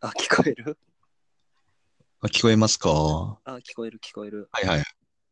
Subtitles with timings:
[0.00, 0.78] あ、聞こえる？
[2.22, 2.90] あ聞こえますか？
[2.90, 4.48] はあ、聞こえる聞こえる。
[4.62, 4.82] いはい。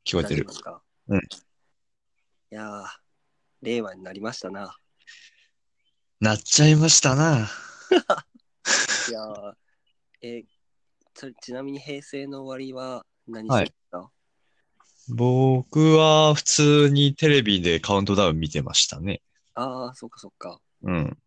[0.04, 0.52] 聞こえてる大丈夫で。
[0.54, 0.82] すか？
[1.08, 2.86] うんいやー、
[3.62, 4.76] 令和になりましたな。
[6.20, 7.48] なっちゃいましたな。
[9.08, 9.54] いやー、
[10.22, 10.44] え
[11.14, 14.10] ちちなみに平成の終わりは何はいしてた、
[15.08, 19.22] 僕は普通にテレビでカウントダウン見てましたね。
[19.54, 20.60] ああ、そっかそっか。
[20.82, 21.18] うん。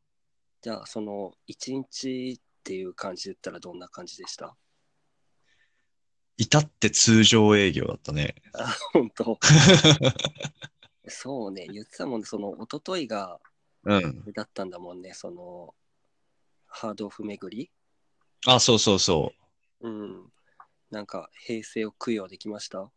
[0.62, 4.56] じゃあ、その、一日っていう感じで言ったらどんな感じでした？
[6.38, 8.36] 至って通常営業だったね。
[8.54, 9.40] あ、 本当
[11.10, 13.40] そうね、言ってたもんね、その、一昨日が、
[13.84, 14.32] うん。
[14.34, 15.74] だったんだもんね、その、
[16.68, 17.72] ハードオフ巡り
[18.46, 19.34] あ、そうそうそ
[19.80, 20.32] うん。
[20.92, 22.80] なんか、平成を供養できました？
[22.82, 22.92] う。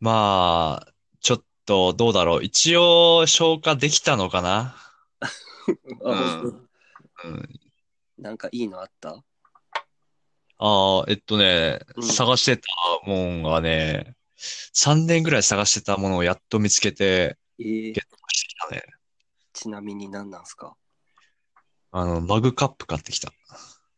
[0.00, 2.42] まあ、ちょっとどうだろう。
[2.42, 4.74] 一応消化できたのかな
[6.04, 6.68] あ、うん本
[7.24, 7.60] うん。
[8.18, 9.22] 当なんかいいのあった？
[10.60, 12.62] ああ、えっとね、うん探してた
[13.06, 14.16] もんがね、
[14.74, 18.00] 3年ぐらい探してたものをやっと見つけて、えーゲット
[18.32, 18.82] してきたね。
[19.52, 20.76] ちなみに何なんすか？
[21.90, 23.32] あの、マグカップ買ってきた。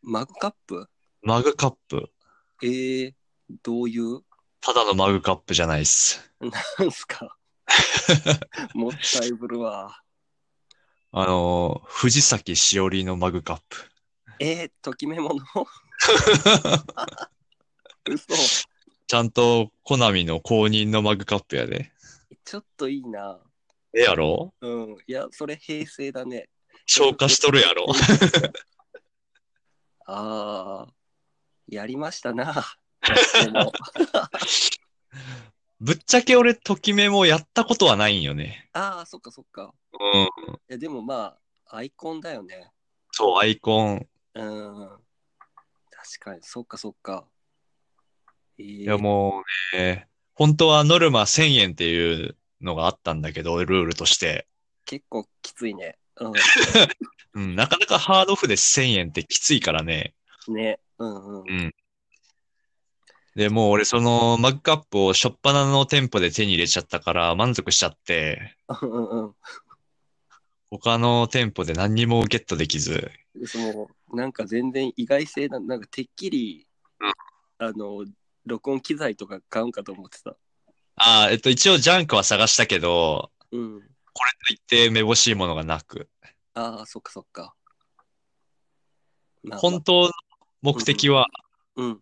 [0.02, 0.88] マグカップ？
[1.22, 2.10] マグカップ。
[2.62, 3.12] えー、
[3.62, 4.20] どういう？
[4.60, 6.30] ただのマグカップじゃないっす。
[6.40, 7.36] なんすか？
[8.74, 10.02] もったいぶるわ。
[11.12, 13.90] あの、藤崎しおりのマグカップ。
[14.42, 15.36] えー、ときめもの
[18.08, 18.34] 嘘。
[19.06, 21.92] ちゃんとコナミの公認のマグカップやで。
[22.44, 23.38] ちょっといいな。
[23.92, 24.54] ええやろ？
[24.62, 24.96] うん。
[25.06, 26.48] いや、それ平成だね。
[26.86, 27.86] 消化しとるやろ
[30.06, 30.92] ああ、
[31.68, 32.64] やりましたな。
[35.80, 38.70] ぶっちゃけ俺、ときめもやったことはないんよね。
[38.72, 39.74] ああ、そっかそっか。
[39.92, 40.22] うん。
[40.22, 40.28] い
[40.68, 42.72] や、でもまあ、アイコンだよね。
[43.12, 44.08] そう、アイコン。
[44.34, 44.88] うん。
[45.90, 47.26] 確かに、そっかそっか。
[48.58, 49.42] えー、いやも
[49.74, 54.46] うね、本当はノルマ1000円っていうのがあったんだけど、ルールとして。
[54.84, 55.98] 結構きついね。
[56.16, 56.32] う
[57.34, 60.14] うん、なかなかハードオフで1000円ってきついからね。
[60.48, 60.54] ん。
[60.54, 60.80] ね。
[60.98, 61.48] うんうん。
[61.48, 61.74] うん。
[63.36, 69.34] で、もう俺そのマグカップを初っ端の店舗で手に入れちゃったから満足しちゃって、うんうん
[70.72, 73.10] 他の店舗で何にもゲットできず、うん。
[73.46, 76.66] その、なんか全然意外性な、なんかてっきり、
[77.00, 77.12] うん
[77.58, 78.04] あの、
[78.46, 80.36] 録音機材とか買うんかと思ってた。
[80.96, 83.80] ああ、えっと一応ジャンクは探したけど、うん。
[84.12, 86.08] これといってめぼしいものがなく、
[86.54, 87.54] ああ、そっかそっか。
[89.42, 90.10] まあまあ本当の
[90.62, 91.26] 目的は
[91.76, 92.00] うん。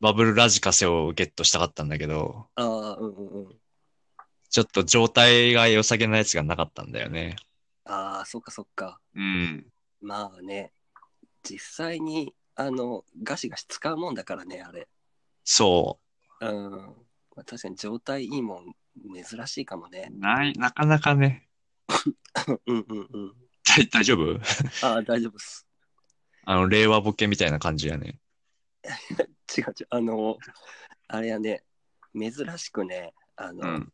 [0.00, 3.56] バブルラジカセをゲットしたかったんだけど、ああ、うんうんうん。
[4.50, 7.36] ちょっと状態が良さげなやつがなかったんだよね。
[7.84, 9.00] ああ、そっかそっか。
[9.14, 9.66] うん。
[10.00, 10.72] まあね、
[11.48, 14.88] 実際に、あの、ガシガシ使うもんだからね、あれ。
[15.44, 16.00] そ
[16.40, 16.70] うん。
[16.70, 18.74] まあ、確かに状態いいもん、
[19.14, 20.10] 珍しいかもね。
[20.12, 20.18] う。
[20.18, 21.48] ない、なかなかね。
[22.66, 23.34] うんうんうん。
[23.64, 24.40] 大大丈夫？
[24.82, 25.66] ああ、大丈夫っす。
[26.44, 28.20] あの、令和ボケみたいな感じやね。
[29.56, 29.86] 違う違う。
[29.90, 30.38] あの、
[31.08, 31.64] あれやね、
[32.14, 33.92] 珍しくね、あの、うん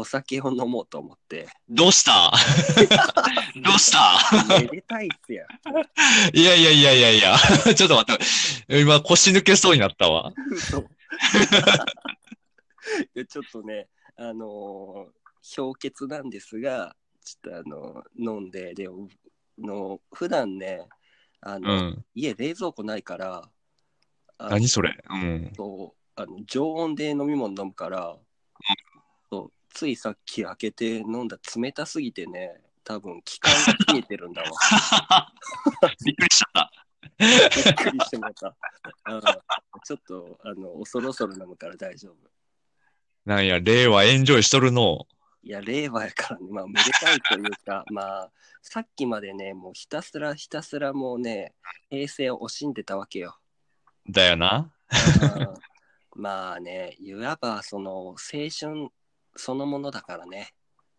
[0.00, 1.48] お酒を飲もうと思って。
[1.68, 2.32] どうした？
[3.62, 4.18] どうした？
[4.60, 5.46] めでたいっすや。
[6.32, 7.36] いやいやいやいやいや。
[7.74, 8.16] ちょっと待っ
[8.66, 8.80] て。
[8.80, 10.32] 今腰抜けそうになったわ。
[13.28, 15.20] ちょっとね、あのー
[15.56, 16.94] 氷結なんですが、
[17.24, 18.88] ちょっとあの飲んで、で、
[19.58, 20.86] の普段ね、
[21.40, 22.04] あうの、ん。
[22.14, 23.50] 家冷蔵庫ないから、
[24.38, 24.94] 何それ？
[25.08, 25.52] うん。
[25.56, 28.18] そうあの常温で飲み物飲むから、
[29.30, 33.52] そうついさっき開けて飲んだ冷たすぎてね、多分気管
[33.86, 34.48] が冷えてるんだわ。
[36.04, 36.72] びっくりしちゃった。
[37.18, 38.54] びっくりしてもた。
[39.06, 39.20] うん
[39.82, 42.16] ちょっとあの恐ろそろ飲むから大丈夫。
[43.24, 45.06] なんや、令和エンジョイしとるの。
[45.42, 48.32] いや、令和やからね、まあ、めでたいというか、 まあ、
[48.62, 51.54] さっきまでね、もうひたすらひたすらもうね、
[51.88, 53.38] 平成を惜しんでたわけよ。
[54.08, 54.72] だよな。
[55.38, 55.70] うん
[56.16, 58.88] まあね、いわばその青春
[59.36, 60.52] そのものだからね。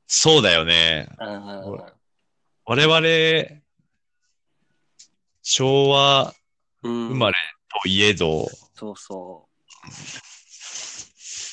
[0.08, 1.08] そうだよね。
[1.20, 2.02] うん
[2.66, 3.62] 我々、
[5.42, 6.34] 昭和
[6.84, 7.38] うん生まれ
[7.84, 9.88] といえど、そうそう。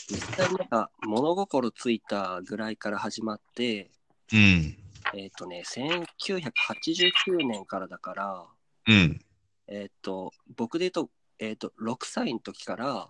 [0.09, 3.91] 実際なんか物心ついたぐらいから始まって、
[4.33, 4.77] うん。
[5.15, 8.47] えっ、とね、1989年からだから、
[8.87, 9.21] うん。
[9.67, 13.09] えっ、と、僕で言うと、えっ、と、6歳の時から、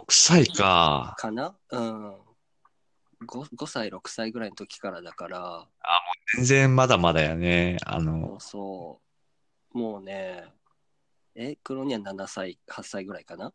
[0.00, 1.14] 6歳か。
[1.18, 1.54] かな？
[1.70, 2.16] うん。
[3.26, 5.66] 5, 5歳、6歳ぐらいの時からだから、
[6.36, 7.76] 全然まだまだやね。
[7.84, 9.00] あの、そうそ
[9.74, 9.78] う。
[9.78, 10.44] もうね、
[11.34, 13.52] え、黒には7歳、8歳ぐらいかな？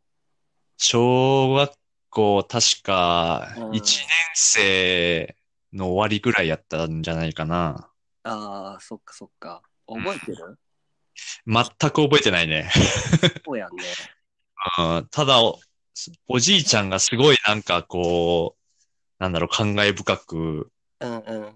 [0.78, 1.74] 小学
[2.10, 5.36] 校、確かうん1年生
[5.74, 7.90] の終わりぐらいやったんじゃないかな。
[8.24, 9.62] ああ、そっかそっか。
[9.88, 10.60] 覚えてる？
[11.48, 12.70] 全く覚えてないね。
[13.46, 13.81] そうやんね。
[14.80, 15.60] うんただお、
[16.28, 18.62] おじいちゃんがすごいなんかこう、
[19.19, 21.56] なんだろう、感慨深く、うんうん。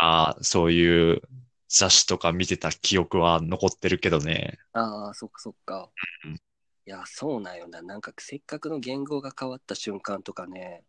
[0.00, 1.22] あそういう
[1.68, 4.58] 雑誌とか見てた記憶は残ってるけどね。
[4.72, 5.90] ああ、そっかそっか
[6.24, 6.34] うん。
[6.34, 6.38] い
[6.86, 7.82] や、そうなんよな。
[7.82, 10.84] なんかせっかくの言語が変わった瞬間とかね、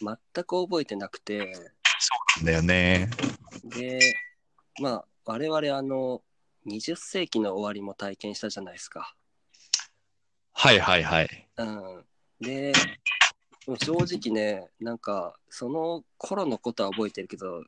[0.00, 3.10] 全く覚えてなくて、そうなんだよね。
[3.64, 3.98] で、
[4.80, 6.22] まあ、我々あの、
[6.66, 9.14] 20世紀の終わりも体験したじゃないですか。
[10.52, 11.48] はいはいはい。
[11.56, 12.04] うん。
[12.40, 12.72] で、
[13.74, 17.64] 正直ね、なんか、その頃のことは覚えてるけど、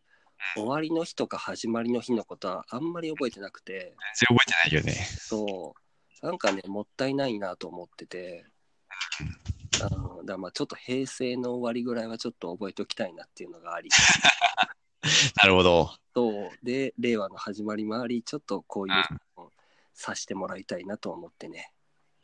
[0.54, 4.92] 終わりの日とか始まりの日のことはあんまり覚えてなくて、全然覚えてないよね。
[5.18, 5.74] そ
[6.22, 8.44] う、なんかね、もったいないなと思ってて、
[10.20, 13.90] うん、だまあちょっと平成の終わりぐらいはちょっと覚えておきたいなっていうのがあり、
[15.36, 15.90] なるほど。
[16.14, 18.94] そう、で、令和の始まりもあり、ちょっとこういう
[19.36, 19.52] のを
[19.94, 21.72] さしてもらいたいなと思ってね。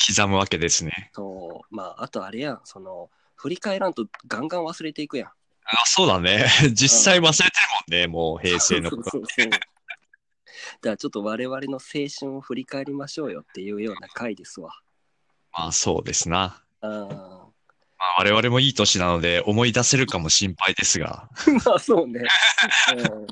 [0.07, 1.11] 刻むわけですね。
[1.15, 5.29] そう、まあ、あとあれやん、その、振り返らんとガンガン忘れていくやん。
[5.29, 5.33] あ、
[5.87, 6.47] そうだね。
[6.73, 7.51] 実際忘れてる
[7.91, 9.03] もんね、もう平成のこと。
[9.11, 9.51] そうそうそう。
[9.51, 9.69] だか
[10.83, 11.79] らちょっと我々の青
[12.19, 14.79] 春を振り返りましょうよっていうような回ですわ。
[15.53, 16.63] まあそうですな。
[16.83, 16.91] うん。
[16.91, 17.53] ま
[17.99, 21.29] あ、我々もいい年なので思い出せるかも心配ですが。
[21.65, 22.21] まあそうね。
[22.97, 23.27] うん、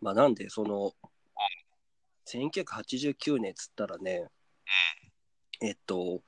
[0.00, 0.92] まあなんで、その、
[2.26, 4.28] 1989年っつったらね、
[5.60, 6.22] えっと、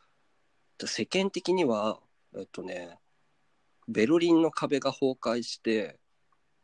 [0.87, 2.01] 世間的には、
[2.37, 2.99] えっとね、
[3.89, 5.99] ベルリンの壁が崩壊して、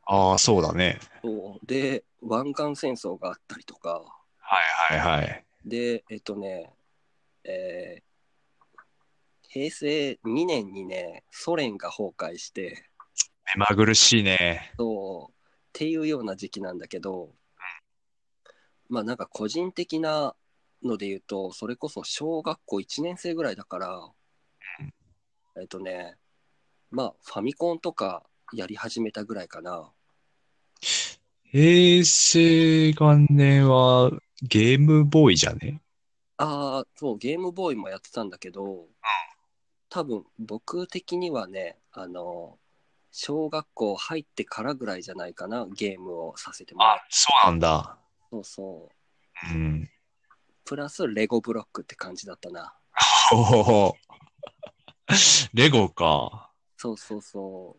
[0.06, 0.98] ああ、そうだね。
[1.22, 4.02] そうで、湾岸戦争があったりとか、
[4.38, 4.58] は
[4.92, 5.44] いはいはい。
[5.64, 6.70] で、えっとね、
[7.44, 8.10] えー
[9.52, 12.84] 平成2年にね、ソ連が崩壊して、
[13.56, 14.72] 目まぐるしいね。
[14.78, 15.34] そう、っ
[15.72, 17.34] ていうような時期なんだけど、
[18.88, 20.36] まあなんか個人的な
[20.82, 24.08] ので言うと、それこそ小学校1年生ぐらいだから、
[25.56, 26.16] えっとね、
[26.90, 29.90] まあファミコンとかやり始めたぐらいかな。
[31.52, 34.10] 平成元年は
[34.42, 35.80] ゲームボーイじゃね？
[36.36, 38.86] ああ、そう、ゲームボーイもやってたんだけど、
[39.90, 42.58] 多分僕的にはね、あの、
[43.12, 47.06] 小学校入ってからぐらいじゃないかな、ゲームをさせてもらうあ、。
[47.10, 47.98] そうなんだ。
[48.30, 48.88] そうそ
[49.52, 49.54] う。
[49.54, 49.90] うん。
[50.70, 52.72] プラスレゴブロックって感じだったな。
[55.52, 56.52] レゴか。
[56.76, 57.76] そうそうそ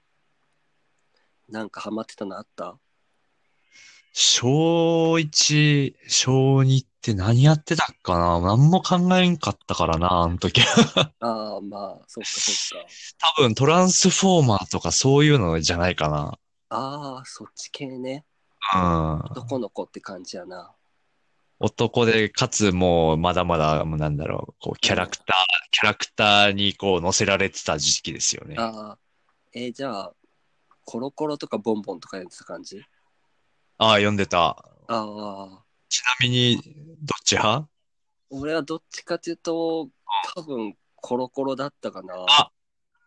[1.48, 1.52] う。
[1.54, 2.78] なんかハマってたのあった？
[4.12, 8.42] 小1、小2って何やってたっかな？
[8.42, 10.60] 何も考えんかったからな、あの時。
[11.22, 12.88] ああ、まあ、そっかそっか。
[13.38, 16.38] 多分トランスフォーマーとかそういうのじゃないかな。
[16.68, 18.26] ああ、そっち系ね。
[18.76, 19.20] うん。
[19.28, 20.76] 男の子って感じやな。
[21.64, 25.28] 男で、かつもうまだまだ、もうなんだろう、こう、キャラクター、
[25.70, 28.56] キャラクターにこう乗せられてた時期ですよね。
[28.58, 28.98] ああ、
[29.54, 30.14] えーじゃあ、
[30.86, 32.84] コロコロとかボンボンとかやってた感じ？
[33.78, 34.48] ああ、読んでた。
[34.48, 34.56] あ
[34.88, 36.62] あ、ちなみに、ど
[37.20, 37.70] っち派？
[38.32, 39.88] 俺はどっちかというと、
[40.36, 42.16] 多分コロコロだったかな。
[42.28, 42.50] あ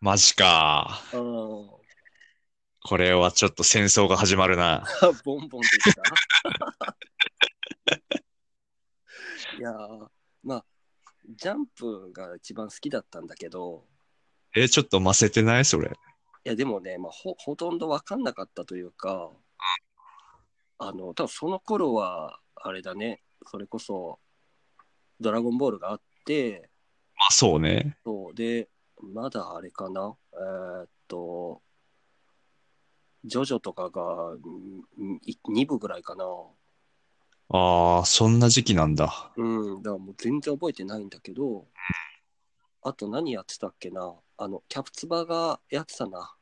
[0.00, 1.00] マジか。
[1.12, 1.20] うん。
[2.87, 4.84] これはちょっと戦争が始まるな。
[5.25, 6.02] ボンボンでした。
[9.58, 10.06] いやー、
[10.42, 10.64] まあ、
[11.37, 13.84] ジャンプが一番好きだったんだけど、
[14.56, 15.64] え、ちょっとませてない？
[15.64, 15.88] それ。
[15.90, 15.92] い
[16.49, 19.30] や、でもね、まあ、ほ、ほとんど分かんなかったというか、
[20.78, 24.18] あの、多分その頃は、あれだね、それこそ、
[25.20, 26.70] ドラゴンボールがあって、
[27.16, 27.96] まあそうね。
[28.04, 28.68] そう、で、
[29.00, 31.62] まだあれかな、えーっと、
[33.25, 34.37] ジョジョとかが
[35.49, 36.25] 2部ぐらいかな。
[37.56, 39.30] ああ、そんな時期なんだ。
[39.37, 41.66] うん、だからもう全然覚えてないんだけど、
[42.82, 46.18] あと何やってたっけなあの、キャプツバがやってたな。
[46.18, 46.32] あ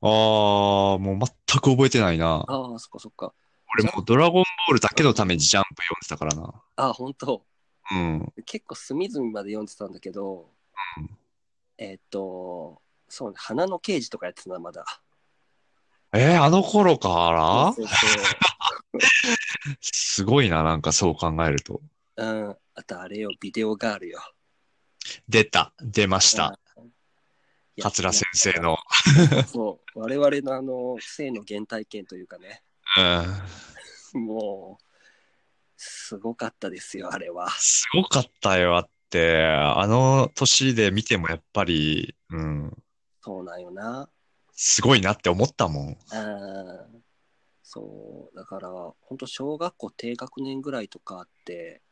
[0.00, 1.18] あ、もう全
[1.60, 2.44] く覚えてないな。
[2.48, 3.32] ああ、そっかそっか。
[3.74, 6.60] 俺もうドラゴンボールだけのためにジャンプ読んでたからな。
[6.76, 7.44] ああ、本当
[7.92, 8.32] うん。
[8.46, 10.50] 結構隅々まで読んでたんだけど、
[10.98, 11.10] うん
[11.80, 14.84] えーっと、そうね、花の刑事とかやってたな、まだ。
[16.12, 17.72] えーあの頃から？
[17.74, 18.98] そうそう
[19.80, 21.80] すごいな、なんかそう考えると。
[22.16, 22.26] そう。
[22.26, 22.56] うん。
[22.74, 24.20] あとあれよ、ビデオガールよ。
[25.28, 25.72] 出た。
[25.80, 26.58] 出ました。
[27.80, 28.76] 桂先生の。
[29.46, 30.00] そう。
[30.00, 32.62] 我々のあの、性の原体験というかね、
[34.14, 34.26] うん。
[34.26, 34.84] もう、
[35.76, 37.50] すごかったですよ、あれは。
[37.50, 42.76] すごかったよ、あって、あの年で見てもやっぱり、うん、
[43.22, 44.08] そうなんよな。
[44.52, 45.86] すごいなって思ったもん。
[45.86, 45.96] うん。
[47.70, 48.70] そう、だから、
[49.02, 51.82] 本当小学校低学年ぐらいとかあって、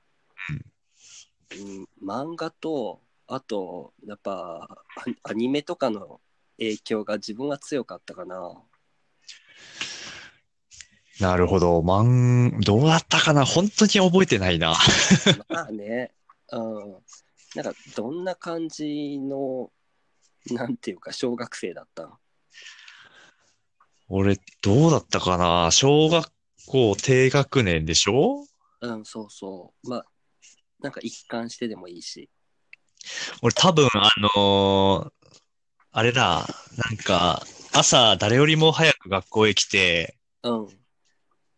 [1.53, 4.83] うん、漫画と、あと、やっぱ、
[5.23, 6.23] アアニメとかの
[6.57, 8.55] 影響が自分は強かったかな。
[11.21, 11.83] なるほど。
[11.83, 13.45] まん、どうだったかな？
[13.45, 14.75] 本当に覚えてないな。
[15.51, 16.15] まあね、
[16.53, 16.97] うん。
[17.55, 19.71] なんか、どんな感じの、
[20.47, 22.19] なんていうか、小学生だったん？
[24.09, 25.71] 俺、どうだったかな？
[25.71, 26.33] 小学
[26.67, 28.47] 校低学年でしょ？
[28.81, 29.89] うん、そうそう。
[29.91, 30.05] まあ、
[30.81, 32.31] なんか一貫してでもいいし。
[33.43, 35.13] 俺多分、あのー
[35.93, 36.47] あれだ、
[36.77, 40.69] なんか、朝誰よりも早く学校へ来て、うん。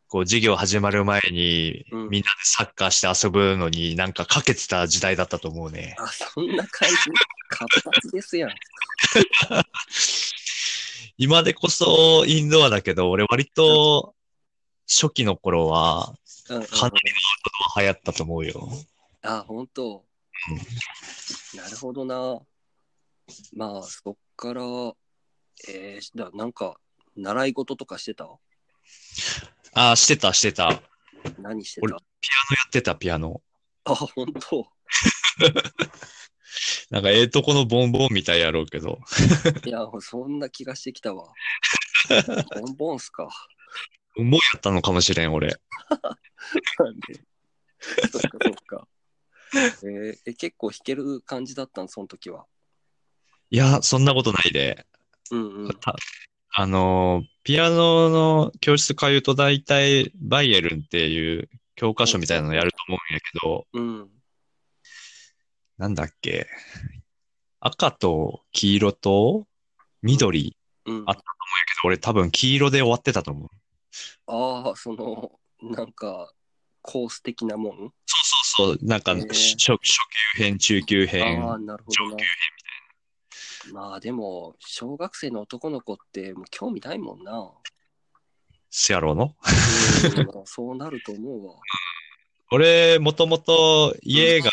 [0.06, 5.96] こう授業始まる前にうんみんなでサッカーして遊ぶのになんかかけてた時代だったと思うね。
[5.98, 6.96] あ、そんな感じ？
[7.50, 8.50] 活発ですやん。
[11.20, 14.14] 今でこそインドアだけど、俺割と
[14.86, 16.14] 初期の頃は
[16.46, 16.92] かなりのアウト
[17.74, 18.68] ドア流行ったと思うよ。
[19.22, 20.04] あ、本当。
[21.56, 22.38] なるほどな。
[23.52, 24.62] まあ、そっから、
[25.68, 26.76] えー、だなんか、
[27.16, 28.24] 習い事とかしてた？
[29.74, 30.70] ああ、してた、してた。
[30.70, 30.80] や
[31.40, 32.02] 何して俺たっ
[32.70, 33.42] てた、ピアノ。
[33.82, 34.68] あ、本当。
[36.90, 38.98] なんかええとこのボンボンみたいやろうけど。
[39.66, 41.32] いや、そんな気がしてきたわ。
[42.60, 43.28] ボンボンっすか。
[44.16, 45.48] もうやったのかもしれん、俺。
[45.48, 45.54] ね
[48.10, 48.88] そっかそっか。
[49.54, 52.46] えーえ、結構弾ける感じだったん、その時は。
[53.50, 54.86] いや、そんなことないで。
[55.30, 55.72] うんうん。
[55.80, 55.94] た
[56.50, 64.17] あのー、ピアノの教室通うと大体バイエルンっていう教科書みたいなのやると思うんやけど、うん。
[65.78, 66.46] なんだっけ？
[67.60, 69.46] 赤と黄色と
[70.02, 70.56] 緑。
[70.86, 71.04] うん。
[71.06, 71.16] あ
[71.84, 73.48] 俺多分黄色で終わってたと思う。
[74.26, 75.32] ああ、その、
[75.62, 76.32] なんか、
[76.82, 77.76] コース的なもん？
[77.76, 77.90] そう
[78.56, 78.86] そうそう。
[78.86, 79.78] なんか、へー初初
[80.36, 81.44] 級編、中級編。
[81.48, 82.16] ああ、なるほどな。
[83.72, 87.50] まあでも、小学生の男の子ってもう興味ないもんな。
[88.70, 89.24] せやろうの？
[89.24, 91.54] うんそうなると思うわ。
[92.50, 94.50] 俺、もともと家が、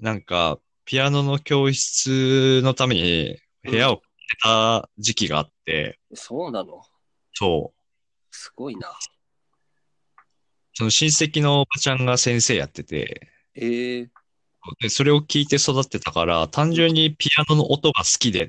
[0.00, 6.82] なんか、ピアノの教室のために部屋を借りてた時期があって、そうなの？
[7.34, 7.80] そう。
[8.30, 8.92] すごいな。
[10.74, 14.10] その親戚のおばちゃんが先生やってて、ええ
[14.80, 18.48] で、それを聞いて育ってたから、単純にピアノの音が好きでっ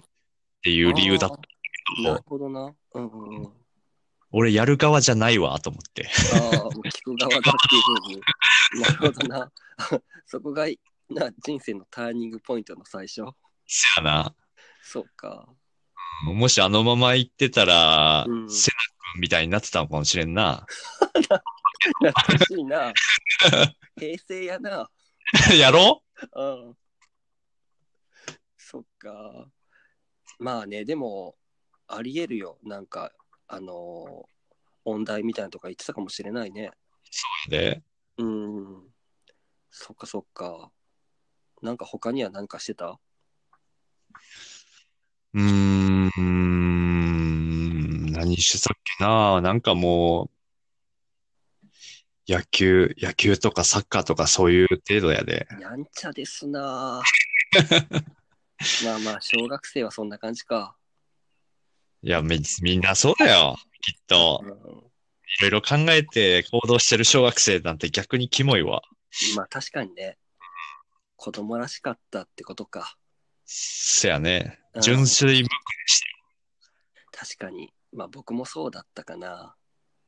[0.63, 2.73] ていう理由だったけどなる、ほどな。
[2.93, 3.49] うんうんうん。
[4.31, 6.07] 俺やる側じゃないわ、と思って。
[6.33, 8.21] ああ、もう聞く側だっていうふうに。
[8.81, 9.51] なるほどな。
[10.27, 10.67] そこが
[11.09, 13.21] な人生のターニングポイントの最初。
[13.65, 14.35] せやな。
[14.81, 15.47] そうか。
[16.23, 18.77] もしあのまま行ってたら、うんセナ
[19.13, 20.65] 君みたいになってたのかもしれんな。
[21.13, 22.93] 懐かしいな。
[23.97, 24.89] 平成やな。
[25.57, 26.03] やろ？
[26.35, 26.77] うん。
[28.57, 29.49] そっか。
[30.37, 31.37] まあね、でも、
[31.87, 32.59] ありえるよ。
[32.63, 33.11] なんか、
[33.47, 34.39] あのー
[34.85, 36.71] 音大みたいなとか言ってたかもしれないね。
[37.47, 37.83] うで。
[38.17, 38.89] うん。
[39.69, 40.71] そっかそっか。
[41.61, 42.99] なんか他には何かしてた？
[45.33, 46.09] うーん、
[48.11, 49.41] 何してたっけな？
[49.41, 50.31] なんかも
[52.27, 55.47] う、野球、野球とかサッカーとかそういう程度やで。
[55.59, 57.01] やんちゃですな
[58.83, 60.75] まあまあ、小学生はそんな感じか。
[62.01, 63.57] いや、み、みんなそうだよ。
[63.81, 64.45] きっとう。
[64.47, 64.53] ん、い
[65.41, 68.81] ろいろ考えて行動してる小学生なんて逆にキモいわ。
[69.35, 70.17] まあ確かにね。
[71.21, 72.95] 子供らしかったってことか。
[73.45, 74.79] せやねう。
[74.79, 76.15] ん純粋無垢でしたよ。
[77.11, 77.73] 確かに。
[77.91, 79.53] まあ僕もそうだったかな。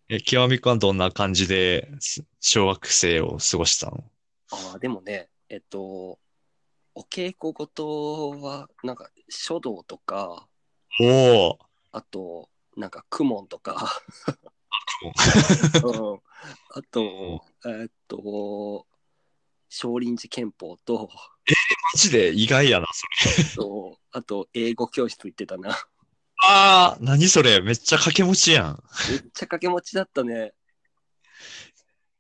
[0.08, 4.06] え、極みくんはどんな感じです小学生を過ごしたの？
[4.52, 6.18] ああ、でもね、えっと、
[6.96, 10.48] お稽古事は、なんか書道とか、
[11.02, 11.60] おお
[11.92, 14.02] あと、なんか公文とか、
[15.82, 16.22] 公 うん、
[16.70, 18.88] あと、えっと、
[19.74, 21.10] 少林寺拳法と、
[21.94, 23.56] マジで意外やな、それ。
[23.56, 25.72] とあと、英語教室行ってたな。
[25.72, 25.78] あ
[26.44, 28.84] あ、何それめっちゃ掛け持ちやん。
[29.10, 30.52] めっちゃ掛け持ちだったね。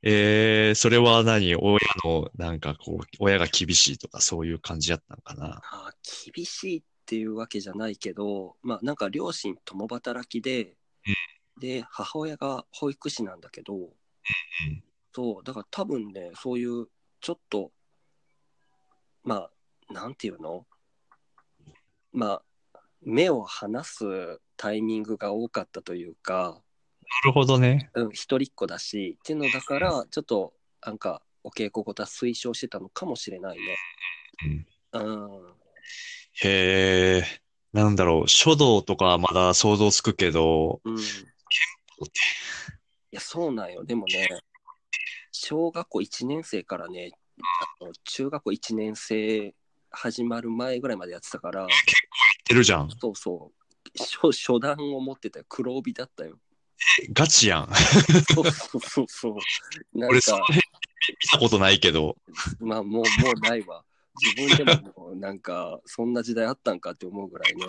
[0.02, 1.54] えー、それは何？
[1.56, 5.62] 親の、なんかこう、親が厳しいとかそういう感じやったのかな？
[5.72, 10.78] あー厳しいっていうわけじゃないけど、まあなんか両親共働きで、
[11.60, 13.74] で、母親が保育士なんだけど、
[15.14, 16.88] そう、だから多分ね、そういう、
[17.22, 17.72] ちょっと、
[19.24, 19.50] ま
[19.90, 20.66] あ、なんていうの？
[22.12, 22.42] ま
[22.74, 26.62] あ、目を離すタイミングが多かったというか、
[27.24, 27.90] なるほどね。
[27.94, 30.54] うん、一人っ子だし、っていうのだから、ちょっと、
[30.86, 33.78] なんか、お稽古事は推奨してたのかもしれないね。
[34.94, 35.54] うん、うん。
[36.44, 37.24] へえ、
[37.74, 40.98] なんだろう、書道とかはまだ想像つくけど、うん。
[40.98, 41.02] い
[43.12, 43.84] や、そうなんよ。
[43.84, 44.28] でもね、
[45.44, 47.10] 小学校1年生からね、
[47.82, 49.56] あの中学校1年生
[49.90, 51.70] 始まる前ぐらいまでやってたから、言っ
[52.46, 52.90] てるじゃん。
[52.92, 55.46] そうそう、初初段を持ってたよ。
[55.50, 56.38] 黒帯だったよ。
[57.12, 57.70] ガチやん。
[58.32, 59.98] そうそうそうそう。
[59.98, 62.18] なん俺、そのか、辺見たことないけど。
[62.60, 63.84] まあもう、もうないわ。
[64.38, 67.66] 自分でももうなんか、そんな時代あったんかって思うぐらいね。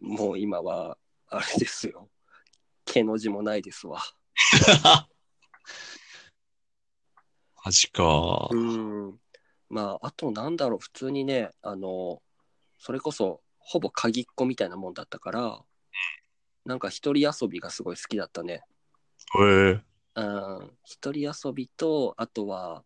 [0.00, 0.98] もう今は、
[1.28, 2.08] あれですよ。
[2.86, 4.02] 毛の字もないですわ。
[7.64, 8.48] マジか。
[8.50, 9.20] うん。
[9.68, 12.22] まあ、あとなんだろう、普通にね、あの、
[12.78, 15.60] それこそ、ほぼ鍵っ子みたいなもんだったから、
[16.64, 18.62] なんか一人遊びがすごい好きだったね。
[19.38, 19.82] へえ。
[20.16, 20.70] うん。
[20.84, 22.84] 一人遊びと、あとは、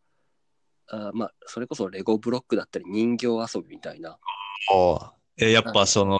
[0.89, 4.19] あまあ、それこそレゴブロックだったり人形遊びみたいな。
[4.71, 5.15] ああ。
[5.39, 6.19] え、やっぱその、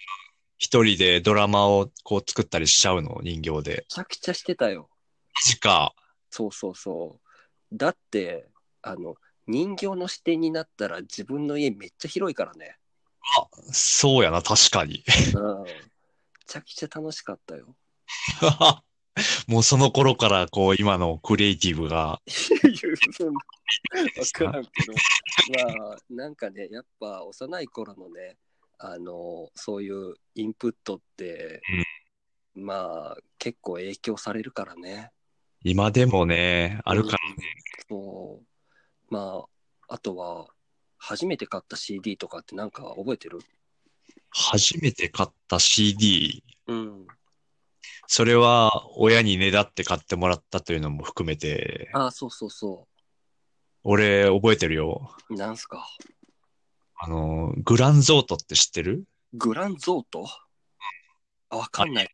[0.59, 3.21] 一人でドラマをこう作ったりしちゃうの？
[3.23, 3.71] 人形で。
[3.77, 4.89] めちゃくちゃしてたよ。
[5.35, 5.95] マジか。
[6.31, 7.26] そうそうそう。
[7.73, 8.49] だって、
[8.83, 12.77] あの、人形の視点になったら自分の家めっちゃ広いからね。
[13.73, 15.05] そうやな、確かに。
[15.35, 15.65] うん。
[15.65, 15.73] め
[16.47, 17.77] ちゃくちゃ楽しかったよ。
[19.49, 21.97] もうその頃からこう今のクリエイティブが。
[21.97, 22.21] わ
[24.33, 24.93] からんけど、
[25.67, 28.37] まあ、なんかね、やっぱ幼い頃のね、
[28.79, 31.63] あの、そういうインプットって、
[32.55, 35.11] まあ、結構影響されるからね。
[35.63, 37.37] 今でもね、あるからね。
[37.89, 39.15] そう。
[39.15, 39.45] ま
[39.89, 40.49] あ、あとは、
[40.99, 43.39] 初めて買った CD とかってなんか覚えてる？
[44.31, 46.43] 初めて買った CD。
[46.67, 47.07] うん。
[48.09, 52.89] それは親にねだって買ってもらったというのも含めて、ああ、そうそうそ
[53.85, 55.15] 俺覚えてるよ。
[55.31, 55.35] う。
[55.35, 55.87] なんすか？
[56.99, 59.05] あの、グランゾートって知ってる？
[59.35, 60.27] グランゾート？
[61.51, 62.09] あ、わかんない。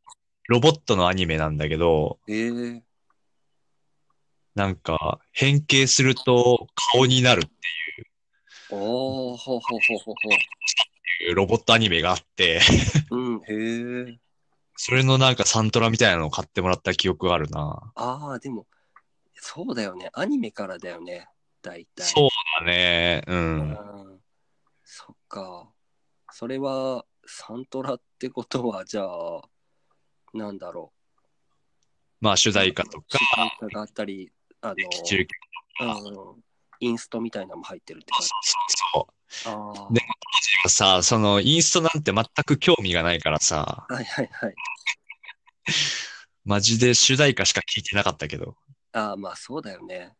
[0.48, 2.82] ロボットのアニメなんだけど、ええ
[4.54, 7.52] なんか変形すると顔になるって
[8.74, 12.60] おー、ほうほうほうほうほいうロボットアニメがあって、
[13.10, 13.16] う。
[13.16, 13.40] うん、
[14.06, 14.18] へえ。
[14.76, 17.92] それのなんかサントラみたいなのを買ってもらった記憶があるな。
[17.94, 18.66] ああ、でも、
[19.34, 20.10] そうだよね。
[20.14, 21.28] アニメからだよね。
[21.60, 22.04] 大体。
[22.04, 22.28] そう
[22.60, 23.22] だね。
[23.26, 23.32] う。
[23.32, 23.78] うんん。
[24.84, 25.68] そっか。
[26.30, 29.42] それは、サントラってことは、じゃあ、
[30.32, 30.92] なんだろ
[32.20, 32.52] まあ主う。
[32.52, 34.32] 題歌とか、主題歌があったり、
[34.62, 35.26] あ中
[35.80, 36.42] の、うん、
[36.80, 39.10] インストみたいなのも入ってるってそうそう
[39.44, 39.54] そう。
[39.54, 39.80] 感じ。
[39.80, 39.92] ああ。
[39.92, 40.00] で
[40.68, 44.54] さ、そのインストなんて全く興味がないからさ、はいはいはい。
[46.44, 48.56] マジで主題歌しか聞いてなかったけど。
[48.92, 50.14] ああ、まあそうだよね。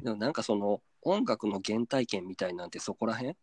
[0.00, 3.36] でもなんかその、音楽の原体験みたいなんてそこらへん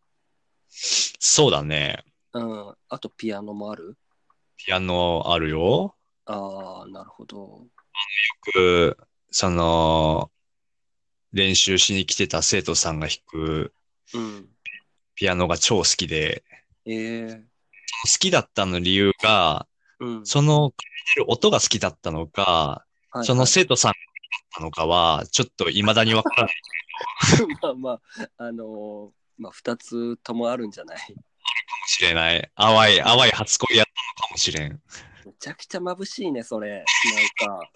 [0.68, 2.04] そうだね。
[2.32, 2.74] うん。
[2.88, 3.96] あとピアノもある？
[4.56, 5.94] ピアノあるよ。
[6.24, 7.66] ああ、なるほど。
[8.46, 8.96] 僕、
[9.32, 10.30] その、
[11.32, 13.74] 練習しに来てた生徒さんが弾く
[14.14, 14.48] うん。
[15.14, 16.44] ピアノが超好きで、
[16.86, 17.44] ええ
[18.04, 19.66] 好きだったの理由が、
[20.00, 20.26] うん。
[20.26, 20.72] その、
[21.16, 23.98] る音が好きだったのか、はいそのはい生徒さんだっ
[24.56, 26.52] たのかは、ちょっと未だにわからな
[27.52, 30.98] いかも まあまあ、あのーまあ二つともあるんじゃない？
[31.86, 32.50] しれない。
[32.54, 34.80] 淡い、淡い初恋やったのかもしれん。
[35.24, 36.70] めちゃくちゃ眩しいね、それ。
[36.70, 37.70] なんか、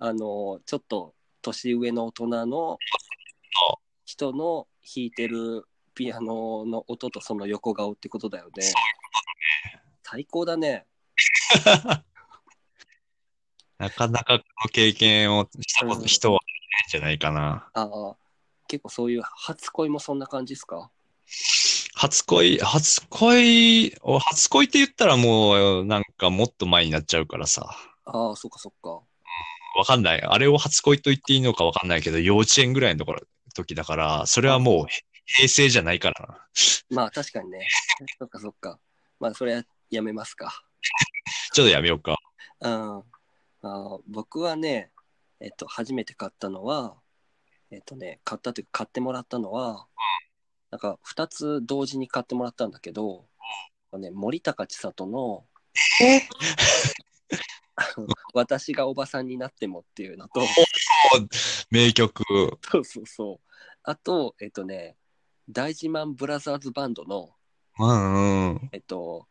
[0.00, 2.78] あのーちょっと年上の大人の
[4.04, 8.64] 人の弾いてるピアノの音とその横顔ってことだよね。
[10.04, 10.86] 最高だね。
[13.78, 17.68] なかなかこの経験をしたこと、うん人はいないんじゃないかな。
[17.74, 18.16] ああ、
[18.66, 20.90] 結構そういう初恋もそんな感じですか？
[21.94, 27.68] 初恋、初恋、お初恋って言ったらもう、なんかもっと前になっちゃうからさ。
[28.04, 29.00] ああ、そっかそっか。
[29.78, 30.20] わかんない。
[30.20, 33.20] あれを初恋と言っていいのかわかんないけど、幼稚園ぐらいのところ、
[33.54, 36.46] 時だから、それはもうへ平成じゃないからな。
[36.90, 37.64] まあ確かにね。
[38.18, 38.80] そっかそっか。
[39.20, 40.64] まあそれはやめますか。
[41.54, 42.16] ちょっとやめようか。
[42.60, 43.04] うん。
[43.62, 44.90] あ僕はね、
[45.38, 46.96] えっと、初めて買ったのは、
[47.70, 49.86] えっとね、買ったというか買ってもらったのは、
[50.72, 53.28] なんか2つ同時に買ってもらったんだけど、
[53.92, 55.46] ね、森高千里の、
[56.00, 57.07] あの
[58.34, 60.42] 私がおばさんになってもっていうのと、
[61.70, 62.24] 名曲。
[62.70, 63.40] そうそうそう。
[63.82, 64.96] あと、えっとね、
[65.48, 67.34] 大自慢ブラザーズバンドの、
[67.78, 68.68] うんうん。
[68.72, 69.28] えっと、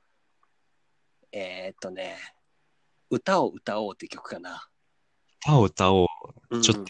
[1.31, 2.17] えーっとね、
[3.09, 4.67] 歌を歌おうって曲かな。
[5.41, 6.07] 歌を歌おう。
[6.49, 6.85] うんちょっと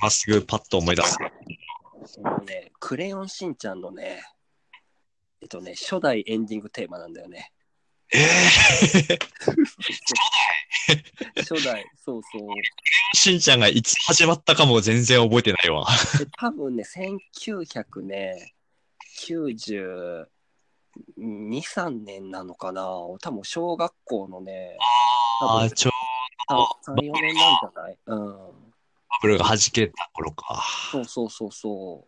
[0.00, 1.16] 今すぐパッと思い出す。
[1.20, 4.22] えっとね、クレヨンしんちゃんのね、
[5.40, 7.52] えっとね、初代エンディングテーマなんだよね。
[8.14, 9.18] ええ
[11.42, 12.48] 初代、そうそう。
[13.16, 15.86] しんちゃんがいつ始まったかも全然覚えてないわ。
[16.18, 18.52] で多分ね、1900ね、
[19.20, 20.26] 92、
[21.26, 22.82] 3年なのかな。
[22.84, 24.76] 多分小学校のね、
[25.40, 27.98] ああ、ちょう3、4年なんじゃない？
[28.06, 28.36] うん。
[28.38, 28.48] バ
[29.22, 30.62] ブルが弾けた頃か。
[30.90, 32.06] そうそうそうそ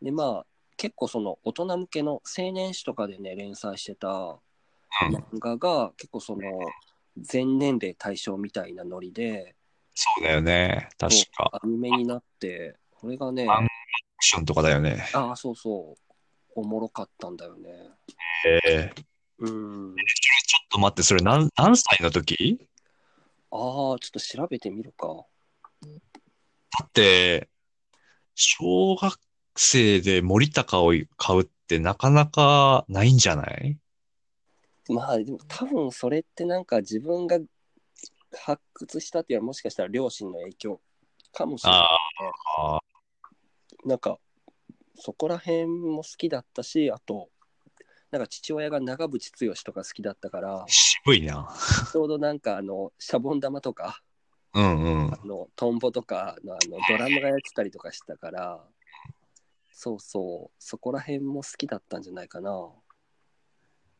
[0.00, 0.04] う。
[0.04, 4.38] で、まあ、結構その大人向けの青年誌とかでね、連載してたうん。
[5.00, 6.42] 漫画が結構その
[7.18, 9.54] 全年齢対象みたいなノリで、
[9.94, 10.88] そうだよね。
[10.98, 11.50] 確か。
[11.62, 13.68] アニメになって、これがね、アク
[14.20, 15.04] ションとかだよね。
[15.12, 16.12] ああ、そうそう、
[16.56, 17.70] おもろかったんだよね。
[18.46, 18.94] ええ
[19.38, 19.94] うん。
[19.96, 22.58] ちょっと待って、それ何、何歳の時？
[23.52, 25.24] ああ、ちょっと調べてみるか。
[26.76, 27.48] だって、
[28.34, 29.20] 小学
[29.56, 33.78] 生で森高を買うってなかなかないんじゃない？
[34.88, 37.38] まあ、でも多分それってなんか自分が
[38.36, 40.80] 発掘したっていうのはもしかしたら両親の影響
[41.32, 41.86] かもしれな
[43.84, 43.88] い。
[43.88, 44.18] なんか、
[44.96, 47.28] そこら辺も好きだったし、あと、
[48.10, 51.48] なんか父親が長渕剛とか好きだったから、渋いな。
[51.92, 54.00] ちょうどなんかあの、シャボン玉とか、
[54.54, 55.12] うんうん。
[55.12, 58.64] あのトンボとかのあのドラムがやってたりとかしたから、
[59.72, 62.70] そうそう、そこら辺も好きだったんじゃないかな。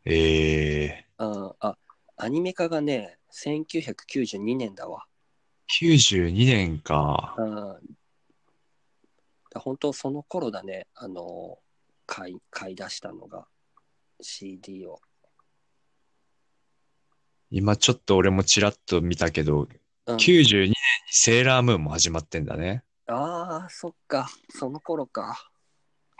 [0.07, 1.77] ええあ、あ
[2.17, 5.07] アニメ化がね、1992年だわ。
[5.81, 7.35] 92年か。
[7.39, 7.79] あ
[9.59, 11.59] 本当その頃だね、あの、
[12.07, 13.47] 買い、買い出したのが、
[14.21, 15.01] CD を。
[17.51, 19.69] 今ちょっと俺もちらっと見たけど、
[20.07, 20.75] うん、92年に
[21.11, 22.85] セーラームーンも始まってんだね。
[23.07, 25.51] ああ、そっか、その頃か。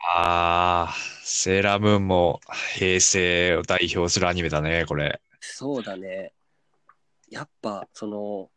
[0.07, 2.41] ああ、セーラームーンも
[2.77, 5.21] 平成を代表するアニメだね、これ。
[5.41, 6.33] そうだね。
[7.31, 8.51] やっぱ、その、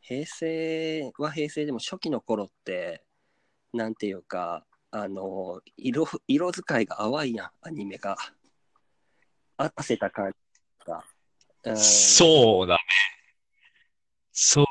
[0.00, 3.02] 平成は平成でも初期の頃って、
[3.72, 8.16] なんていうか、あの、色、色使いが淡いやん、アニメが。
[9.58, 11.04] あ汗た感じが。
[11.64, 12.80] うんそうだね。
[14.32, 14.64] そう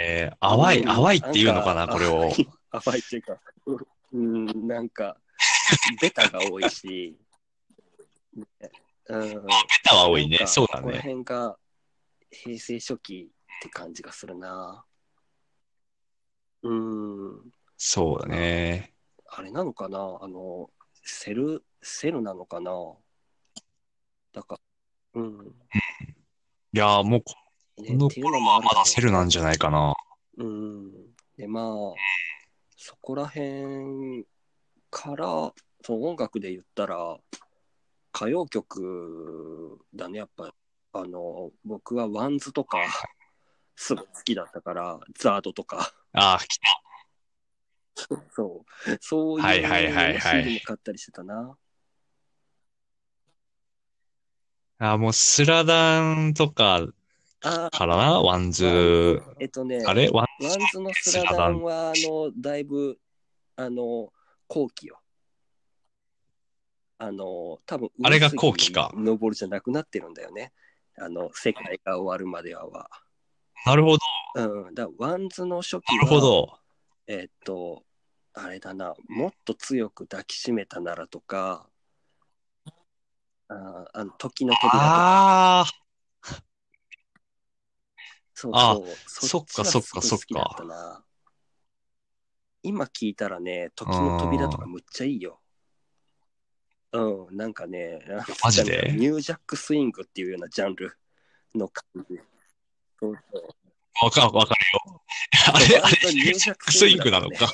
[0.00, 0.32] ね。
[0.40, 2.30] 淡い、うん淡いっていうのかな、んこれを。
[2.70, 3.40] 淡いっていうか、
[4.12, 5.16] うん、なんか、
[6.00, 7.16] ベタが多いし、
[8.34, 8.44] ね
[9.08, 9.48] うん、ベ
[9.84, 11.02] タは多いねそうだここらね。
[11.02, 11.56] 辺が
[12.30, 14.84] 平成初期って感じがするな。
[16.62, 18.92] うん、そうだね。
[19.28, 20.18] あれなのかな？
[20.20, 20.70] あの、
[21.02, 22.70] セル、セルなのかな？
[24.32, 24.60] だか
[25.14, 25.46] ら、うん。
[26.72, 27.34] いやー、もうこ
[27.82, 29.94] ね、の頃はまだセルなんじゃないかな。
[30.36, 30.90] うん。
[31.36, 31.64] で、まあ、
[32.76, 34.26] そこら辺
[34.90, 37.18] から、その音楽で言ったら、
[38.14, 40.54] 歌謡曲だね、やっぱ。
[40.92, 42.78] あの、僕はワンズとか、
[43.76, 46.58] すごい好きだったから、ザードとか、ああ、来
[48.34, 51.56] そう、そういうはいはいはいはい CD も買ったりしてたな。
[54.78, 54.92] た。
[54.92, 56.86] あーもうスラダンとか
[57.42, 59.22] あからな、ワンあ、ズ。
[59.38, 60.08] えっとね、あれ？
[60.10, 60.26] ワン
[60.72, 62.98] ズのスラダンは、あの、だいぶ、
[63.56, 64.12] あの、
[64.50, 65.00] 後期よ。
[66.98, 70.52] あの、多分あれが後期か上杉昇じゃなくなってるんだよね。
[70.98, 72.90] あの、世界が終わるまではは。
[73.64, 73.98] なるほど、
[74.34, 74.74] うん。
[74.74, 76.58] だ WANDSの初期なるほは、ど。
[77.06, 77.84] えっと、
[78.34, 81.68] あれだな、もっと強く抱きしめたならとか、
[83.48, 85.66] ああの時の扉とか、ああ、
[88.34, 91.04] そうあそう、そっかそっかそっか。
[92.62, 95.40] 今聞いたらね、時の扉とかむっちゃいいよ。
[96.92, 98.00] うん、なんかね、
[98.42, 98.92] マジで？
[98.96, 100.96] ニュージャックスイングっていうようなジャンル
[101.54, 102.18] の感じ。
[102.98, 103.48] そうそう。
[104.02, 105.02] わかる、わかるよ。
[105.52, 107.48] あれ、あれ、ニュージャックスイングなのか。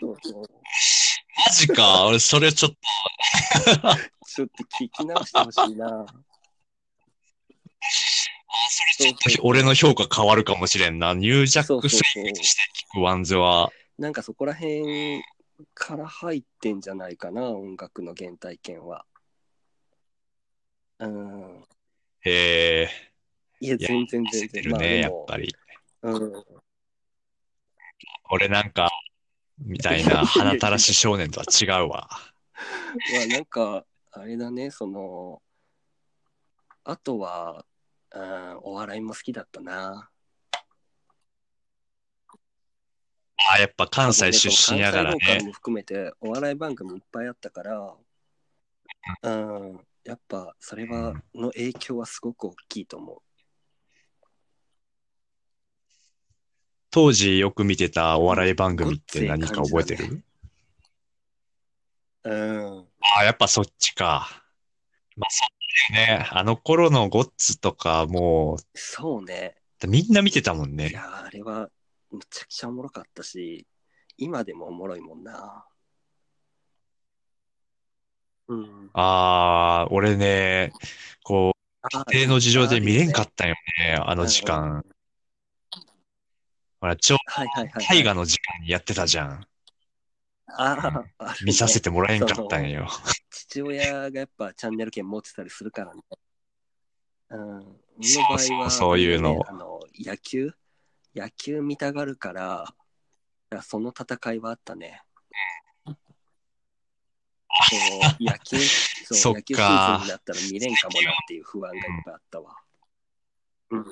[0.00, 0.42] そうそう。
[0.42, 2.06] マジか。
[2.06, 2.76] 俺、それちょっと、
[4.26, 6.06] ちょっと聞き直してほしいな。
[8.96, 11.14] それちょっと俺の評価変わるかもしれんな。
[11.14, 12.62] ニュージャックスイングとして
[12.94, 13.70] 聞く WANDSは。
[13.98, 15.22] なんかそこら辺
[15.74, 19.04] から入ってんじゃないかな、音楽の原体験は。
[20.98, 21.64] うん。
[22.22, 22.88] へえ、
[23.60, 24.62] いや、全然全然。
[24.64, 25.54] るね、やっぱり。
[26.02, 26.44] うん。
[28.30, 28.90] 俺なんか、
[29.58, 32.08] みたいな鼻たらし少年とは違うわ。
[33.14, 35.42] まあなんか、あれだね、その、
[36.84, 37.64] あとは、
[38.16, 40.08] うん、お笑いも好きだったな。
[43.52, 45.46] あ、やっぱ関西出身やからね関西。
[45.46, 47.94] も含めてお笑い番組いっぱいあったから、
[49.22, 53.22] うん、やっぱそれは、の影響はすごく大きいと思
[56.90, 60.24] 当時よく見てたお笑い番組って何か覚えてる？
[62.24, 62.30] う。
[62.30, 62.88] うん。
[63.18, 64.42] あ、やっぱそっちか。
[65.16, 65.46] まあ、そ
[65.92, 66.26] ね。
[66.30, 69.56] あの頃のゴッツとかもそうね。
[69.82, 70.88] う、みんな見てたもんね。
[70.88, 71.68] いやー、あれは
[72.10, 73.66] むちゃくちゃおもろかったし、
[74.16, 75.66] 今でもおもろいもんな。
[78.48, 78.90] うん。
[78.92, 80.72] ああ、俺ね、
[81.24, 84.84] こう、あ家庭の事情で見れんかっったんよね、あの時うん間。
[86.80, 87.40] ほら、ちょうた。
[87.40, 89.46] はいはいはい、ど大河の時間にやってたじゃん。
[90.48, 92.88] あーあ見させてもらえんかったんよ。
[93.30, 96.02] 父親がやっぱチャンネル権持ってたりするからね。
[97.30, 97.62] うん。
[98.02, 100.52] そう俺の場合は、そういうのあの野球？
[101.14, 102.74] 野球見たがるから、だか
[103.50, 105.02] らその戦いはあったね。
[107.68, 107.80] そう
[108.20, 112.56] 野球、そっかそう野球シーズンになったら見れんかもなっていう不安がいっぱいあったわ。
[113.70, 113.84] うん、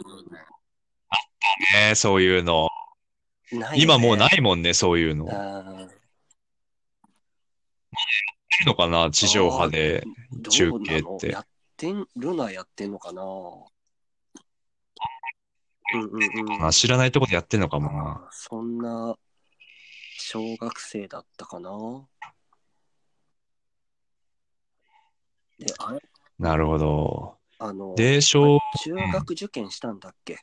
[1.88, 2.68] ね、そういうの。
[3.76, 5.26] 今もうないもんね、そういうの。
[5.30, 5.88] あ
[8.60, 10.04] るのかな、地上波で。
[10.32, 11.32] ど中継っての？
[11.32, 13.22] やってん、ルナやってんのかな？
[13.22, 13.26] う
[15.96, 16.10] んうん
[16.56, 16.66] うん。
[16.66, 18.28] あ知らないとこでやってんのかもな。
[18.32, 19.16] そんな
[20.18, 21.70] 小学生だったかな？
[25.58, 26.00] で、あれ？
[26.38, 27.38] なるほど。
[27.58, 30.40] あの、で、小、中学受験したんだっけ、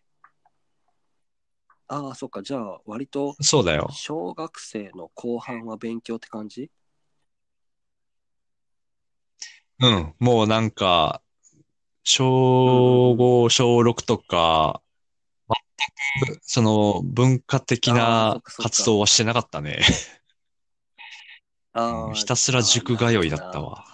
[1.89, 3.89] ああ、そっか、じゃあ、割とそうだよ。
[3.91, 6.71] 小学生の後半は勉強って感じ？
[9.81, 10.13] うん。
[10.19, 11.21] もうなんか、
[12.03, 14.81] 小5、小6とか、
[16.19, 19.79] 全く、その、文化的な活動はしてなかったね。
[21.73, 23.85] ああ、うんひたすら塾通いだったわ。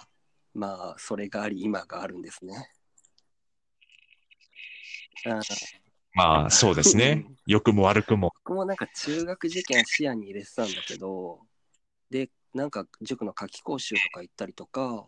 [0.54, 2.70] まあ、それがあり、今があるんですね。
[5.26, 5.40] あ
[6.14, 7.24] まあ、そうですね。
[7.46, 8.32] 良くも悪くも。
[8.44, 11.40] 僕もなんか中学受験視野に入れてたんだけど、
[12.10, 15.06] で、なんか塾の夏期講習とか行ったりとか、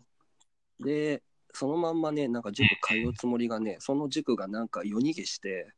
[0.81, 5.73] で、そのまんまね、なんか塾通うつもりがね、その塾がなんか夜逃げして、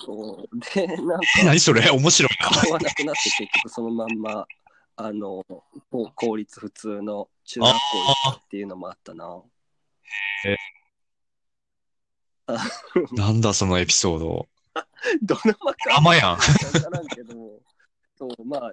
[0.00, 1.88] そうで、なんか、え、何それ？
[1.90, 2.50] 面白いな。
[2.50, 4.46] 通わなくなって結局そのまんま、
[4.96, 9.42] あの、こう公立普通の中学校行ったっていうのもあったな。
[13.12, 14.48] なんだそのエピソード。
[15.22, 16.30] ドラマかドラマやん。
[16.32, 16.44] わか
[16.90, 17.34] らんけど、
[18.18, 18.72] そう、まあ、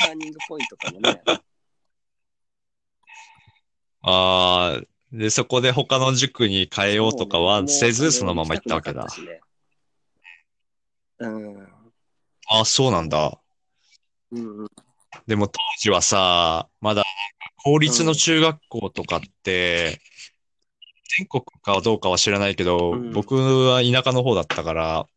[0.00, 1.22] ターニングポイントかもね。
[4.08, 9.06] ああ、で、そこで他の塾に変えようとかはせず、そのまま行ったわけだ。
[11.18, 11.68] うん。
[12.48, 13.40] あ、そうなんだ。
[14.30, 14.68] うんうん。
[15.26, 17.02] でも当時はさ、まだ
[17.64, 20.00] 公立の中学校とかって、
[21.18, 25.08] 全国かどうかは知らないけど、うん僕は田舎の方だったから、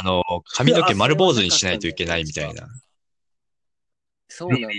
[0.00, 0.22] あの、
[0.54, 2.68] 髪の毛丸坊主にしないといけないみたいな、
[4.28, 4.70] そうなんだ。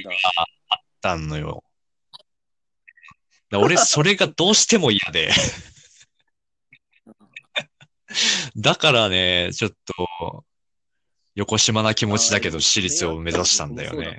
[1.02, 1.64] たんのよ。
[3.50, 5.32] だ俺、それがどうしても嫌で。
[8.58, 10.46] だからね、ちょっと、
[11.36, 14.18] 横島な気持ちだけど、私立を目指したんだよね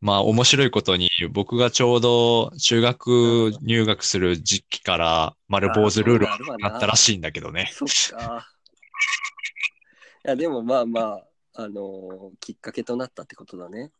[0.00, 7.68] まあ面白いことに、僕がちょうど中学入学する時期から丸坊主ルールがなったらしいんだけどね。
[7.72, 8.48] そっか。
[10.24, 13.90] いや、でもまあまあ、あのーきっかけとなったってことだね。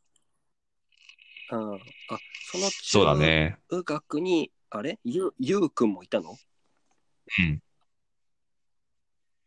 [1.51, 1.75] うん。
[1.75, 1.79] あ、
[2.53, 3.59] そのそうだね。
[3.71, 4.99] 中学に、あれ？
[5.05, 6.37] ゆ、ゆうくんもいたの？
[7.39, 7.63] うん。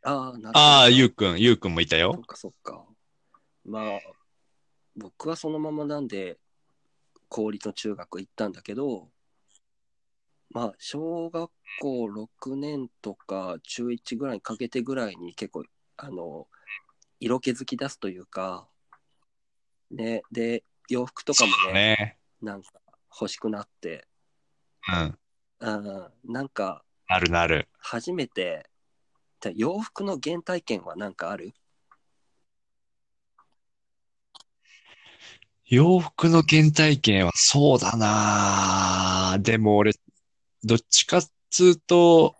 [0.03, 0.59] ああ、なるほど。
[0.59, 2.25] ああ、ゆうくん、ゆうくんもいたそよっ。
[2.25, 2.85] かそっか。
[3.65, 3.99] まあ、
[4.95, 6.39] 僕はそのままなんで、
[7.29, 9.09] 公立の中学行ったんだけど、
[10.49, 15.63] まあ、小学校6年とか中1ぐらいにかけてぐらいに結構、
[15.97, 16.47] あの、
[17.19, 18.67] 色気づき出すというか、
[19.91, 22.17] ね、で、洋服とかもね、ね。
[22.41, 22.69] なんか
[23.09, 24.07] 欲しくなって、
[24.89, 25.17] うん。
[25.59, 25.71] う
[26.27, 27.69] ん、なんかなるなる。
[27.79, 28.69] 初めて、
[29.39, 31.53] じゃあ洋服の原体験はなんかある？
[35.65, 39.93] 洋服の原体験はそうだなでも俺、
[40.65, 42.35] どっちかっつうと、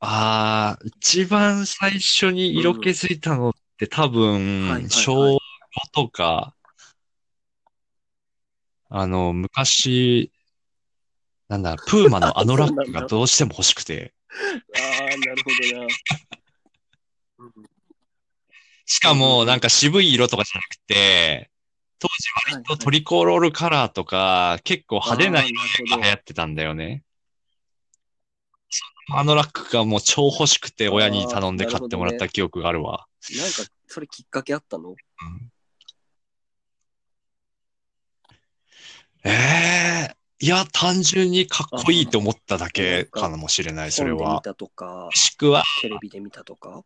[0.00, 4.22] ああ、一番最初に色気づいたのって多はいはい
[4.72, 5.38] は分、い小5
[5.92, 6.55] とか、
[8.88, 10.30] あの、昔、
[11.48, 15.86] なんだ、プーマの あのラックがどうしても欲しくて、ああ、なるほどな。
[17.38, 17.52] うん。
[18.84, 21.50] しかもなんか渋い色とかじゃなくて、
[21.98, 27.02] 当時割とトリコロールカラーとか、結構派手な色が流行ってたんだよね。
[29.08, 33.06] あのラックがもう超欲しくて親に頼んで買ってもらった記憶があるわ。
[33.36, 34.90] なんか、それきっかけあったの？
[34.90, 34.96] うん
[39.26, 44.34] ええいや、単純にかっこいいと思っただけかもしれない、それは。
[44.34, 46.84] 見たとかも、しくは、テレビで見たとか？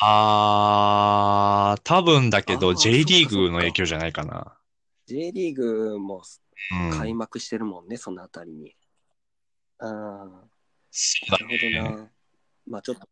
[0.00, 4.58] あー、多分だけど J リーグの影響じゃないかな。
[5.06, 6.22] J リーグも
[6.70, 6.98] うん。
[6.98, 8.76] 開幕してるもんね、そのあたりに。
[9.78, 9.88] ああ、
[10.90, 11.96] そうだなるほどね。
[11.96, 12.10] な。
[12.66, 13.08] まあちょっと。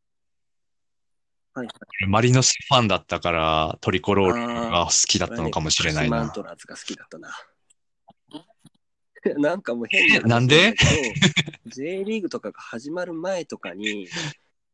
[1.56, 2.06] はいはい。
[2.06, 6.32] マリノスファンだったからトリコロールが好きだったのかもしれないな鹿島アン。
[6.32, 7.30] トラーズが好きだったな。
[9.40, 10.74] なんかもう変ななんで
[11.66, 14.06] ？J リーグとかが始まる前とかに、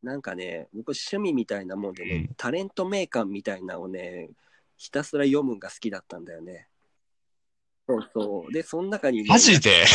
[0.03, 4.29] なんかね、僕趣味みたいなもんでね、うんタレント名鑑みたいなのをね、
[4.77, 6.67] ひたすら読むのが好きだったんだよね。
[7.87, 8.51] そうそう。
[8.51, 9.85] で、その中にね、マジで？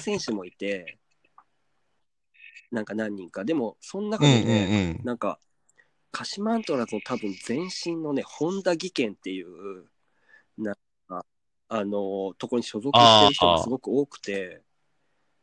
[0.00, 0.98] 選手もいて、
[2.70, 3.44] なんか何人か。
[3.44, 5.04] でも、その中うんうんでね、うん。
[5.04, 5.38] なんか、
[6.12, 9.86] 鹿島アントラーズの多分前身のね、本田技研っていう、
[10.58, 10.74] なん
[11.08, 11.24] か、
[11.68, 14.62] あのとこに所属してる人がすごく多くて、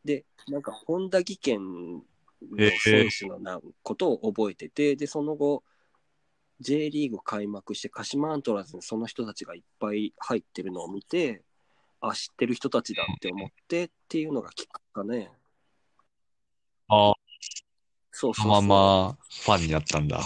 [0.04, 2.02] で、なんか、本田技研の
[2.82, 5.64] 選手のなことを覚えてて、で、その後、
[6.60, 11.42] J リーグ開幕して、鹿島アントラーズにその人たちがいっぱい入ってるのを見て、
[12.00, 15.30] あ、知ってる人たちだって思ってっていうのがきっかね。
[16.88, 17.12] あ
[18.12, 18.44] そうそうそう。
[18.44, 20.22] そのままファンになったんだうん。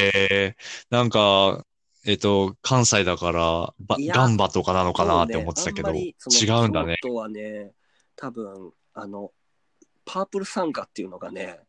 [0.00, 1.64] えー、なんか、
[2.04, 6.96] えっと、関西だから、ばいやガンバとかなのかなって思ってたけど、あんまりその違うんだね。
[7.02, 7.72] 京都はね、
[8.16, 9.32] 多分、あの、
[10.04, 11.60] パープルサンガっていうのがね、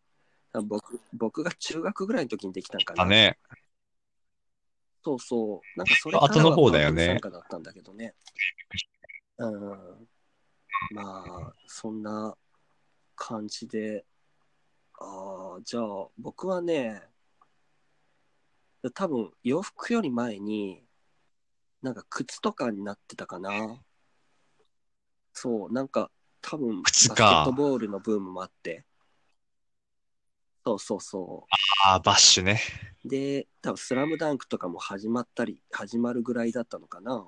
[0.65, 3.03] 僕僕が中学ぐらいの時にできたんかな。
[3.03, 3.37] だね。
[5.03, 5.77] そうそう。
[5.77, 8.13] なんかそれからは後の方だよねだったんだけどね。
[9.37, 10.07] うん。
[10.91, 12.35] まあ、そんな
[13.15, 14.05] 感じで、
[14.99, 17.01] ああ、じゃあ僕はね、
[18.91, 20.83] 多分洋服より前に、
[21.81, 23.51] なんか靴とかになってたかな。
[25.33, 28.85] そう、なんか多分バスケットボールのブームもあって。
[30.65, 31.47] そうそうそ
[31.83, 32.61] あー、バッシュね。
[33.05, 33.09] う。
[33.09, 37.25] で、多分スラムダンクとかも始まったり、始まるぐらいだったのかな。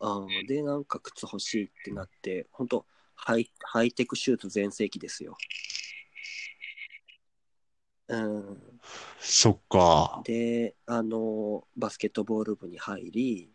[0.00, 5.36] うん、で、なんか靴欲しいってなって、本当ハイハイテクシューズ全盛期ですよ。
[8.08, 8.69] うん。
[9.20, 10.22] そっか。
[10.24, 13.52] で、あの、バスケットボール部に入り、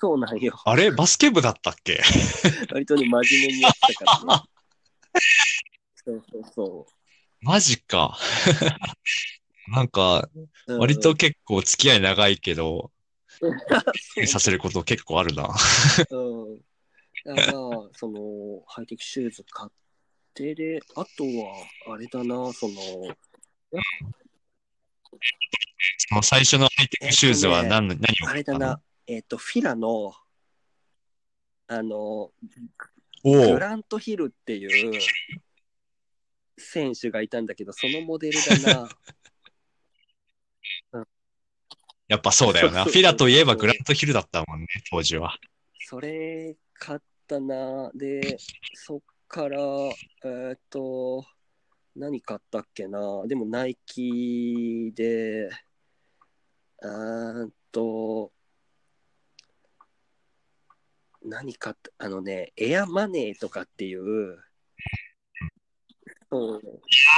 [0.00, 0.58] そうなんよ。
[0.64, 0.90] あれ？
[0.90, 2.00] バスケ部だったっけ？
[2.72, 4.42] 割とね、真面目にやってたからね。
[6.04, 6.86] そうそうそ
[7.42, 8.16] マジか。
[9.68, 10.40] なんか、う。
[10.68, 12.90] うん割と結構付き合い長いけど、
[13.28, 13.46] そ
[14.22, 15.54] うさせること結構あるな。
[16.10, 16.60] うん。
[17.24, 17.52] だから、
[17.92, 19.70] その、ハイテクシューズ買っ
[20.36, 22.74] て、で、あとは、あれだな、その、
[25.98, 30.12] その最初のハイテクシューズは何,、何をあれだな、えっ、と、フィラの、
[31.68, 32.30] あの、
[33.24, 35.00] おグおラントヒルっていう
[36.58, 38.88] 選手がいたんだけど、そのモデルだな。
[42.08, 42.84] やっぱそうだよな。
[42.84, 45.36] フィラといえばグラントヒルだったもんね、当時は。
[45.80, 47.90] それ買ったな。
[47.94, 48.38] で、
[48.74, 51.24] そっから、えーっと、
[51.94, 52.98] 何買ったっけな？
[53.26, 55.48] でもナイキで、
[56.82, 58.32] あーっと、
[61.24, 61.90] 何買った？
[61.98, 64.38] あのね、エアマネーとかっていう、
[66.30, 66.62] そう、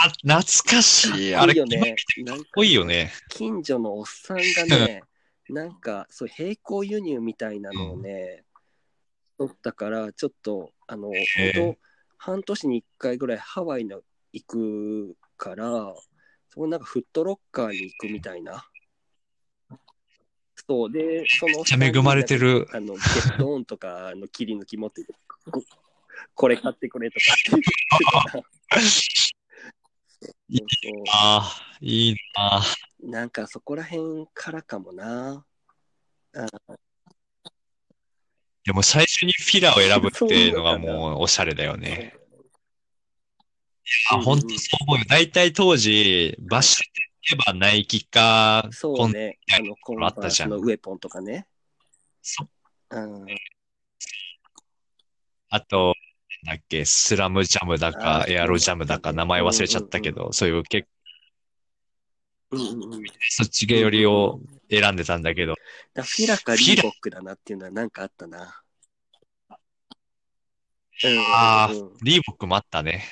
[0.04, 1.34] あ、懐かしい。
[1.34, 1.96] あれ、かかっこいいよね。
[2.24, 3.12] なんっかこいいよね。
[3.30, 4.42] 近所のおっさんが
[4.76, 5.02] ね、
[5.48, 8.44] なんかそう並行輸入みたいなのをね、
[9.38, 11.88] 取ったから、ちょっと、あの、へー本当
[12.18, 14.02] 半年に1回ぐらいハワイの
[14.32, 15.94] 行くから、
[16.48, 18.64] そこなんかフットロッカーに行くみたいな。
[20.68, 25.14] そうで、そのめっちゃ恵まれてるあの、ゲットオンとかの切り抜き持ってて、
[25.50, 25.62] こ
[26.34, 28.42] これ買ってくれとか
[31.12, 32.62] ああ、いいな。
[33.00, 35.44] なんかそこら辺からかもな。
[36.34, 36.46] あ
[38.68, 42.14] でも最初にフィラーを選ぶっていうのがもうおしゃれだよね。
[44.10, 45.04] あ、本当そう思うよ。
[45.08, 49.38] 大体当時、バッシュって言えばナイキか、そうね。
[49.58, 51.46] あの、コンースのウェポンとかね。
[52.20, 52.46] そ
[52.90, 53.26] うん。
[55.48, 55.94] あと、
[56.42, 60.86] なんだっけ、スラムジャムだかエアロジャムだか、名前忘れちゃったけど、そういう結。
[63.30, 64.40] そっち系よりを
[64.70, 65.55] 選んでたんだけど、
[65.94, 68.62] だフィラかリーボックだなっていうのはなんかあったな。
[71.05, 71.70] うん、ああ、
[72.03, 73.05] リーボックもあったね。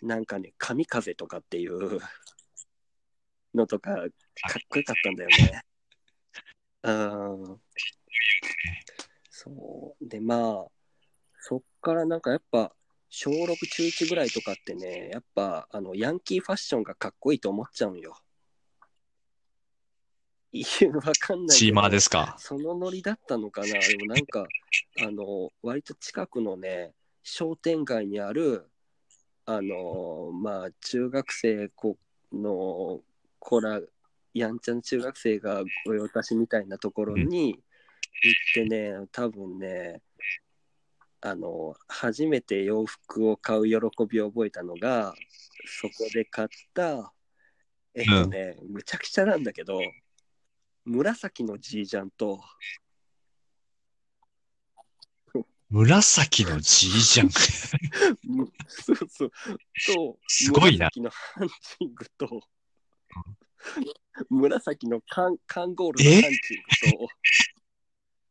[0.00, 2.00] なんかね、神風とかっていう
[3.54, 4.08] のとか、かっ
[4.68, 5.62] こよかったんだよね。
[6.82, 6.92] う
[7.54, 7.60] ん。
[9.30, 10.08] そう。
[10.08, 10.66] で、まあ、
[11.40, 12.72] そっからなんかやっぱ、
[13.14, 18.16] 小6中1ぐらいとかってね、やっぱ、あの、ヤンキーファッションがかっこいいと思っちゃうんよ。
[20.50, 21.56] いや、わかんない。
[21.58, 22.36] チーマーですか？
[22.38, 23.66] そのノリだったのかな？
[23.66, 24.46] でもなんか、
[25.02, 28.70] あの、割と近くのね、商店街にある、
[29.44, 31.98] あの、まあ、中学生こ
[32.32, 33.02] の
[33.38, 33.78] 子ら、
[34.32, 37.60] やんちゃな中学生が御用達みたいなところに行っ
[38.54, 40.00] てね、多分ね、
[41.24, 43.76] あの、初めて洋服を買う喜
[44.08, 45.14] びを覚えたのが、
[45.64, 47.12] そこで買った、
[47.94, 49.80] えっとね、むちゃくちゃなんだけど、
[50.84, 52.40] 紫のじいちゃんと、
[55.70, 57.28] 紫のじいじゃん？
[58.24, 59.30] むそうそう。
[59.86, 62.40] と、すごいな紫のハンチングと、
[64.28, 66.54] 紫のカンカンゴールのハンチ
[66.90, 67.08] ングと、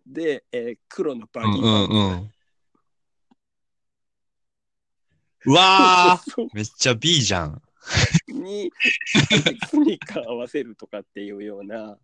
[0.08, 2.34] で、えー黒のバギーうんうんうん。
[5.46, 7.62] うわーそうめっちゃ B じゃん。
[8.28, 8.72] に、
[9.70, 11.98] スニーカー合わせるとかっていうような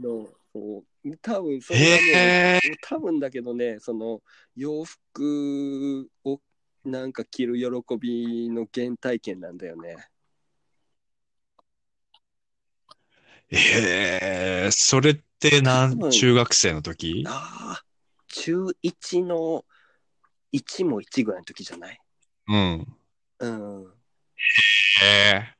[0.00, 4.22] の、そう多分それがね、へ多分だけどね、その
[4.56, 6.40] 洋服を
[6.84, 9.96] なんか着る喜びの原体験なんだよね。
[13.50, 14.64] え。
[14.64, 17.84] えー、それってな多分ん、中学生の時ああ、
[18.28, 19.64] 中1の
[20.54, 21.98] 1も1ぐらいの時じゃない？
[22.48, 22.96] うん。
[23.40, 23.94] うん。
[25.02, 25.54] え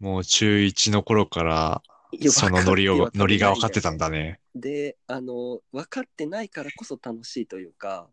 [0.00, 0.04] ー。
[0.04, 1.82] もう中1の頃から、
[2.28, 4.40] そのノリを、ノリが分かってたんだね。
[4.54, 8.10] で、あの、分かってないからこそ楽しいというか、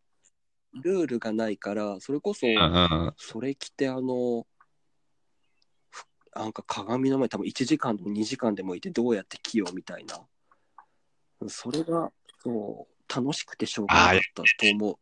[0.84, 3.14] ルールがないから、それこそ、うんうん。
[3.18, 4.46] それ着て、あの、
[5.90, 10.22] ふなんか鏡の前、多分1時間でも2時間でもいて、どうやって着ようみたいな。
[11.50, 12.12] それが、
[12.44, 14.96] そう、楽しくてしょうがなかったと思う。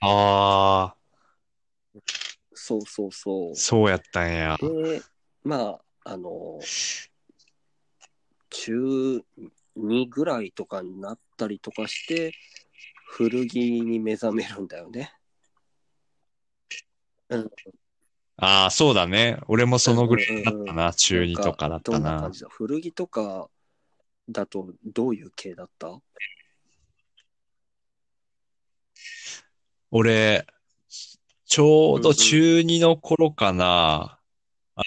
[0.00, 0.94] あ
[2.52, 3.54] そうそうそうー、。
[3.54, 4.56] そうやったんや。
[4.60, 5.02] で、
[5.42, 6.58] まあ、あの、
[8.50, 9.22] 中
[9.76, 12.32] 2ぐらいとかになったりとかして、
[13.06, 15.12] 古着に目覚めるんだよね。
[17.28, 17.50] うん、
[18.36, 19.38] ああ、そうだね。
[19.48, 20.92] 俺もそのぐらいだったうんうん。
[20.92, 22.32] 中2とかだったなどんな感。
[22.32, 22.48] じだ？
[22.50, 23.48] 古着とか
[24.28, 26.00] だとどういう系だった？
[29.90, 30.46] 俺、
[31.46, 34.18] ちょうど中2の頃かな。
[34.76, 34.82] あ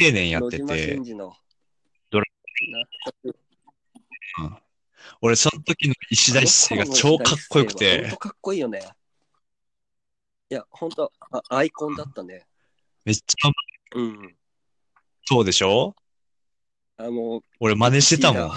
[0.00, 0.96] 青年やってて。
[2.10, 2.24] ドラ
[4.40, 4.62] な
[5.20, 8.80] 俺その時の石田一生が超かっこよく本て当、かっこいいよね。
[10.50, 12.46] いや、本当あアイコンだったね。
[13.04, 13.50] めっちゃ
[13.96, 14.36] うん。
[15.26, 15.94] そうでしょ？
[17.00, 18.50] あの、俺真似してたもん。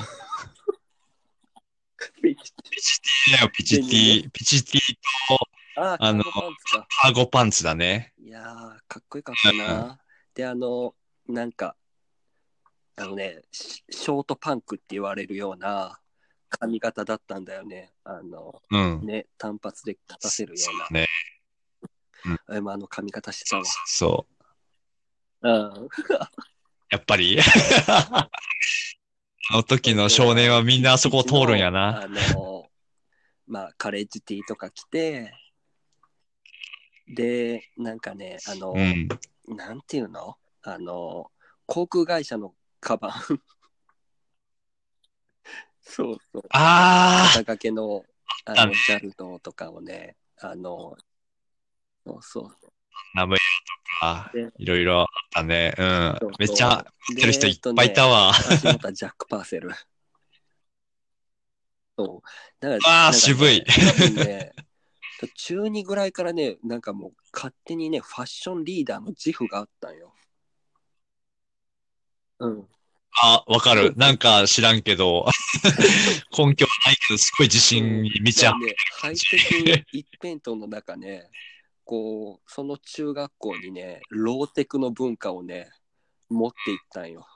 [2.24, 4.32] ピチティだよ、 ピチティ。
[4.32, 4.82] ピチティ
[5.78, 8.14] あ、あのカーゴパンツだね。
[8.18, 8.46] いやー、
[8.88, 10.00] かっこよかったな。
[10.34, 10.96] で、あの、
[11.28, 11.76] なんか、
[12.96, 16.00] あのね、シショートパンクって言われるような
[16.50, 17.94] 髪型だったんだよね。
[18.04, 19.06] あの、うん。
[19.06, 20.88] ね、単発で立たせるよそううな。
[20.90, 21.08] ね。
[22.48, 23.64] あれもあの髪型してたわ。
[23.86, 24.26] そ
[25.42, 25.48] う。
[25.48, 25.52] う
[25.86, 25.90] ん。
[26.92, 27.40] やっぱり
[27.88, 28.30] あ
[29.54, 32.04] の時の少年はみんなあそこを通るんやな。
[32.04, 32.70] あの、
[33.48, 35.34] まあ、カレッジティーとか着て、
[37.08, 39.08] で、なんかね、あの、うん。
[39.48, 40.38] なんていうの？
[40.64, 41.32] あの、
[41.66, 43.12] 航空会社のカバン。
[45.82, 46.44] そうそう。
[46.52, 48.06] あ肩掛けの、
[48.46, 50.96] あの、ジャルドとかをね、あの、
[52.06, 52.52] そうそう。
[52.54, 52.70] ー、
[53.16, 53.41] ナムヤと
[54.00, 55.74] かで、いろいろあったね。
[55.78, 56.32] うんそう。
[56.40, 58.30] めっちゃ見見てる人いっぱいいたわ。
[58.30, 59.72] 足元はジャック・パーセル。
[61.98, 62.28] そう。
[62.60, 63.64] だから、わーなんかね渋い
[64.16, 64.54] ね、
[65.36, 70.14] 中2ぐらいからね、なんかもう勝手にね、ファッションリーダーの自負があったんよ。
[72.40, 72.68] うん。
[73.14, 73.94] あ、わかる。
[73.98, 75.28] なんか知らんけど、
[76.36, 81.30] 根拠はないけど、すごい自信に満ち溢れね、ハイテク一辺倒の中ね、
[81.92, 85.70] こう、その中学校にね、ローテクの文化をね、
[86.30, 87.28] 持っていったんよ。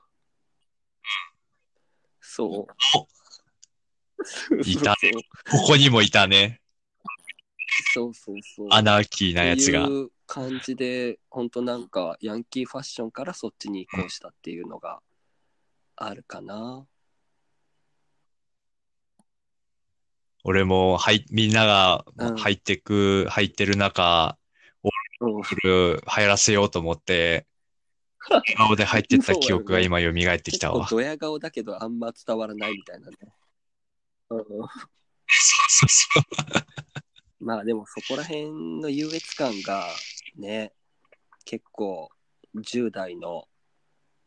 [2.22, 4.62] そう。
[4.66, 5.12] いたそう
[5.52, 6.62] ここにもいたね。
[7.94, 8.68] そうそうそう。
[8.72, 9.88] アナーキーなやつが。
[9.88, 15.02] いう感じで、本当なんか、ヤンキーファッションからそっちに移行したっていうのが
[15.98, 16.88] あるかな。
[20.46, 24.38] 俺も、はい、みんながうん入ってく、入ってる中、
[25.22, 25.44] うん。
[25.44, 27.48] それを流行らせようと思って、
[28.58, 30.88] 顔で入ってった記憶が今蘇ってきたわ。
[30.90, 33.18] ドヤ顔だけどあんま伝わらないみたいなね。
[34.30, 34.68] うん、そう
[35.70, 37.46] そうそう。
[37.46, 39.86] まあでもそこら辺の優越感が
[40.38, 40.74] ね、
[41.46, 42.10] 結構
[42.56, 43.48] 10代の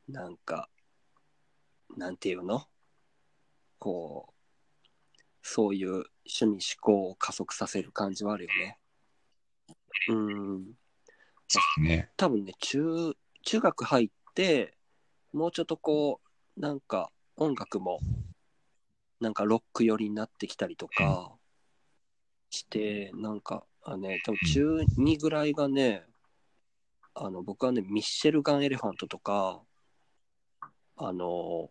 [0.08, 0.68] なんか、
[1.96, 2.66] なんていうの？
[3.80, 4.32] こう、
[5.42, 8.78] そういう趣味思考を加速させる感じはあるよね。
[10.08, 10.74] うん。
[11.48, 12.10] そうね。
[12.16, 14.74] 多分ね、中、中学入って、
[15.32, 16.20] もうちょっとこ
[16.56, 18.00] う、なんか音楽も、
[19.20, 21.32] なんかロック寄りになってきたりとか
[22.50, 26.04] して、なんか、あね、多分中2ぐらいがね、
[27.14, 29.60] あの、僕はね、ミッシェルガン・エレファントとか、
[30.96, 31.70] あの、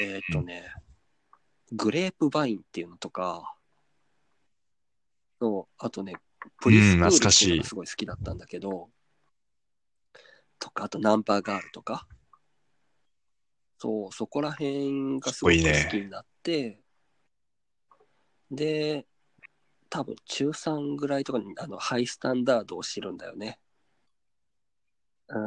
[0.00, 0.72] えっ、とね、
[1.72, 3.54] グレープバインっていうのとか、
[5.40, 6.14] そう、あとね、
[6.60, 8.90] プリスクールっていうのがすごい好きだったんだけど、
[10.58, 12.06] とか、あとナンバーガールとか、
[13.78, 16.80] そう、そこら辺がすごい好きになって、
[18.50, 19.06] で、
[19.90, 23.58] 多分中3ぐらいとかにあのハイスタンダードを知るんだよね。
[25.28, 25.46] あ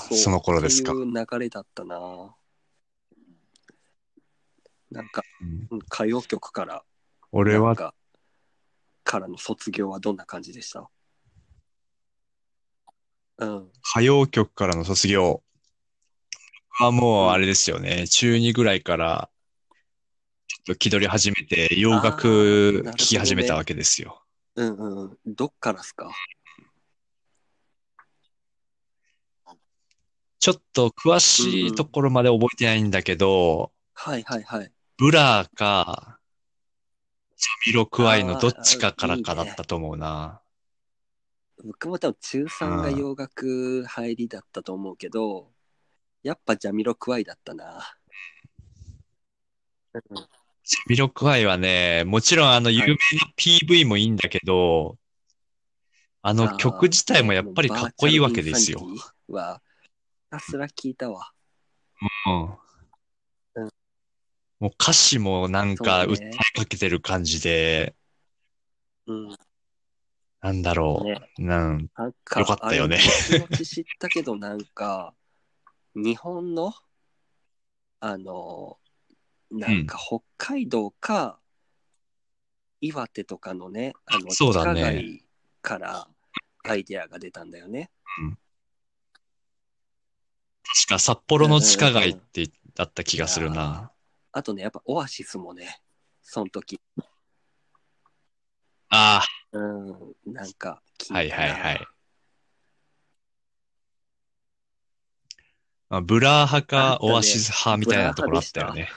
[0.00, 0.92] あ、うその頃ですか。
[0.92, 2.34] そういう流れだったな。
[4.90, 6.82] なんか、うんうん歌謡曲から、
[7.30, 7.94] 俺は、
[9.08, 10.90] か、からの卒業はどんな感じでした？
[13.38, 13.70] うん。
[13.82, 15.42] 歌謡曲からの卒業
[16.68, 18.06] はもうあれですよね。
[18.06, 19.30] 中2ぐらいから、
[20.46, 24.22] ちょっと気取り始めて、洋楽聴き始めたわけですよ。
[24.56, 25.18] うんうんうん。
[25.24, 26.10] どっからっすか？
[30.38, 34.70] ちょっと詳しいところまで覚えてないんだけど、はいはいはい。
[34.98, 36.17] ブラーか、
[37.38, 40.40] ジャミロクワイのどっちかからかだったと思うな。
[41.64, 45.52] 僕も多分中3が洋楽入りだったと思うけど、
[46.24, 47.80] やっぱジャミロクワイだったな。
[49.94, 50.16] うん
[50.70, 52.96] ジャミロクワイはね、もちろんあの有名な
[53.38, 54.98] PV もいいんだけど、
[56.20, 58.84] あの曲自体もやっぱりかっこいいわけですよバ。
[58.84, 59.90] ーチャルインサニティは、ひ
[60.30, 61.32] たすら聞いたわ。
[62.26, 62.67] うんうん
[64.60, 67.94] もう歌詞もなんか訴えかけてる感じで、
[69.06, 69.36] うん。
[70.40, 71.20] なんだろね。
[71.38, 71.42] う。
[71.42, 75.14] なんなんか、よかったよねあれ後々知ったけど、なんか、
[75.94, 76.72] 日本の、
[78.00, 78.78] あの、
[79.50, 81.38] なんか北海道か、
[82.80, 85.24] 岩手とかのね、あの、そうだね地下街
[85.62, 86.08] から
[86.64, 87.90] アイデアが出たんだよね。
[90.64, 93.90] 確か札幌の地下街ってだった気がするな。
[94.38, 95.80] あとね、やっぱオアシスもね、
[96.22, 96.80] その時、
[98.88, 99.60] あう
[100.30, 100.80] ん、なんか
[101.10, 101.86] はいはいはい。
[105.88, 108.88] まあ、ブラー派かオアシス派みたいなところあったよね。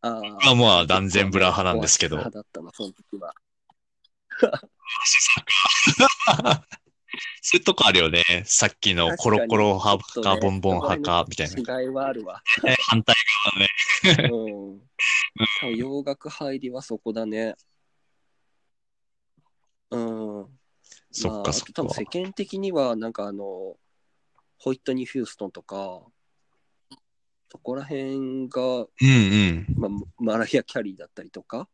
[0.00, 2.18] あまあまあ断然ブラー派なんですけど。
[2.18, 3.34] オアシス派だったの、その時は。
[7.42, 8.22] そういうとこあるよね。
[8.44, 11.80] さっきのコロコロ派かボンボン派かみたいな。
[11.80, 12.42] 違いはあるわ。
[12.66, 13.14] え 反対
[14.02, 14.28] 側ね。
[14.32, 14.80] うん。
[15.60, 17.54] 多分洋楽入りはそこだね。
[19.90, 20.58] うん。
[21.10, 21.94] そっかそっか多分。
[21.94, 23.76] 世間的には、なんかあの、
[24.58, 26.02] ホイットニー・ヒューストンとか、
[27.50, 29.66] そこら辺が、うんうん。
[29.76, 31.68] まあ、マライア・キャリーだったりとか、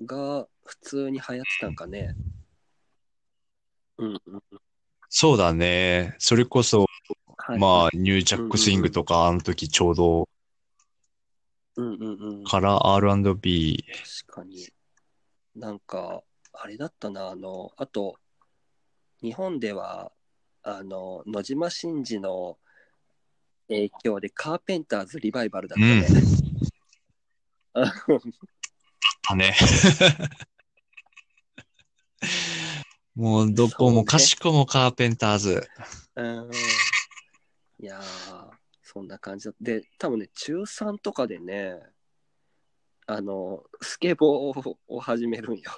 [0.00, 2.14] が普通に流行ってたんかね。
[2.16, 2.33] うん
[3.98, 4.20] うん。
[5.08, 6.16] そうだね。
[6.18, 6.86] それこそ、
[7.36, 10.28] はい、まあ、ニュージャックスイングとか、あの時ちょうど
[11.76, 12.44] うんうんうん。
[12.44, 13.84] から R&B。
[14.26, 14.68] 確かに。
[15.56, 16.22] なんか、
[16.52, 18.16] あれだったな、あの、あと、
[19.22, 20.12] 日本では、
[20.62, 22.58] あの、野島真司の
[23.68, 26.06] 影響でカーペンターズリバイバルだったね。
[27.74, 27.92] あ
[29.28, 29.54] だね。
[33.14, 35.68] もうどこもかしこもカーペンターズ。
[36.16, 36.50] うん
[37.80, 38.50] いやー、
[38.82, 39.54] そんな感じだ。
[39.60, 41.80] で、多分ね、中3とかでね、
[43.06, 45.70] あの、スケボーを始めるんよ。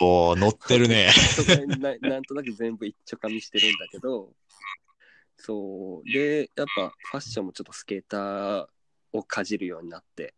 [0.00, 1.10] おー乗ってるね。
[1.12, 4.34] そこにな なんとなく全部一丁かみしてるんだけど、
[5.36, 6.10] そう。
[6.10, 8.66] で、やっぱファッションもちょっとスケーター
[9.12, 10.34] をかじるようになって。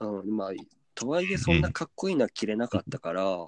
[0.00, 0.52] うん、まあ、
[0.98, 3.46] とはいえそんなかっこいいのは着れなかったから、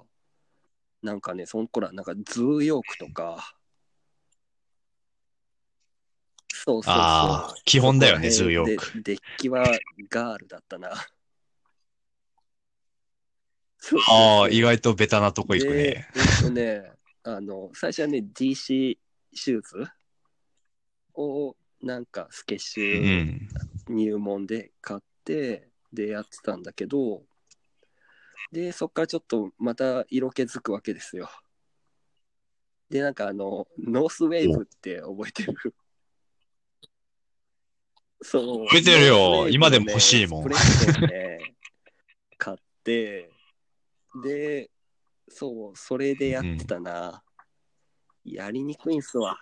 [1.01, 3.57] なんかね、その頃はなんかズーヨークとか、
[6.47, 7.01] そうそうそう。
[7.01, 8.93] ああ、基本だよね、ズーヨーク。
[9.03, 9.77] でデッキは
[10.09, 10.91] ガールだったな。
[14.09, 16.07] ああ、意外とベタなとこ行くでね。
[16.15, 16.89] えっとね、
[17.23, 18.97] あの、最初はね、DC
[19.33, 19.85] シューズ
[21.15, 23.95] をなんかスケッシうュん。
[23.97, 27.25] 入門で買って、でやってたんだけど、
[28.51, 31.29] で、そっからちょっとまた色気づくわけですよ。
[32.89, 35.55] で、なんかあの、ノースウェーブって覚えてる？
[38.21, 38.65] そう。
[38.67, 40.55] 覚えてるよね今でも欲しいもんね、
[42.37, 43.31] 買って、
[44.23, 44.69] で、
[45.29, 47.23] そう、それでやってたな。
[48.23, 49.39] やりにくいんすわ。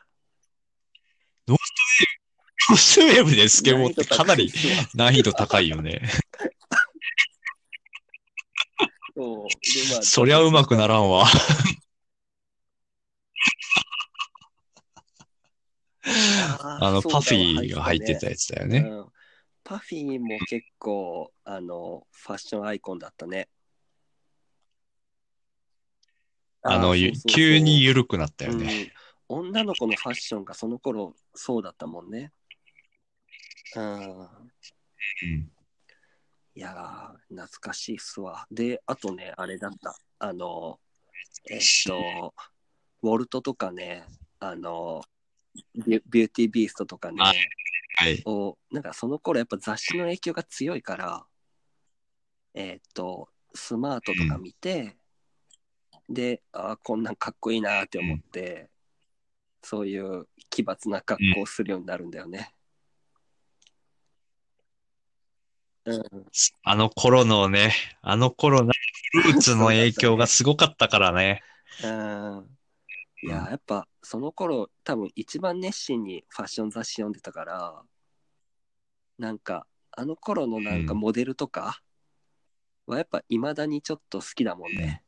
[2.67, 4.53] コ スウェーブでスケボーってかなり
[4.93, 6.01] 難易度高いよね。
[9.19, 11.25] そうでまあ そりゃうまくならんわ。
[16.81, 18.79] あの、パフィーが入ってたやつだよね。
[18.79, 19.11] うん
[19.61, 23.47] パフィーも結構あのファッションアイコンだったね。
[26.63, 26.95] あの、
[27.27, 28.91] 急に緩くなったよね。
[29.29, 29.41] うん。
[29.43, 32.31] 女の子のファッションがその頃そうだったもんね。
[33.75, 34.21] うん。
[34.21, 35.51] うん
[36.59, 38.45] いやー、懐かしいっすわ。
[38.51, 39.95] で、あとね、あれだった。
[40.19, 40.77] あの、
[41.49, 42.33] えっと、
[43.01, 44.03] ウォルトとかね、
[44.41, 45.01] あの、
[45.73, 47.37] ビュビューティービーストとかね、はい
[47.95, 48.21] はい。
[48.25, 51.25] をなんかその頃やっぱ雑誌の影響が強いから、
[52.53, 54.97] えーっと、スマートとか見て、
[56.09, 58.69] で、あーこんなんかっこいいなーって思って、
[59.63, 62.53] そういう奇抜な格好をするようになるんだよね。
[65.91, 66.25] うん、
[66.63, 68.71] あの頃のね、あの頃の
[69.11, 71.41] フルーツの影響がすごかったからね。
[71.79, 72.57] うん。
[73.21, 77.83] いや、やっぱその頃多分一番熱心にファッション雑誌読んでたから、
[79.17, 81.81] なんかあの頃のなんかうんモデルとか
[82.87, 85.03] はやっぱ未だにちょっと好きだもんね。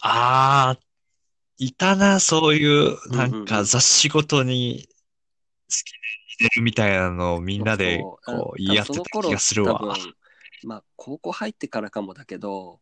[0.00, 0.80] ああ、
[1.58, 4.88] いたな、そういう、なうんうんうんんか雑誌ごとに
[5.68, 5.98] 好きで
[6.38, 8.18] 入れるみたいなのをみんなでこ
[8.54, 9.80] う言い合ってた気がするわ。
[10.64, 12.80] まあ高校入ってからかもだけど、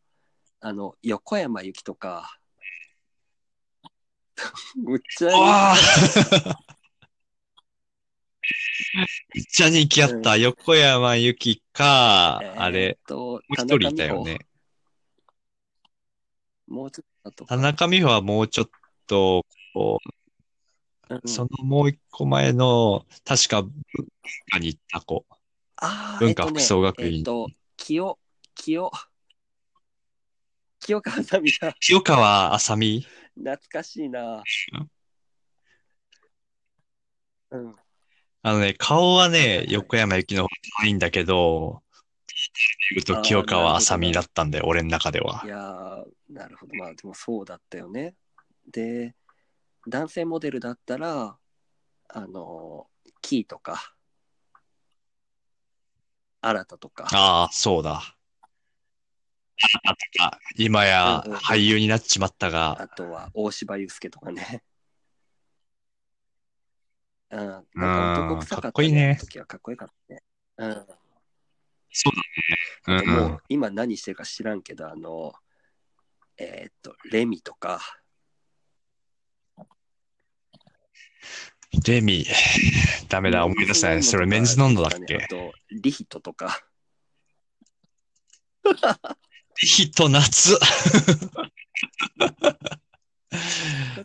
[0.61, 2.38] あの横山由紀とか、
[4.76, 5.74] むっちゃ
[9.34, 10.36] めっちゃ人気あった。
[10.36, 14.46] 横山由紀か、えーあれ、ともう一人いたよね。。
[16.66, 18.70] もうちょっと田中美穂はもうちょっ
[19.07, 20.23] と、こうんう、
[21.26, 23.72] そのもう一個前の、確か文
[24.50, 25.26] 化に行った子。
[26.18, 28.18] 文化服装学院えっと、清、
[28.55, 28.90] 清、
[30.80, 31.74] 清川さみだ。
[31.80, 33.07] 清川あさみ？
[33.34, 34.42] 懐かしいな。
[37.50, 37.76] うん。
[38.42, 41.82] あのね、顔はね、横山由紀の方が可愛いんだけど、
[42.94, 46.74] 言うと清川あさみだったんだよ、俺の中ではいやー、なるほど。
[46.76, 48.14] まあ、でもそうだったよね。
[48.70, 49.14] で、
[49.87, 51.37] 男性モデルだったら、
[52.09, 52.87] あの、
[53.20, 53.95] キーとか、
[56.41, 58.16] 新たとか、ああ、そうだ。
[59.85, 64.62] あとか今やうんうんうん俳優になっちまったが、あとは大柴祐介とかね。
[67.30, 70.22] うん、なんうんか男臭かったかっこいいね時はかっこよかったね。
[70.59, 70.87] うん。
[71.91, 72.12] そう
[72.87, 73.07] だね。
[73.07, 75.32] もう今何してるか知らんけど、あの、
[76.37, 77.80] えーっと、レミとか、
[81.86, 82.24] レミ、
[83.08, 84.02] ダメだ、思い出せない。
[84.02, 86.60] それメンズノンノだっあけと、リヒトとか、
[88.64, 90.56] リヒト夏。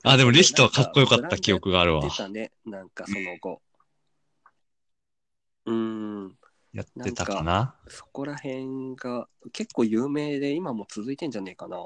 [0.03, 2.09] あ、でもリヒトはかっこよかった記憶があるわ出。
[2.09, 3.61] たね、なんかその後。
[5.65, 5.75] うー
[6.27, 6.37] ん、
[6.73, 7.75] やってたかな？
[7.87, 11.77] そこら辺が結構有名で今も続いてんじゃねえかな。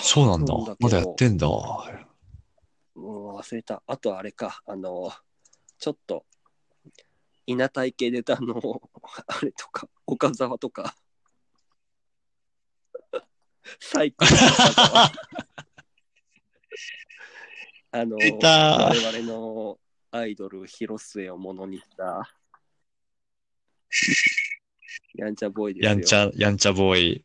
[0.00, 1.46] そうなんだまだやってんだ。
[1.48, 3.82] もう忘れた。
[3.86, 5.12] あとあれか、あの、
[5.78, 6.24] ちょっと、
[7.46, 8.82] 稲体系で言うとあの、
[9.26, 10.96] あれとか、岡沢とか、
[13.80, 14.30] 最高だ
[14.70, 15.12] ったわ。
[17.90, 19.78] あの、我々の
[20.10, 22.34] アイドル、広末をものにした、
[25.14, 25.90] やんちゃボーイですよ。
[25.90, 27.24] やんちゃ、やんちゃボーイ。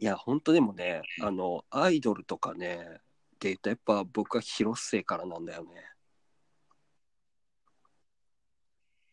[0.00, 5.70] いや、本当でもね、あの、アイドルとかね、って言うと、やっぱ僕は広末からなんだよね。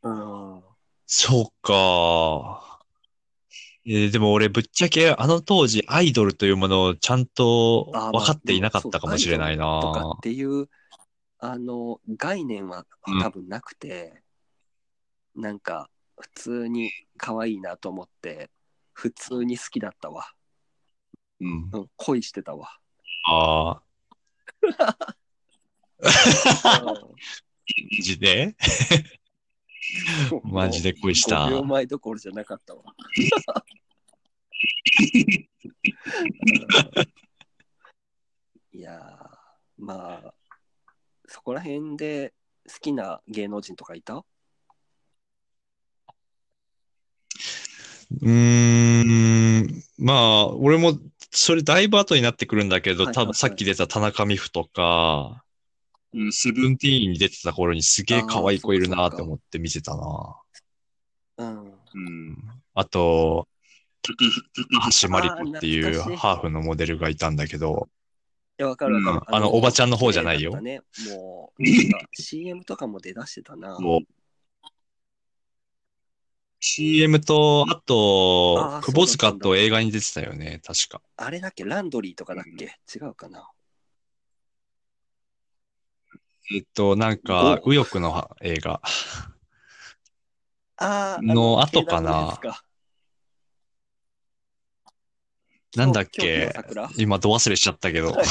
[0.02, 0.64] うん。
[1.06, 2.80] そうか。
[3.86, 10.20] えーでも俺ぶっちゃけあの当時アイドルというものをちゃんとあーまあ分かっていなかったかもしれないとかなっ。
[10.22, 10.70] ていう、
[11.40, 14.24] あの、概念はうん多分なくて、
[15.36, 18.50] なんか、普通に可愛いなと思って、
[18.94, 20.26] 普通に好きだったわ。
[21.40, 21.70] うん。
[21.72, 22.78] うん、恋してたわ。
[23.28, 23.82] ああ。
[26.64, 27.16] マうん
[28.02, 28.56] ジで？
[30.44, 32.84] マジで恋した5秒前どころじゃなかったわ。
[38.72, 39.02] いやー、
[39.78, 40.34] まあ、
[41.28, 42.34] そこら辺で
[42.68, 44.24] 好きな芸能人とかいた？
[48.22, 49.84] うーん。
[49.98, 50.98] まあ、俺も、
[51.40, 55.44] それだいぶ後になってくるんだけど、多分さっき出た田中美穂とか、
[56.14, 60.36] うんセブンティーンに出てた頃にすげえ可愛い子いるなって思って見てたな。
[61.38, 61.66] うん。
[61.66, 62.38] うん。
[62.74, 63.48] あと、
[64.02, 64.14] 高
[64.86, 67.88] 橋真理子っていうハーフのモデルがいたんだけど、
[68.58, 69.18] いや、わかるわかる。
[69.28, 70.82] うんあのおばちゃんの方じゃないよね、
[71.14, 71.64] もう、
[72.14, 73.78] CM とかも出だしてたな。
[73.78, 74.02] もう
[76.60, 81.02] CM と、ああとー、窪塚と映画に出てたよね、確か。
[81.16, 81.64] あれだっけ？
[81.64, 82.80] ランドリーとかだっけ？
[82.94, 83.50] 違うかな。
[86.52, 88.82] えっと、なんか、右翼のは映画。
[90.78, 92.40] あーのあ後かな。
[95.76, 96.52] なんだっけ？
[96.56, 96.90] 桜。
[96.98, 98.16] 今、ど忘れしちゃったけど。
[98.18, 98.24] あ、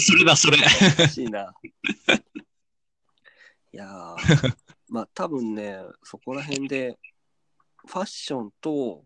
[0.00, 0.58] それだ、それ。
[0.58, 1.54] 欲しいな。
[3.72, 4.56] いやー、
[4.88, 6.98] まあ多分ね、そこら辺で、
[7.86, 9.04] ファッションと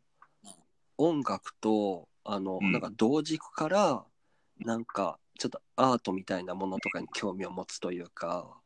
[0.96, 4.04] 音楽と、あの、うんなんか同軸から、
[4.58, 8.60] なんかちょっとアートみたいなものとかに興味を持つというか、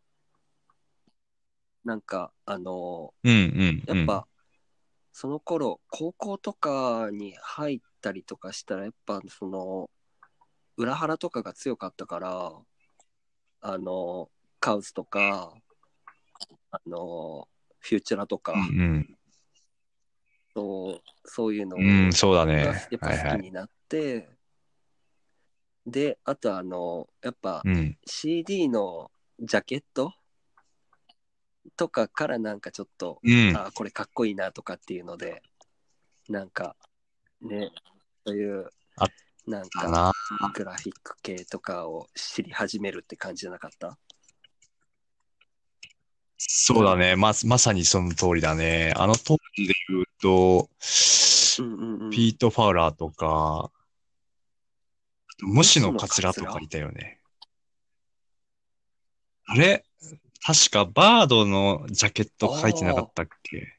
[1.85, 3.97] なんか、あの、うんうん。
[3.97, 4.27] やっぱ、
[5.13, 9.91] その頃、高校とかに入ったりとかしたら、やっぱその、
[10.77, 12.53] 裏腹とかが強かったから、
[13.61, 15.55] あの、カウスとか、
[16.75, 17.47] あの、
[17.79, 19.17] フューチュラとか、うん
[20.57, 22.05] そうそういうのを、うん。
[22.07, 22.99] うん、そうだがねやっ。
[23.01, 23.33] ぱはいはい。
[23.33, 24.29] 好きになって、
[25.87, 27.99] で、あとあの、やっぱうん。
[28.07, 29.11] CD の
[29.41, 30.15] ジャケット
[31.77, 33.53] とかからなんかちょっと、うん。
[33.57, 35.43] あこれかっこいいなとかっていうので、
[36.29, 36.77] なんか、
[37.43, 37.71] ね、
[38.25, 39.07] そういうあ、
[39.47, 40.13] なんか、かな。
[40.55, 43.99] グラフィック系とかを知り始めるって感じじゃなかった？
[46.37, 47.17] そうだね。
[47.17, 48.93] ま、まさにその通りだね。
[48.97, 50.69] あの当時で言うと、
[51.59, 52.11] うんうんうん。
[52.11, 53.71] ピート・ファウラーとか、
[55.41, 57.21] 虫のカツラとかいたよね。
[59.47, 59.85] あれ？
[60.47, 63.79] 確かバードのジャケット書いてなかったっけ？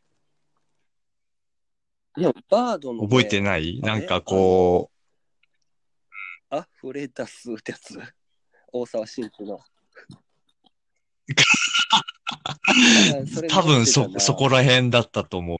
[2.18, 3.80] でも、バードの、ね、覚えてない？
[3.82, 4.89] なんかこ
[6.49, 7.99] あふれ出すってやつ？
[8.72, 9.60] 大沢慎二の。
[13.49, 15.57] 多分そそこら辺だったと思う。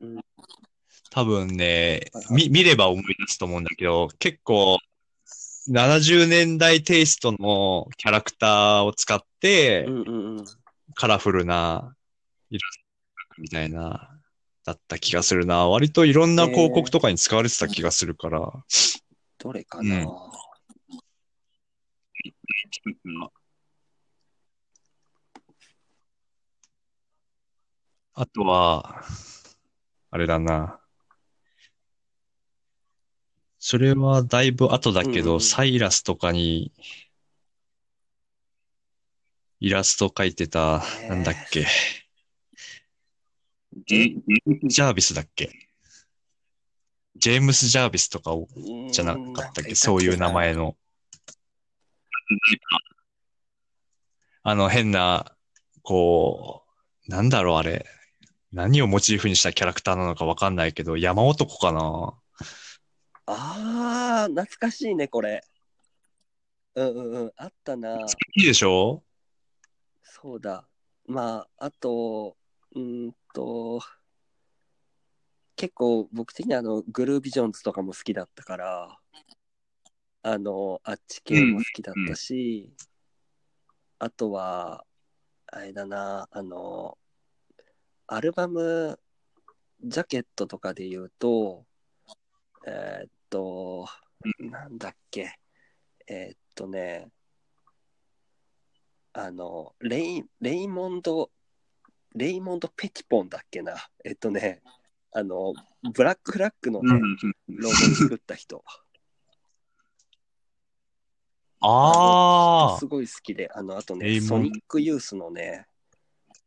[0.00, 0.20] うん
[1.10, 4.78] 多分ねはい、み、見れば思い出すと思うんだけど、結構、
[5.70, 10.44] 70年代テイストのキャラクターを使って、うんうんうん。
[10.96, 11.94] カラフルな
[12.50, 12.78] イラス
[13.36, 14.10] トみたいな、
[14.64, 15.68] だった気がするな。
[15.68, 18.52] 割といろんな広告とかに使われてた気がするから。
[19.38, 20.06] どれかな、うん
[28.16, 29.02] あとは、
[30.10, 30.78] あれだな。
[33.58, 36.72] それはだいぶ後だけど、うんうんサイラスとかに、
[39.58, 41.66] イラスト描いてた、なんだっけ。
[43.90, 44.14] え？
[44.62, 45.50] ジャービスだっけ？
[47.16, 48.46] ジェームス・ジャービスとかを
[48.92, 49.74] じゃなかったっけ？
[49.74, 50.76] そういう名前の。
[54.44, 55.34] あの変な、
[55.82, 56.64] こ
[57.08, 57.86] う、なんだろうあれ。
[58.54, 62.14] 何をモチーフにしたキャラクターなのかわかんないけど、山男かな
[63.26, 65.42] ああ、懐かしいね、これ。
[66.76, 67.98] うんうんうん、あったな。
[68.36, 69.02] いいでしょ？
[70.04, 70.68] そうだ。
[71.06, 72.36] まあ、あと、
[72.76, 73.80] うーんと、
[75.56, 78.98] 結構僕的にはあのグルービジョンズとかも好きだったから、
[80.22, 82.72] あの、あっち系も好きだったし、
[83.98, 84.84] あとは、
[85.46, 86.98] あれだな、あの、
[88.06, 88.98] アルバム、
[89.82, 91.64] ジャケットとかで言うと、
[92.66, 93.86] えーっと、
[94.38, 95.38] なんだっけ、
[96.06, 97.08] えーっとね、
[99.14, 101.30] あの、レイ、レイモンド、
[102.14, 103.74] レイモンド・ペティポンだっけな。
[104.04, 104.62] えっとね、
[105.12, 105.54] あの、
[105.94, 107.00] ブラックフラッグのね、
[107.48, 108.62] ロゴ作った人。
[111.60, 115.66] ああすごい好きで、あの、あとね、ソニックユースのね、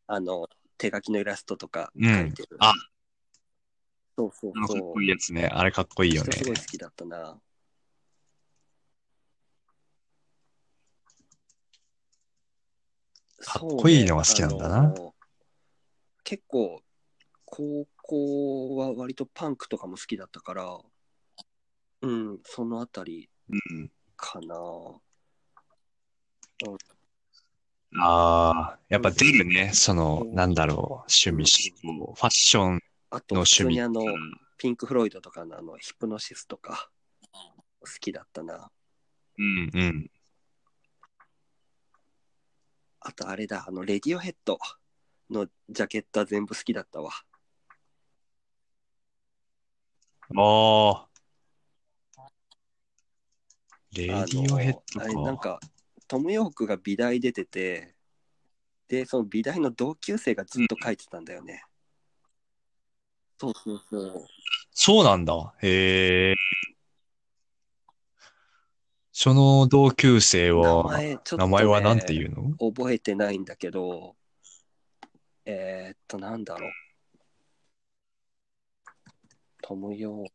[0.05, 0.47] あの、
[0.77, 2.57] 手書きのイラストとかうん描いてる。
[2.59, 2.73] あ
[4.17, 4.93] そうそうかっそう。
[4.93, 5.45] こいいやつね。
[5.45, 6.43] あれかっこいいよね人。
[6.43, 7.39] すごい好きだったな。
[13.39, 15.13] かっこいいのが好きなんだなね
[16.23, 16.81] 結構、
[17.45, 20.77] 高校は割とパンクとかも好きだったから、
[22.01, 24.55] うん、そのあたりうんかな。
[27.95, 29.71] ああ、やっぱ出るね。
[29.73, 30.81] そのう、んなんだろう、
[31.25, 31.45] 趣味、
[31.81, 34.01] ファッションあと、の普通趣味にあの、
[34.57, 36.89] ピンク・フロイドとかのあの、ヒプノシスとか、
[37.31, 37.51] 好
[37.99, 38.69] きだったな。
[39.37, 40.11] うんうん。
[42.99, 44.59] あと、あれだ、あの、レディオヘッド
[45.29, 47.11] のジャケットは全部好きだったわ。
[50.35, 51.07] ああ。
[53.93, 55.59] レディオヘッドあれなんか。
[56.07, 57.93] か、トム・ヨークが美大出てて、
[58.87, 61.63] で、その美大の同級生がずっと書いてたんだよね。
[63.39, 64.25] そうそうそう。
[64.71, 65.53] そうなんだ。
[65.61, 66.35] へえ。
[69.11, 72.71] その同級生名は、前、ちょっと、ね、名前はなんていうの？
[72.71, 74.15] 覚えてないんだけど、
[75.45, 76.71] えー、っと、なんだろう。
[79.61, 80.27] トム・ヨー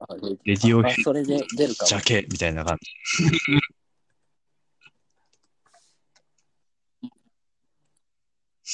[0.00, 2.90] あレレディオヘッあそれで出るかもジャケみたいな感じ。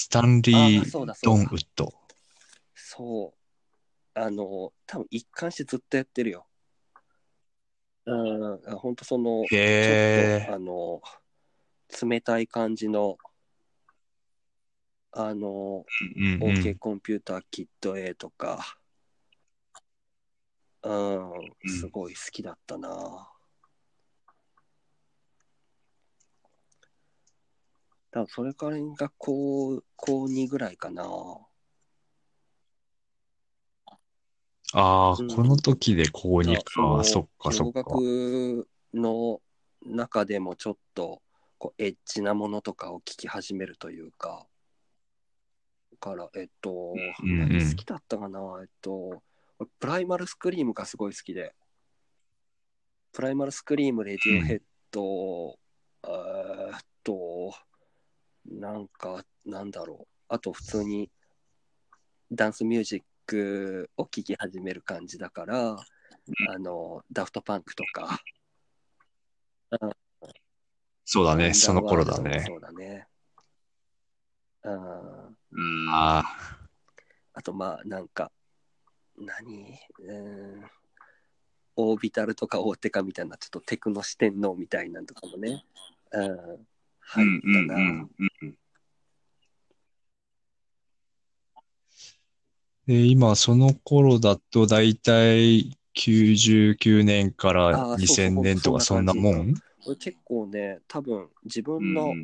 [0.03, 1.92] スタンリあー・ドンウッド。
[2.74, 4.18] そう。
[4.18, 6.46] あの、多分一貫してずっとやってるよ。
[8.07, 10.55] うん、本当その、ちょっと。
[10.55, 11.03] あの、
[12.09, 13.18] 冷たい感じの、
[15.12, 15.84] あの、
[16.16, 16.78] うんう OK ん。
[16.78, 18.78] コンピューターキット A とか、
[20.82, 21.30] うん、
[21.68, 23.30] すごい好きだったな。
[28.12, 31.04] 多分それからが高、高2ぐらいかな。
[34.72, 35.28] ああ、うん。
[35.28, 37.04] この時で高2だか。
[37.04, 37.80] そっかそ洋っか。
[37.80, 39.40] 楽の
[39.86, 41.22] 中でもちょっと
[41.58, 44.46] こうエッチなものとかを聞き始めるというか、
[45.92, 47.48] だから、えっと、うんうん。
[47.48, 49.22] 何好きだったかな、えっと、
[49.78, 51.54] プライマルスクリームがすごい好きで、
[53.12, 55.58] プライマルスクリーム、レディオヘッド、
[56.04, 57.52] えーっと、
[58.51, 61.11] なんか、なんだろう、あと普通に
[62.30, 68.20] ダンスミュージックを聴き始める感じだから、あの、ダフトパンクとか、
[71.05, 71.55] そうだね。
[71.55, 72.44] その頃だね。
[72.46, 73.07] そうだね。
[74.62, 75.26] うん。
[75.26, 75.88] うん。
[75.88, 76.24] あ
[77.32, 78.30] あと、まあ、なんか、
[79.16, 79.78] 何？
[80.01, 80.70] うん。
[81.76, 85.64] オービタルとか大手かみたいな、ちょっとテクノ四天王みたいなのとかもね。
[86.12, 86.66] うん。
[87.11, 88.08] 入ったな。
[92.86, 99.54] で、今、その頃だと、だいたい99年かあらーそうそう2000年とかそんなもん？
[99.84, 102.14] これ結構ね、多分自分の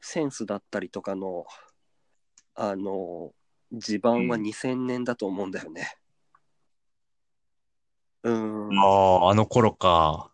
[0.00, 1.46] センスだったりとかの、
[2.54, 3.32] あの、
[3.72, 5.96] 地盤はうん2000年だと思うんだよね。
[8.22, 8.78] うん。
[8.78, 8.84] あ
[9.26, 10.30] あ、あの頃か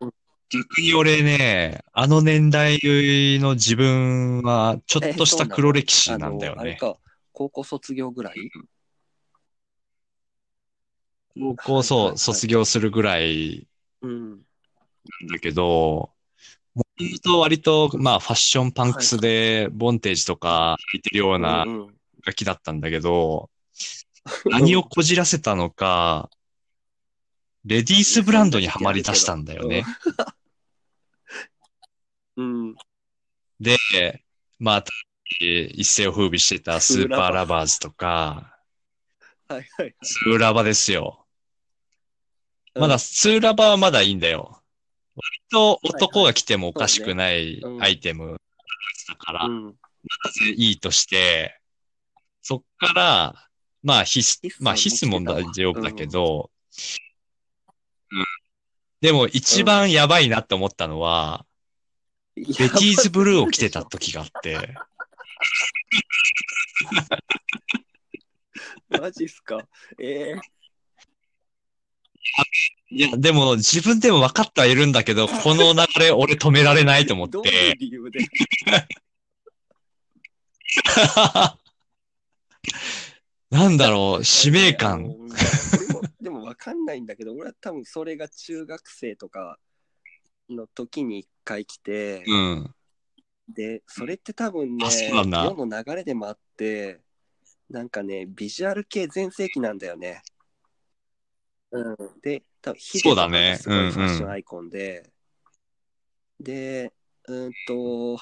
[0.00, 0.12] うん。
[0.54, 6.54] 逆に俺ね、あの年代の自分はちょっとした黒歴史なんだよね。
[6.54, 6.96] あのあれか、
[7.32, 8.34] 高校卒業ぐらい？
[11.36, 13.66] 高校そう、はいはいはい卒業するぐらい
[14.02, 14.30] うん。
[14.30, 14.38] なん
[15.32, 16.10] だけど、
[16.74, 21.94] もともと割と、まあ、ファッションパンクスで、ボンテージとか履いてるようなうんうん
[22.24, 23.50] ガキだったんだけど、
[24.46, 26.30] 何をこじらせたのか、
[27.66, 29.84] レディースブランドにはまり出したんだよね。
[32.36, 32.74] うん。
[33.60, 33.76] で、
[34.58, 34.84] まあ、
[35.40, 38.54] 一世を風靡してたスーパーラバーズとか、
[39.48, 39.94] はいはいはい。
[40.02, 41.26] スーラバですよ。
[42.74, 44.62] まだ、スーラバはまだいいんだよ。
[45.16, 48.40] 割と男が着てもおかしくないアイテム
[49.08, 49.74] だから、うん。
[50.56, 51.60] いいとして、
[52.42, 53.48] そっから、
[53.82, 56.50] まあ必須、必須まあ必須も大丈夫だけど、
[58.10, 58.24] うん。
[59.00, 61.46] でも一番やばいなって思ったのは、
[62.36, 64.74] ベベティーズブルーを着てた時があって、
[69.00, 69.66] マジっすか？
[70.00, 70.40] ええ
[72.90, 78.20] いや、でも自分でも分かってはいるんだけど、この流れ俺止められないと思っどういうて、理由で？
[83.50, 85.14] なんだろう、使命感。
[86.20, 89.58] でも分かんないんだけど、俺は多分それが中学生とか
[90.50, 92.74] の時に一回来て、うん。
[93.48, 97.00] で、それって多分ね、世の流れでもあって、
[97.68, 100.22] なんかね、ビジュアル系全盛期なんだよね。
[101.70, 101.96] うん。
[102.22, 105.10] で、多分ヒデとかがすごいファッシうんうんョンアイコンで、
[106.40, 106.92] で、
[107.26, 108.18] うんと、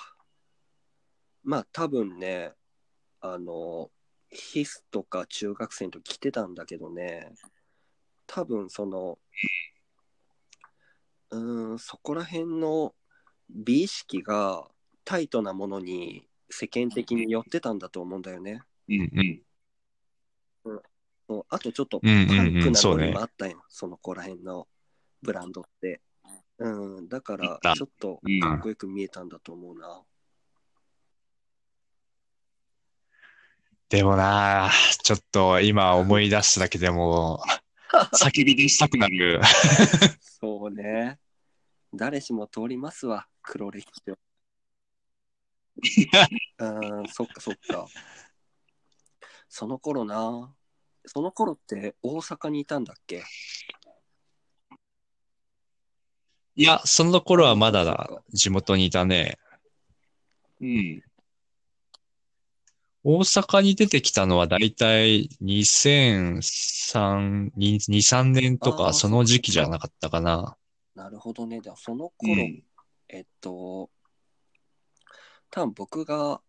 [1.45, 2.53] まあ多分ね、
[3.21, 3.91] あの、
[4.31, 7.33] ヒスとか中学生の時着てたんだけどね、
[8.27, 9.19] 多分その、
[11.33, 12.95] うーん、そこら辺の
[13.51, 14.69] 美意識が
[15.05, 18.63] タイトなものに世間的に寄ってたんだと思うんだよね。
[18.89, 19.43] うんうん。
[21.29, 24.69] そうあとちょっとうんうんうんパンクなそうねのにもあったよ、その子ら辺の
[25.23, 26.01] ブランドって。
[26.59, 30.03] うん、だからあったちょっとうんかっこよく見えたんだと思うな。
[33.89, 34.71] でもな、
[35.03, 37.43] ちょっと今思い出しただけでも、
[38.15, 39.41] 叫び出したくなる。
[40.21, 41.19] そうね。
[41.95, 44.19] 誰しも通りますわ、黒歴史を。
[46.59, 47.87] うん、そっかそっか。
[49.49, 50.55] その頃な。
[51.07, 53.25] その頃って大阪にいたんだっけ？
[56.55, 59.39] いや、その頃はまだだ地元にいたね。
[60.61, 61.03] うん。
[63.05, 70.57] 大阪に出てきたのはだいたい2003、2、3年とかその時期じゃなかったかな。
[70.95, 71.61] なるほどね。
[71.61, 72.63] でもその頃、うん
[73.09, 73.91] えっと、
[75.51, 76.41] 多分僕が、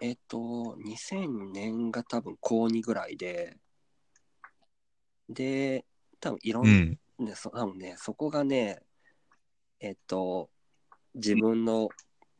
[0.00, 3.56] えっと、2000年が多分高2ぐらいで、
[5.28, 5.84] で、
[6.20, 6.98] 多分いろんな、うん。
[7.18, 8.80] ね、そ多分ね、そこがね、
[9.80, 10.48] えっと、
[11.14, 11.88] 自分の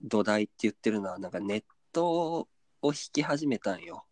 [0.00, 2.48] 土台って言ってるのは、なんかネット
[2.82, 4.04] を引き始めたんよ。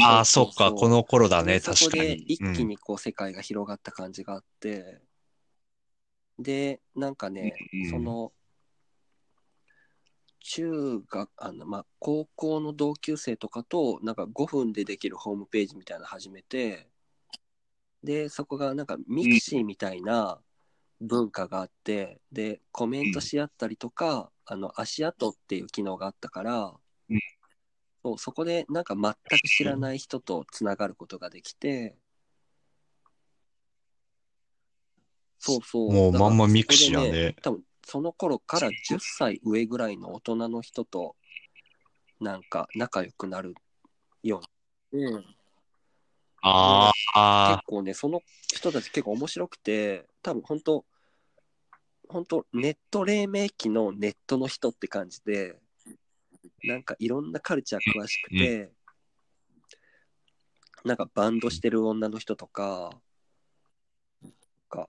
[0.00, 2.14] ああ、そっか、うこの頃だね、確かに。
[2.22, 5.02] 一気にこう世界が広がった感じがあって、
[6.38, 8.32] で、なんかね、うんその、
[10.40, 16.88] 中学、あの、まあ、高校の同級生とかと、なんか5分でできるホームページみたいなの始めて、
[18.02, 20.40] で、そこがなんかミクシーみたいな
[21.00, 26.81] 文化があって、で、コメントし合ったりとか、あの、足跡っていう機能があったから、うん
[28.02, 31.96] そうそこでなんか全く知らない人とつながることができて、
[35.38, 35.92] そうそう。
[35.92, 37.36] もうまんまミクシーそこでやね。
[37.42, 41.16] 多分その頃から10歳上ぐらいの大人の人と
[42.20, 43.54] なんか仲良くなる
[44.22, 44.40] よ
[44.92, 45.26] うになって、
[46.42, 48.20] ああ結構ね、その
[48.52, 50.84] 人たち結構面白くて、多分本当
[52.08, 55.56] 本当ネット黎明期のネットの人って感じで、
[56.64, 58.70] なんかいろんなカルチャー詳しくて、
[60.84, 62.90] なんかバンドしてる女の人とか、
[64.70, 64.88] が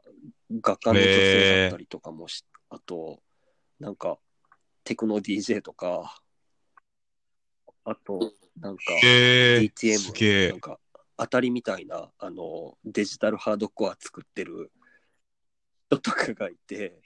[0.61, 3.21] 画家の女性だったりとかもし、あと、
[3.80, 4.17] なんか
[4.84, 6.21] テクノ DJ とか、
[7.86, 10.49] あと、なんか、えー、DTM すげえ。
[10.49, 10.80] なんか
[11.17, 14.71] 当たりみたいなあのデジタルハードコア作ってる
[15.89, 16.99] 人とかがいて、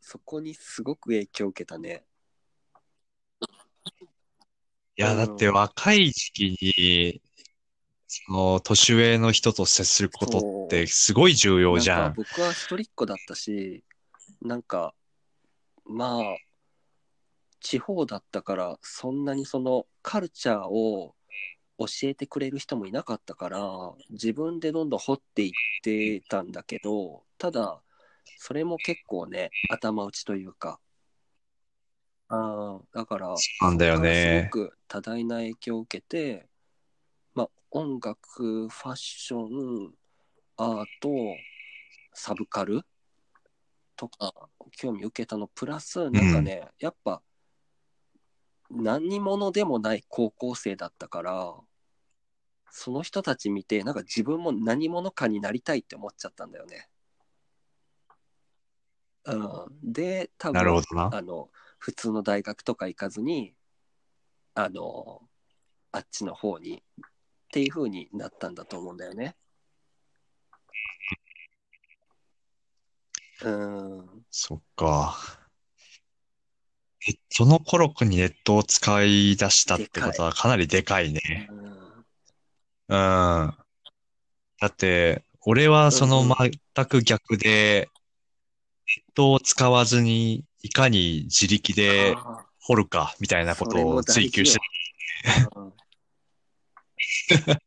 [0.00, 2.04] そこにすごく影響を受けたね。
[5.02, 7.22] いや、だって若い時期に、
[8.06, 11.98] その、年上の人と接することってすごい重要じゃん。
[11.98, 13.84] なんか僕は一人っ子だったし、
[14.40, 14.94] なんか
[15.84, 16.22] まあ
[17.60, 21.14] 地方だったからそんなにそのカルチャーを
[21.78, 23.60] 教えてくれる人もいなかったから
[24.10, 27.80] 自分でどんどん掘っていってたんだけどただ
[28.38, 30.78] それも結構ね頭打ちというか
[32.34, 36.46] ああだからなんだよねすごく多大な影響を受けて
[37.34, 39.92] まあ音楽ファッション
[40.56, 41.10] アート
[42.14, 42.80] サブカル
[43.96, 44.32] とか
[44.70, 47.20] 興味受けたのプラスなんかね、やっぱ
[48.70, 51.54] 何に者でもない高校生だったから
[52.70, 56.88] その人たち見てなんか自分も何者かになりたいって思っちゃったんだよね。
[59.26, 60.60] うん、で多分。
[61.12, 61.50] あの
[61.82, 63.54] 普通の大学とか行かずに
[64.54, 65.20] あの
[65.90, 66.80] あっちの方にっ
[67.50, 69.34] ていう風になったんだと思うんだよね。
[73.42, 74.24] うん。
[74.30, 75.18] そっか。
[77.08, 81.48] えその頃にネットを使い出したってことはかなりでかいね。
[81.50, 81.62] うん
[82.90, 82.94] うん。
[82.94, 83.56] だ
[84.68, 87.88] って、俺はその全く逆で、
[88.86, 94.60] ネットを使わずにいかに自力であ掘るかみたいなことを追求して、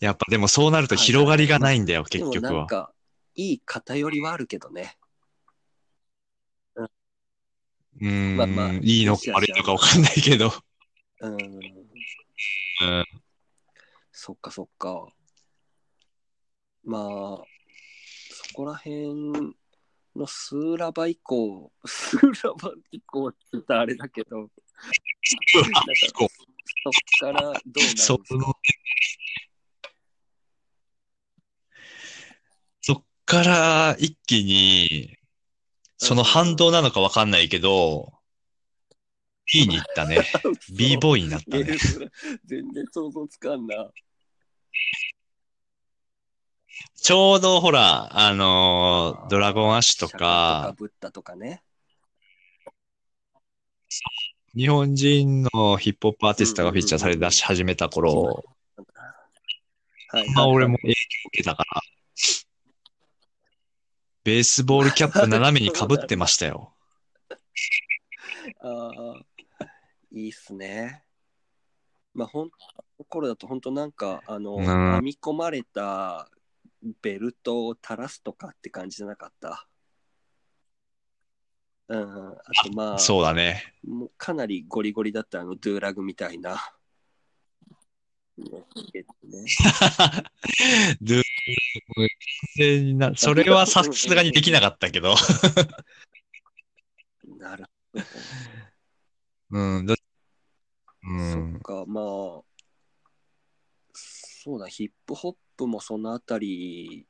[0.00, 2.52] やっぱでもそうなると広がりがないんだよ、結局は。
[2.52, 2.92] なんか、
[3.34, 4.96] いい偏りはあるけどね。
[8.00, 10.52] うーん、まあまあいいのか悪いのかわかんないけど。
[11.20, 11.32] うん。
[11.32, 11.60] うん。
[14.12, 15.08] そっかそっか。
[16.84, 17.02] まあ、
[18.30, 19.56] そこら辺
[20.18, 24.50] のスーラバ以降、 スーラバ以降って言ったらあれだけど、
[25.22, 28.54] そっからどうなるんですそかの、
[32.82, 35.16] そっから一気に、
[35.96, 38.12] その反動なのかわかんないけど、
[39.52, 40.18] B に行ったね。
[40.76, 41.64] B ボーイになったね。
[42.44, 43.90] 全然想像つかんな。
[47.00, 51.62] ちょうどほら、あのードラゴンアッシュとかと、ブッダとかね。
[54.54, 58.44] 日本人のヒップホップアーティストがフィーチャーされ出し始めた頃、
[60.08, 60.30] はい。
[60.34, 61.80] まあ俺も影響を受けたから、
[64.24, 66.74] ベースボールキャップ斜めに被ってましたよ。
[68.60, 68.90] あ
[69.60, 69.66] あ、
[70.10, 71.04] いいっすね。
[72.14, 72.56] まあ、ほん、こ
[72.98, 76.28] の頃だと本当なんか、あの、うん編み込まれた
[77.02, 79.66] ベルトを垂らすとかって感じじゃなかった？
[81.88, 83.74] うん、あとまあ、そうだね。
[83.82, 86.56] もうかなりゴリゴリだったあの、ドゥーラグみたいな。
[88.36, 88.44] ね
[89.24, 89.44] ね
[91.00, 91.22] ドゥ
[91.96, 92.08] 完
[92.56, 95.16] 全にな それはさすがにできなかったけど。
[97.38, 98.04] なるほど。
[99.58, 99.86] うん。
[99.86, 99.94] だ
[101.02, 101.62] うんそっ。
[101.62, 102.04] か、まあ、
[103.94, 107.04] そうだ、ヒップホップもそのあたり、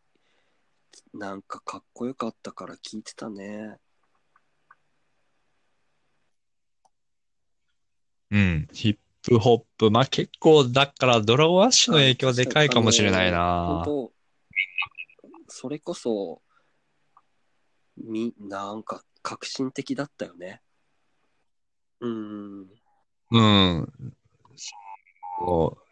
[1.13, 3.77] なんかかっこよかったから聞いてたね。
[8.31, 8.69] うん。
[8.73, 9.91] ヒップホップ。
[9.91, 13.83] まあ結構、だからドラゴンアッシュの影響でかいかもしれないな。
[13.85, 14.13] 本当
[15.49, 16.43] それこそ、
[17.97, 20.63] み、なんか革新的だったよね。
[22.01, 22.61] うん。
[23.31, 23.93] うん。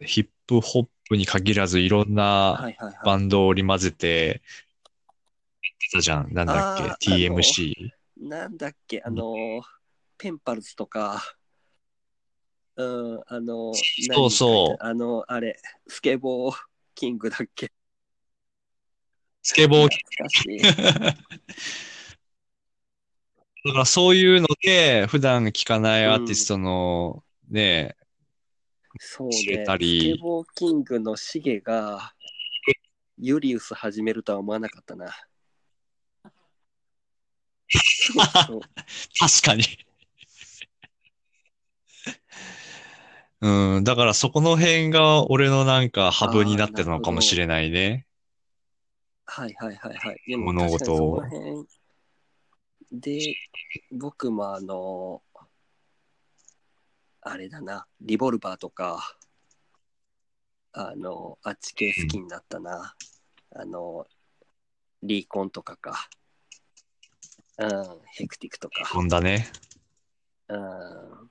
[0.01, 2.71] ヒップホップに限らずいろんな。
[3.03, 6.33] バンドを織り交ぜて、やってたじゃん。
[6.33, 7.73] なんだっけ ?TMC?
[8.19, 9.61] なんだっけ、あの、
[10.17, 11.23] ペンパルズとか、
[12.75, 12.83] う
[13.17, 16.55] ん、あの、そうそう何あの、あれ、スケボー
[16.93, 17.71] キングだっけ？
[19.41, 20.59] スケボー懐かしい。
[23.65, 27.95] だからそういうので、普段聴かないアーティストのね、
[28.99, 29.65] そうね、スケ
[30.21, 32.13] ボーキングのシゲが、
[33.17, 35.07] ユリウス始めるとは思わなかったな。
[39.19, 39.63] 確かに。
[43.39, 48.07] うん、だからそこの辺が俺のなんかハブになってたのかもしれないね。
[49.25, 50.21] はいはいはいはい。
[50.27, 51.21] でも物事を
[52.91, 53.35] で、
[53.91, 55.21] 僕もあの、
[57.29, 59.17] あれだな、リボルバーとか、
[60.71, 62.95] あの、あっち系好きになったな。
[63.53, 64.05] あの、
[65.03, 66.09] リーコンとかか。
[67.57, 68.85] うん、ヘクティクとか。
[68.85, 69.51] 飛んだね。
[70.47, 71.29] うん。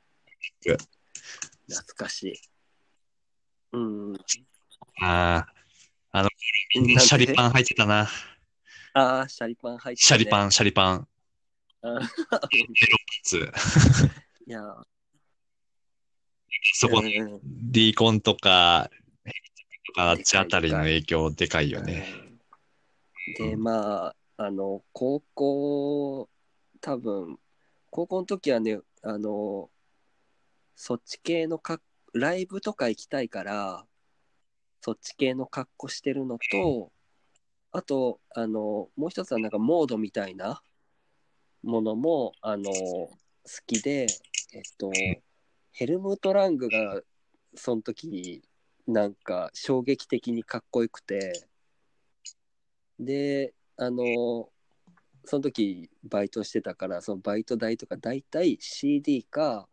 [0.67, 0.77] え
[1.69, 2.35] 懐かしい。
[3.73, 4.17] うん。
[5.01, 5.47] あ
[6.13, 7.01] あ、なんで？
[7.01, 8.09] シャリパン入ってたな。
[8.93, 10.05] ああ、シャリパン入って、ン。
[10.05, 11.09] シャリパン、シャリパン。
[11.83, 12.01] あ
[13.23, 13.39] つ
[14.47, 14.61] いや、
[16.73, 18.91] そこ、うんうんリーコンとか、
[19.87, 22.07] とかあっちあたりの影響でかいよね。
[22.21, 22.37] うん
[23.35, 26.29] で、まあ、あの、高校、
[26.81, 27.39] 多分、
[27.91, 29.71] 高校の時はね、あの、
[30.77, 31.81] そっち系のか、
[32.13, 33.85] ライブとか行きたいから、
[34.81, 36.93] そっち系の格好してるのと、
[37.73, 40.63] あと、あの、もう一つはなんかモードみたいな
[41.63, 43.19] ものも、あの、好
[43.67, 44.07] きで、
[44.53, 44.93] えっと、
[45.77, 47.03] ヘルムート・ラングが、
[47.55, 48.43] その時、
[48.87, 51.47] なんか衝撃的にかっこよくて、
[52.99, 54.49] で、あの、
[55.27, 59.69] その時バイトしてたから、そのバイト代とか大体 CD か、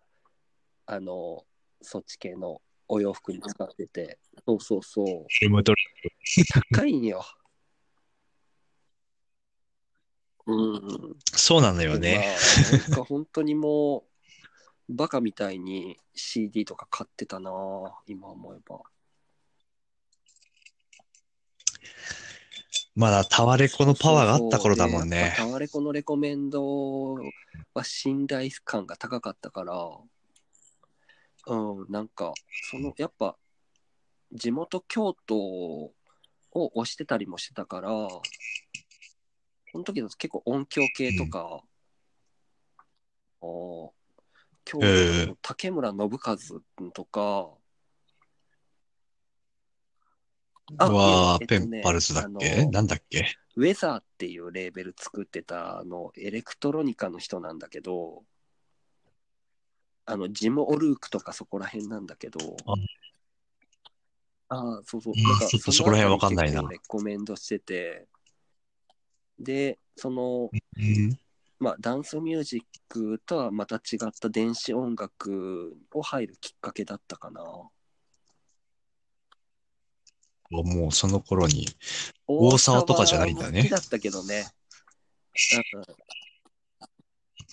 [0.86, 1.46] あの、
[1.82, 4.20] そっち系のお洋服に使ってて。
[4.46, 5.26] そうそうそう。
[5.30, 5.74] ヘルムト
[6.74, 7.24] 高いんよ。
[10.48, 11.16] うん。
[11.34, 12.36] そうなのよね。
[12.62, 14.13] まあ、なんか本当にもう、
[14.90, 17.52] バカみたいに CD とか買ってたな
[18.08, 18.82] 今思えば。
[22.96, 25.34] まだタワレコのパワーがあった頃だもんそうねで。
[25.36, 27.16] タワレコのレコメンド
[27.74, 29.90] は信頼感が高かったから、
[31.48, 32.34] うん、なんか、
[32.70, 33.36] その、やっぱ、
[34.32, 35.94] 地元京都を
[36.54, 38.20] 推してたりもしてたから、そ
[39.80, 41.64] の時だと結構音響系とか、
[43.42, 43.90] あー
[44.66, 46.38] 京都への竹村信和
[46.92, 47.50] とか、
[50.78, 53.26] あうわー、えっとねペンパルズだっあけのなんだっけ？
[53.56, 58.24] ウェザーっていうレーベル作ってたあのエレクトロニカの人なんだけど、
[60.06, 62.74] あのジム・オルークとかそこら辺なんだけど、あ。
[64.50, 66.62] あ、そうそう、うんなんかちょっとそこら辺わかんないな。
[66.70, 68.08] レコメンドしてて、
[69.40, 71.20] で、その、うん
[71.60, 77.42] まあ、ダンスミュージックとはまた違った電子音楽を入るきっかけだったかな。
[80.52, 81.68] もうその頃に。
[82.28, 84.46] 大沢とかじゃないんだね好きだったけどね。
[85.76, 85.84] うん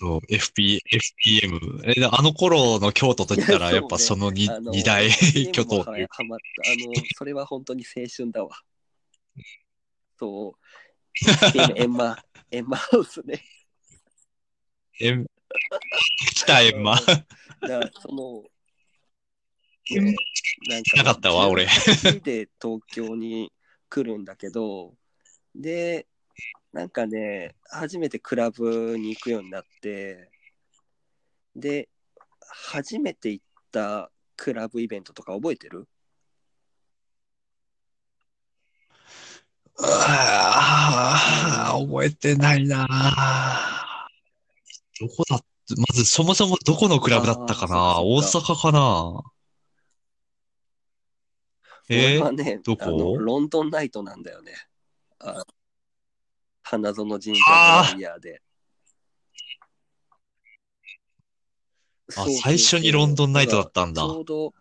[0.01, 1.81] そう FP、FPM。
[1.85, 6.07] え、あの頃の京都と言ったら、 いやっぱその二あの二大 FPM 巨頭もという。
[6.11, 6.33] あの、
[7.15, 8.59] それは本当に青春だわ。
[10.17, 11.23] そう。
[11.23, 12.17] FPM エンマ、
[12.49, 13.43] エンマハウスね。
[15.03, 15.25] えん、
[16.35, 16.95] 来た、エンマ。
[16.95, 17.25] だか
[17.61, 18.43] らその、
[19.89, 20.15] ね、
[20.69, 23.51] なんか、なかったわ俺18で東京に
[23.89, 24.93] 来るんだけど、
[25.55, 26.05] で、
[26.71, 30.29] なんかね、初めてクラブに行くようになって、
[31.55, 31.89] で、
[32.41, 35.87] 初めて行ったクラブイベントとか覚えてる？
[39.79, 43.70] ああ、覚えてないな。
[45.01, 45.39] どこだっ
[45.77, 48.01] まずそもそもどこのクラブだったかな？
[48.01, 49.21] 大阪かな？
[51.89, 52.19] え？
[52.19, 53.17] ーね、どこ？
[53.17, 54.53] ロンドンナイトなんだよね。
[55.19, 55.43] あ
[56.63, 57.31] 花園神社
[57.93, 58.41] のイヤーで。
[62.17, 64.01] あ最初にロンドンナイトだったんだ。
[64.01, 64.53] ちょうど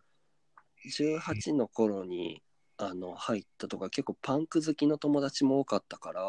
[0.89, 2.43] 18の頃に
[2.77, 6.23] あの入ったとか結構パンク好きの友達も多かったから、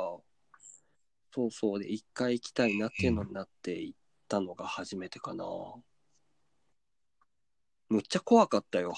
[1.34, 1.80] そうそう。
[1.80, 3.98] で一回行きたいなっていうのになって行っ
[4.32, 5.46] たのが初めてかな。
[7.90, 8.94] むっちゃ怖かったよ。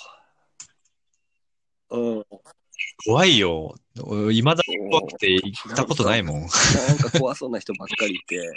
[1.89, 2.25] うん。
[3.03, 3.73] 怖いよ。
[4.31, 6.41] いまだに怖くて行ったことないもん。
[6.41, 6.49] なん
[6.99, 8.47] か怖そうな人ばっかりいて、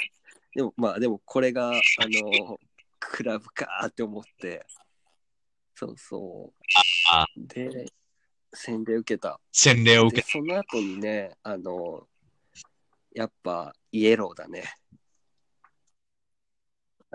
[0.55, 2.59] でもまあでもこれが、あの、
[3.01, 4.67] クラブかーって思って、
[5.75, 6.61] そうそう。
[7.11, 7.87] あで、
[8.53, 9.41] 洗礼受けた。
[9.51, 12.07] 洗礼を受で、けその後にね、あの、
[13.15, 14.65] やっぱイエローだね。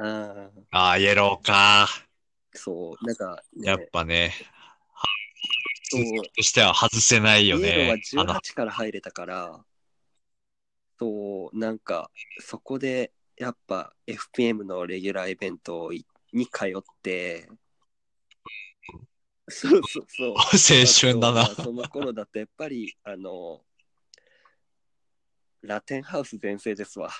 [0.04, 1.88] ああ、イエローか。
[2.54, 4.34] そう、なんか、ね、やっぱね、
[5.84, 6.02] そう。
[6.36, 9.64] としては外せないよイエローは、18から入れたから、
[10.98, 12.10] そう、なんか、
[12.40, 15.92] そこで、やっぱ FPM のレギュラーイベント
[16.34, 17.48] に通って、
[19.50, 20.30] そうそうそう。
[20.30, 20.38] 青
[20.88, 21.46] 春だな。
[21.48, 23.62] その頃だとやっぱり、あの、
[25.62, 27.12] ラテンハウス全盛ですわ。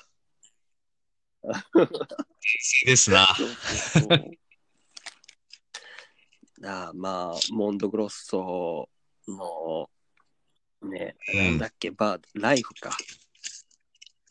[2.86, 3.28] ですな。
[6.64, 8.88] あまあ、モンドグロッソ
[9.28, 9.90] の、
[10.84, 12.96] ね、うんなんだっけ、バード、ライフか。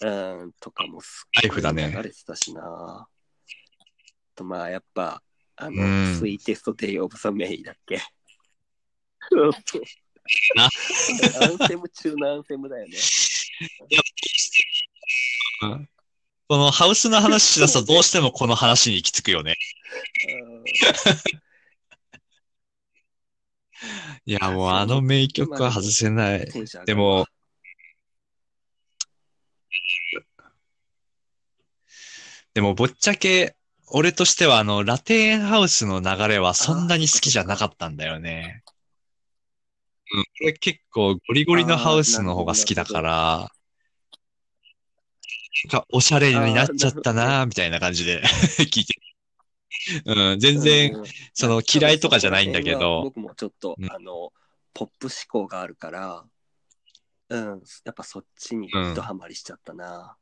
[0.03, 3.07] うん、とかもすっライフだね流れてたしな。
[4.35, 5.23] と、まあ、やっぱ、
[5.57, 8.01] あの、うんスイーテストデイオブザメイだっけ。
[10.55, 10.69] なア
[11.65, 12.97] ンセム中のアンセムだよね。
[15.63, 15.89] うん
[16.51, 19.55] このハウスの話しだすとどうしてもこの話に行き着くよね。
[20.29, 20.65] うん
[24.27, 26.49] いや、もうあの名曲は外せない。
[26.87, 27.27] でも、
[32.53, 33.55] でもぶっちゃけ、
[33.87, 38.65] 俺としてはあの、ラテンハウスの流れはそんなに好きじゃなかったんだよね。
[40.13, 43.53] うん、俺結構ゴリゴリのハウスの方が好きだから、
[45.73, 48.23] なんかおしゃれになっちゃったな、みたいな感じで
[48.71, 49.01] 聞いてる。
[50.05, 54.33] うん、全然、うんその嫌いとかじゃないんだけど、僕もちょっと、うんあの、
[54.75, 56.25] ポップ思考があるから、
[57.31, 60.17] うん、やっぱそっちにドハマりしちゃったな。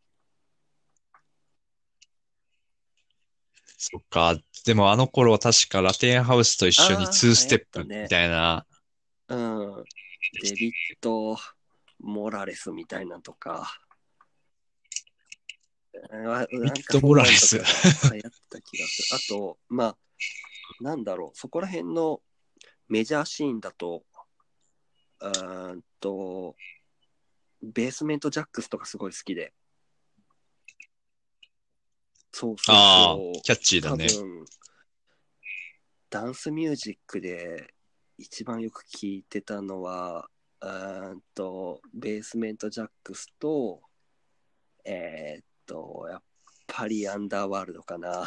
[3.79, 4.37] そっか。
[4.65, 8.67] でもあの頃確かラテンハウスと一緒にあー2ステップみたいな。
[9.29, 9.85] うん。
[10.43, 11.37] デビッド・
[12.01, 13.73] モラレスみたいなのとか。
[16.51, 19.39] デビッドモラレス流行った気がする。
[19.43, 19.97] あと、まあ、
[20.81, 22.21] なんだろう、そこら辺の
[22.89, 24.05] メジャーシーンだと、
[25.21, 26.57] うーんと、
[27.63, 29.53] ベースメント・ジャックスとかすごい好きで。
[32.33, 34.07] そうそうああキャッチーだね。
[34.07, 34.45] 多分
[36.11, 37.75] ダンスミュージックで
[38.17, 40.31] 一番よく聴いてたのは
[40.61, 43.81] うーんとベースメントジャックスと
[44.85, 46.23] えーっとやっ
[46.67, 48.25] ぱりアンダーワールドかな。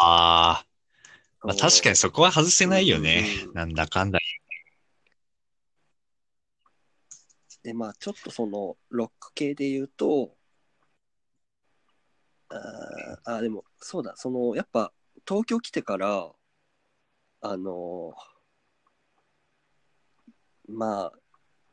[0.00, 0.66] ああ、
[1.42, 3.24] まあ確かにそこは外せないよね。
[3.42, 3.54] うんうん。
[3.54, 4.18] なんだかんだ。
[7.62, 10.34] でまあちょっとそのロック系で言うと
[12.48, 14.14] あーあでもそうだ。
[14.16, 14.92] そのやっぱ
[15.28, 16.32] 東京来てから
[17.42, 18.14] あの
[20.68, 21.19] まあ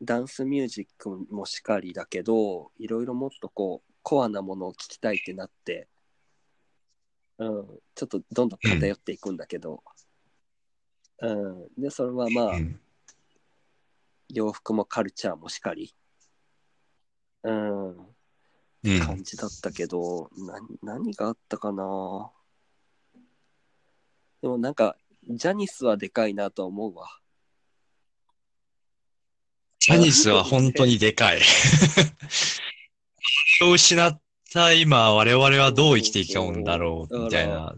[0.01, 5.87] ダンスミュージックもしかりだけどいろいろもっとこうコアなものを聞きたいってなって、
[7.39, 9.83] うん、ちょっとどんどん偏っていくんだけど、
[11.19, 12.79] うんでそれはまあ、うん。
[14.29, 15.95] 洋服もカルチャーもしかり、
[17.43, 18.99] うん、うん。
[18.99, 22.31] 感じだったけど、何何があったかな
[24.41, 24.95] でもなんか、
[25.29, 27.07] ジャニスはでかいなと思うわ。
[29.87, 31.39] ジャニスは本当にでかい。
[33.57, 37.73] それを失った今、我々はどう生きていけうんだろう、みたいな。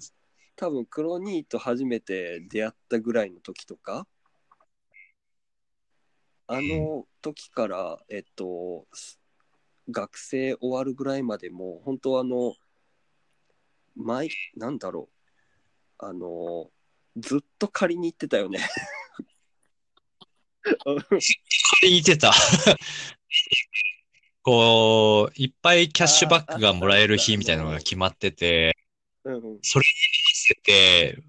[0.55, 4.07] 多分、クロニーと初めて出会ったぐらいの時とか、
[6.47, 8.87] あの時から、えっと、
[9.91, 12.55] 学生終わるぐらいまでも、本当あの、
[13.95, 15.09] 毎、なんだろ
[15.99, 16.71] う、あの、
[17.17, 18.61] ずっと借りに行ってたよね。
[21.83, 22.33] 似てた。
[24.41, 28.77] こう、いっぱいキャッシュバックがもらえる日みたいなのが決まってて、
[29.23, 31.23] うんうん、それに合わせて、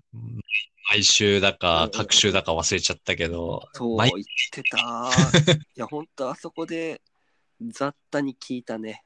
[0.90, 5.10] 毎週だかん、各週だか忘れちゃったけど、そう、毎言ってた。
[5.76, 7.00] いや、本当あそこで
[7.60, 9.04] 雑多に聞いたね。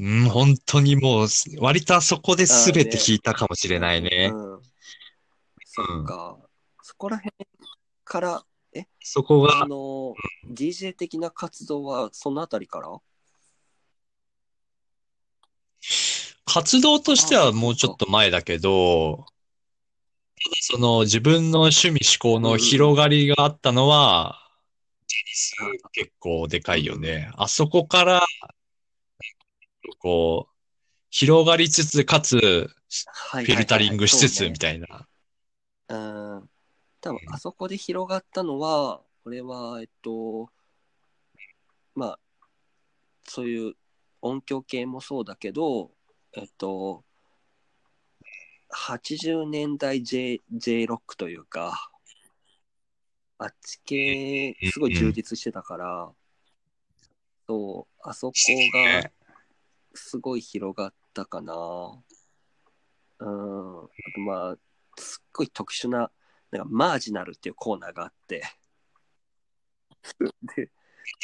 [0.00, 1.28] うん、本当にもう、
[1.58, 4.30] 割とあそこで全て聞いたかもしれないね。
[4.32, 4.62] うん。
[5.66, 6.38] そっか。
[6.90, 7.32] そこら辺
[8.04, 8.44] から、
[8.98, 10.16] そこが、あの、
[10.50, 12.98] DJ 的な活動はそのあたりから？
[16.46, 19.24] 活動としてはもうちょっと前だけど、
[20.34, 24.50] ただその自分の趣味思考の広がりがあったのは、
[25.06, 25.54] テニス
[25.92, 27.30] 結構でかいよね。
[27.36, 28.26] あそこから、
[30.00, 30.54] こう、
[31.10, 32.74] 広がりつつ、かつ、フ
[33.30, 35.06] フィルタリングしつつ、みたいな。
[35.88, 35.94] う
[36.40, 36.50] ん。
[37.00, 40.50] 多分あそこで広がったのは、これは、えっと、
[41.94, 42.18] まあ、
[43.24, 43.74] そういう
[44.22, 45.90] 音響系もそうだけど、
[46.32, 47.04] えっと、
[48.70, 51.90] 80年代 J, J ロックというか、
[53.38, 56.12] あっち系、すごい充実してたから、
[57.46, 58.32] そう、あそこ
[58.74, 59.10] が
[59.94, 61.52] すごい広がったかな。
[63.18, 63.84] うん。
[63.84, 64.56] あとまあ、
[64.96, 66.10] すっごい特殊な、
[66.50, 68.42] なんかマージナルっていうコーナーがあって。
[70.56, 70.70] で、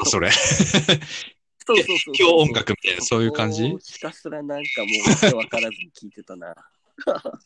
[0.05, 0.31] それ。
[0.31, 2.15] そうそうそう。
[2.19, 3.69] 今日音楽みたいな、そういう感じ？
[3.69, 6.55] ひたすらなんかもうわけわからずに聞いてたな。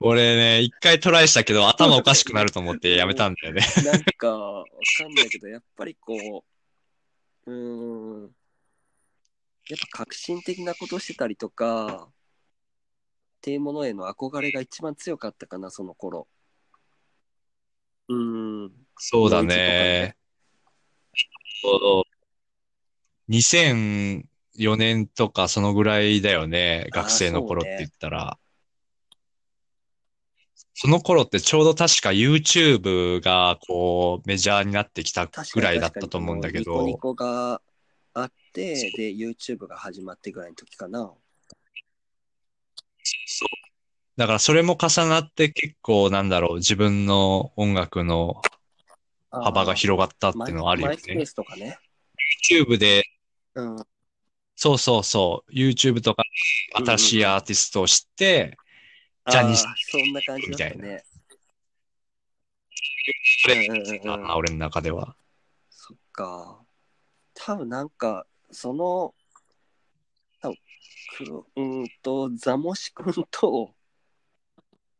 [0.00, 3.62] 俺ね、一回トライしたけど頭おかしくなると思ってやめたんだよね。
[3.84, 4.64] なんかわ
[4.98, 6.44] かんないけど、やっぱりこ
[7.46, 8.34] う、うーん、
[9.68, 12.12] やっぱ革新的なことしてたりとか、
[13.38, 16.26] っていうものへの憧れが一番強かったかな、その頃。
[18.08, 18.72] うーん。
[18.96, 20.16] そうだね。
[21.62, 22.08] そう
[23.30, 26.88] 2004年とかそのぐらいだよね。
[26.90, 28.38] 学生の頃って言ったら。
[30.74, 37.60] その頃ってちょうど確か YouTube がこうメジャーになってきたぐらいだったと思うんだけどニコニ、コが
[38.14, 41.12] あって、で、YouTube が始まってぐらいの時かな。
[44.18, 48.42] だからそれも重なって結構なんだろう、自分の音楽の
[49.30, 51.24] 幅が広がったっていうのはあるよマイスペーね。
[51.26, 51.78] スとかね。
[52.50, 53.04] YouTube で、
[53.54, 53.76] うん。
[54.56, 56.24] そうそうそう、YouTube とか
[56.80, 58.58] で新しいアーティストを知って、
[59.30, 61.04] ジャニーズそんな感じだったみね。
[63.42, 65.14] それうんうんうん俺の中では。
[65.70, 66.58] そっか。
[67.34, 69.14] 多分なんか、その、
[70.40, 70.56] 多分
[71.18, 73.77] 黒うーんと、ザモシ君と、あ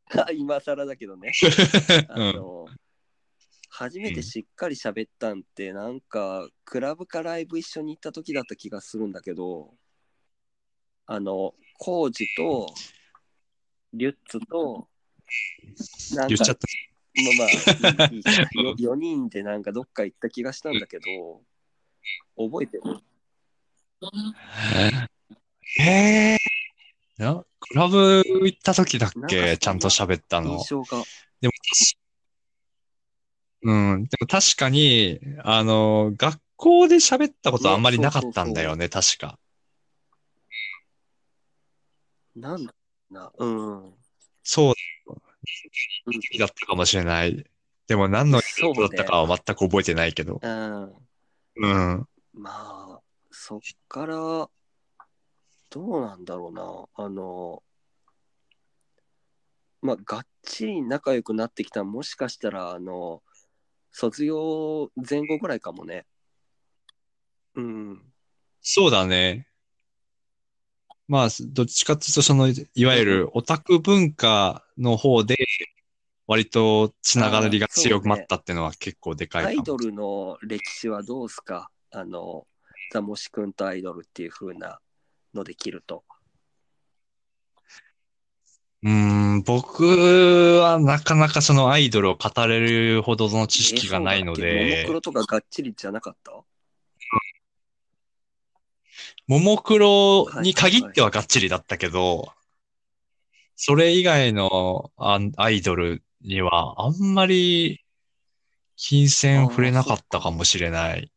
[0.37, 1.33] 今更だけどね、
[2.09, 2.37] あ うん。
[2.37, 2.67] の、
[3.69, 9.75] 初めてしっかり喋ったんって、なんか、クラブかライブ一緒に行った時だった気がするんだけど、
[11.07, 12.67] あの、コウジと、
[13.93, 14.89] リュッツと、
[16.15, 16.67] なんか言っちゃった。
[17.21, 21.43] まあまあ、いいいい よ4人でなんかどっか行った気がしたんだけど、
[22.37, 22.83] 覚えてる？
[25.81, 26.37] え
[27.19, 30.53] えなクラブ行った時だっなんかけちゃんと喋ったの。
[30.53, 31.03] 印象が。
[31.41, 31.53] でも、
[33.63, 34.05] うん。
[34.05, 39.39] でも確かに、あの、学校で喋ったことあんまりなかったんだよね、確か。
[42.37, 42.75] なんだろ
[43.11, 43.33] うな。
[43.39, 43.47] う
[43.89, 43.95] ん。
[44.45, 44.75] そう
[45.07, 47.45] うんだったかもしれない。
[47.87, 50.41] でも何のそうねだったかは全く覚えてないけど。
[50.43, 50.83] うん。
[51.57, 52.09] うん。
[52.33, 53.01] まあ、
[53.31, 54.49] そっから、
[55.79, 57.05] どうなんだろうな。
[57.05, 57.63] あの、
[59.81, 63.23] まあ、がっちり仲良くなってきたもしかしたら、あの、
[63.93, 66.05] 卒業前後ぐらいかもね。
[67.55, 68.03] うん。
[68.61, 69.47] そうだね。
[71.07, 75.37] まあ、どっちかっていうと、その、いわゆるオタク文化の方で、
[76.27, 79.59] 割とつながりが強まったっていうのは結構でかいかも。
[79.61, 81.71] アイドルの歴史はどうすか？
[81.93, 82.47] あの、
[82.93, 84.81] ザモシ君とアイドルっていう風な
[85.35, 86.05] ので切ると。
[88.83, 89.85] うーん、僕
[90.61, 94.55] はなかなかそのアイドルを語れるほどの知識がないのえそうだっけ？
[94.55, 96.33] ももでク、ロとかがっちりじゃなかった？
[99.27, 102.33] ももクロに限ってはがっちりだったけど、
[103.57, 107.85] それ以外のアアイドルにはあんまり
[108.77, 111.11] 金銭触れなかったかもしれない。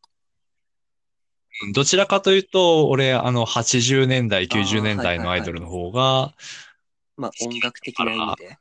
[1.72, 6.34] どちらかというと、俺、あの、80年代、90年代のアイドルの方が、
[7.16, 8.58] まあ音楽的な意味で。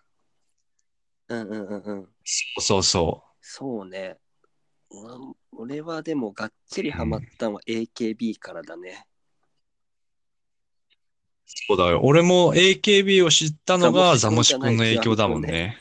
[1.29, 2.07] うんうんうんうん。
[2.25, 4.17] そうそそうね。
[4.91, 9.05] うん俺はでもがっちりハマったのは AKB からだね。
[10.87, 10.95] う。
[11.45, 12.01] そうだよ。
[12.03, 15.77] 俺も AKB を知ったのがザモシ君の影響だもんね。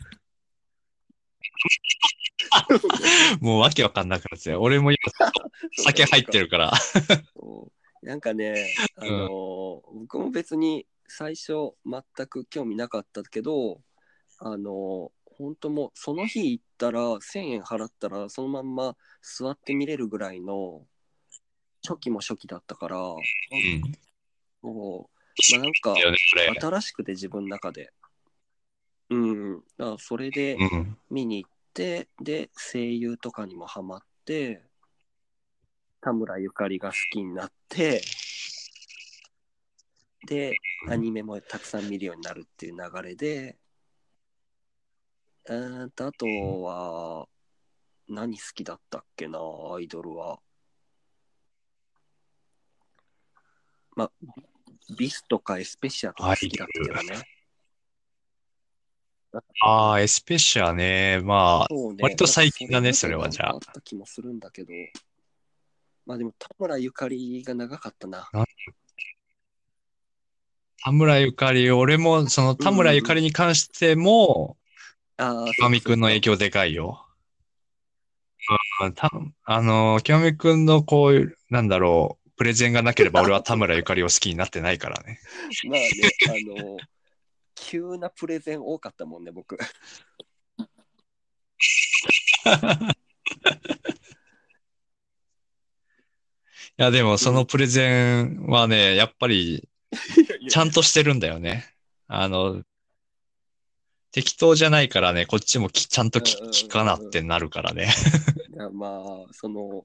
[3.41, 4.99] もうわけわかんなくなって俺も今
[5.85, 6.73] 酒入ってるから。
[8.03, 8.55] なんかね、
[8.97, 9.31] あのー
[9.93, 13.81] 僕も別に最初全く興味なかったけど、
[14.39, 20.83] あのー本当もうその日行ったら1000円払ったらそのまんま座って見れるぐらいの
[21.83, 23.19] 初期も初期だったから、うん。
[24.63, 25.95] もう、まあ、なんか。
[26.61, 27.91] 新しくて自分の中で。
[29.09, 30.99] うん、だからそれでうん。
[31.11, 34.63] 見に行って、で、声優とかにもハマって、
[36.01, 38.03] 田村ゆかりが好きになって、
[40.27, 40.57] で、
[40.89, 43.59] アニメもたくさん見るようになるっていう流れで、
[45.49, 46.27] えーと、あと
[46.63, 47.29] は、
[48.09, 49.39] 何好きだったっけな、
[49.75, 50.41] アイドルは。
[53.97, 54.13] まあ、
[54.97, 57.40] ビスとかエスペシアとか好きだったけどね。
[59.63, 61.21] ああ、エスペシャね。
[61.23, 64.73] まあ、ね割と最近だねそれはじゃああった気もするんだけど。
[66.07, 68.29] まあでも田村ゆかりが長かったな。
[70.83, 74.57] 田村ゆかり、俺もその田村ゆかりに関しても、
[75.19, 77.07] ああ、きわみくんの影響でかいよ。
[78.83, 79.11] うん、た
[79.45, 85.21] あの、きわみくんのこういう、なんだろう、プレゼンがなければ俺は田村ゆかりを好きになってないからね。
[85.69, 85.91] まあね、
[86.57, 86.79] あの、
[87.61, 89.59] 急なプレゼン多かったもんね、僕。
[96.79, 99.69] いや、でもそのプレゼンはね、やっぱり
[100.49, 101.75] ちゃんとしてるんだよね。
[102.09, 102.63] あの、
[104.11, 107.93] 適当じゃないからね、こっちもきちゃんと聞かなってなるからね。
[108.53, 109.85] いやまあ、その、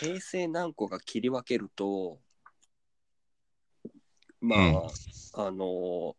[0.00, 2.18] 平成何個か切り分けると、
[4.40, 6.16] まあ、あの、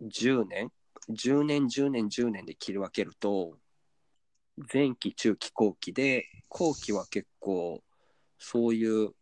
[0.00, 0.70] 10年
[1.08, 3.58] ?10 年、10年、10年で切り分けると、
[4.72, 7.82] 前期、中期、後期で、後期は結構、
[8.38, 9.14] そういう、う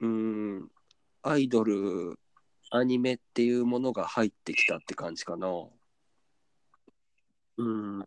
[0.00, 0.68] ーん、
[1.22, 2.18] アイドル、
[2.70, 5.48] アニメっていうものが入ってきたって感じかな。
[7.58, 8.04] うん、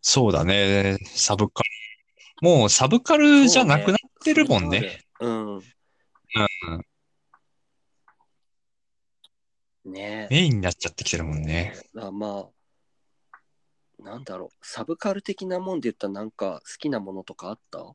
[0.00, 1.70] そうだね、サブカル。
[2.42, 5.00] もうサブカルじゃなくなってるもんね。
[5.20, 5.56] うん。
[5.56, 5.62] うん
[9.84, 10.28] ね。
[10.30, 11.74] メインになっちゃってきてるもんね。
[11.94, 17.94] だからまあ、なんだろう、サブカル的なもんで言ったらなんか好きなものとかあった？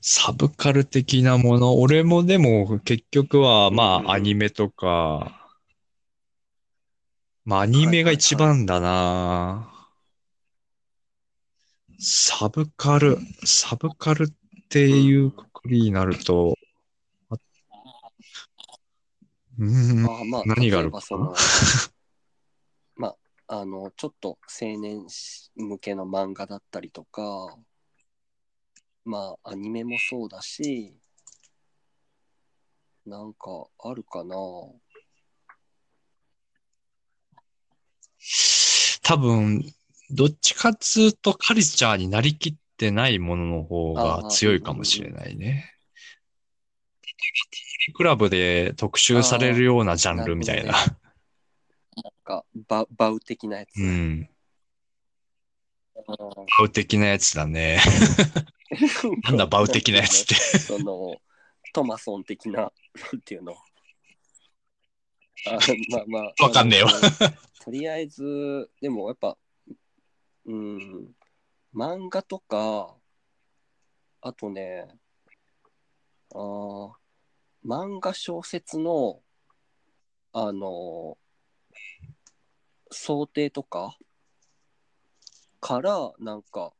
[0.00, 5.50] サブカル的なもの、俺もでも結局は、まあ、アニメとか、
[7.44, 9.70] まあ、アニメが一番だな。
[11.98, 16.54] サブカル、サブカルっていうくくりになると、
[17.28, 17.36] あ
[19.58, 21.34] うん、あまあ、何があるかその、
[22.94, 25.04] まあ、あの、ちょっと青年
[25.56, 27.58] 向けの漫画だったりとか、
[29.04, 30.96] まあ、アニメもそうだし、
[33.04, 34.36] なんかあるかな？
[39.02, 39.64] 多分、
[40.10, 45.74] どっちかっつうとカルチャーになりきってないものの方が強いかもしれないね。
[47.92, 50.72] クラブで特集されるようなジャンルみたいな。
[50.72, 50.84] なん
[52.24, 53.78] かバ、バウ的なやつ。
[53.78, 54.28] うん。
[56.06, 56.16] バ
[56.64, 57.80] ウ的なやつだね。
[59.24, 60.34] なんだバウ的なやつって。
[60.34, 61.16] その、
[61.72, 63.52] トマソン的な、なんていうの。
[65.46, 65.58] あ
[65.90, 66.44] まあまあ。
[66.44, 67.32] わかんねえわあの
[67.64, 69.36] とりあえず、でもやっぱ、
[70.46, 71.14] うん、
[71.74, 72.96] 漫画とか、
[74.20, 74.88] あとね、
[76.34, 76.92] あー
[77.64, 79.20] 漫画小説の、
[80.32, 81.18] あの、
[82.90, 83.96] 想定とか
[85.60, 86.72] から、なんか、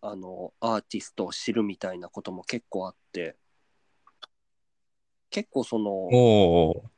[0.00, 3.36] あの、アーティストを知るみたいなことも結構あって、
[5.30, 6.92] 結構その。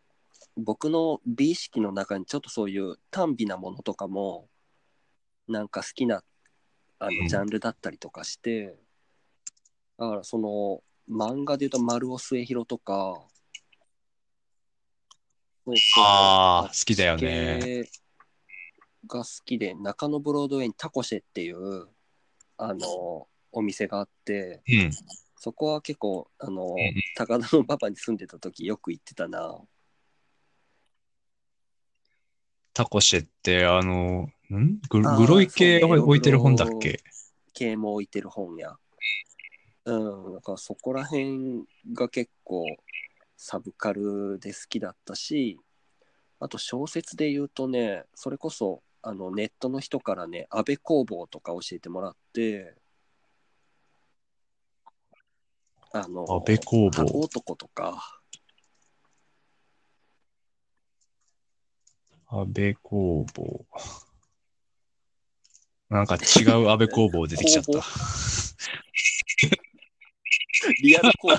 [0.56, 4.48] 僕の美意識の中にちょっとそういう短美なものとかも
[5.48, 6.22] なんか好きな
[6.98, 8.74] あうんのジャンルだったりとかして、
[9.98, 13.20] だからその漫画で言うと丸尾末広とか
[15.64, 17.90] そうそうあーっち好きだよね系
[19.06, 21.88] が好きで中野ブロードウェイにタコシェっていう
[22.58, 24.90] あのお店があってうん。
[25.38, 26.76] そこは結構あの、ん
[27.14, 29.60] 高田の馬場に住んでた時よく行ってたな。
[32.72, 34.80] タコシェって、あの、ん？
[34.88, 37.00] ググロい系置いてる本だっけ？
[37.52, 38.76] 系も置いてる本や。
[39.86, 42.66] うん、だからそこら辺が結構
[43.36, 45.60] サブカルで好きだったし、
[46.40, 52.74] あと小説で言うとね、それこそあのネットの人からね、安倍工房とか教えてもらって、
[55.92, 57.04] あの、安倍工箱房。
[57.20, 58.20] 男とか、
[62.28, 63.64] 安倍工房。
[65.88, 68.45] なんか違う安倍工房出てきちゃっ工た房。
[70.86, 71.36] リアル工房。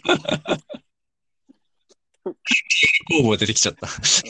[3.08, 3.88] 工房出てきちゃった。
[3.88, 4.22] そ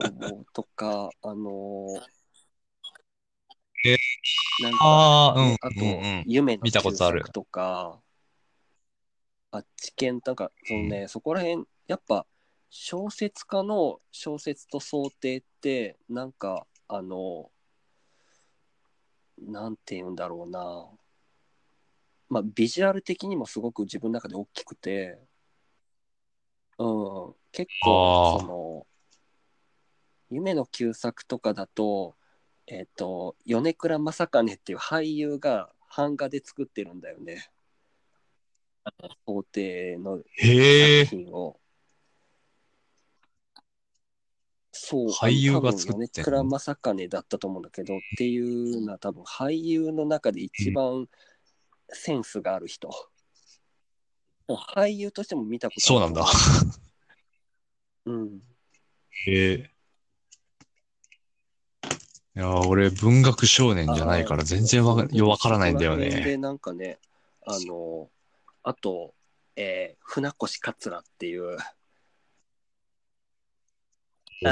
[0.00, 1.86] うとか、あの
[3.84, 3.96] え
[4.62, 6.24] なんかああ、うんね、あと、うんうん。
[6.26, 8.00] 夢の見たことある旧作とか、
[9.50, 12.24] あっち系、なんか、そのね、そこら辺、やっぱ、
[12.70, 17.50] 小説家の小説と想定って、なんか、あの、
[19.38, 20.88] なんて言うんだろうな。
[22.30, 25.18] まあ、ビジュアル的にもすごく自分の中で大きくて、
[26.78, 28.86] うん、結構、その、
[30.30, 32.14] 夢の旧作とかだと、
[32.68, 37.50] えっ、と、米倉正兼っていう俳優が版画で作ってるんだよね。
[38.84, 41.04] あの想定の作。
[41.06, 41.58] 品を。
[44.70, 46.22] そう、俳優が作ってんの？
[46.22, 51.08] 多分米倉正兼だったと思うんだけど、っていうのは多分俳優の中で一番
[51.92, 52.90] センスがある人。
[54.48, 56.26] 俳優としても見たことそうなんだ。
[58.06, 58.40] うん。
[59.26, 59.70] へえ。
[62.36, 66.36] いやー、俺文学少年じゃないから全然わかよわからないんだよそこら辺でね。
[66.38, 66.98] なんかね、
[67.46, 68.08] あの、
[68.62, 69.14] あと、
[69.56, 71.56] えー船越桂っていう。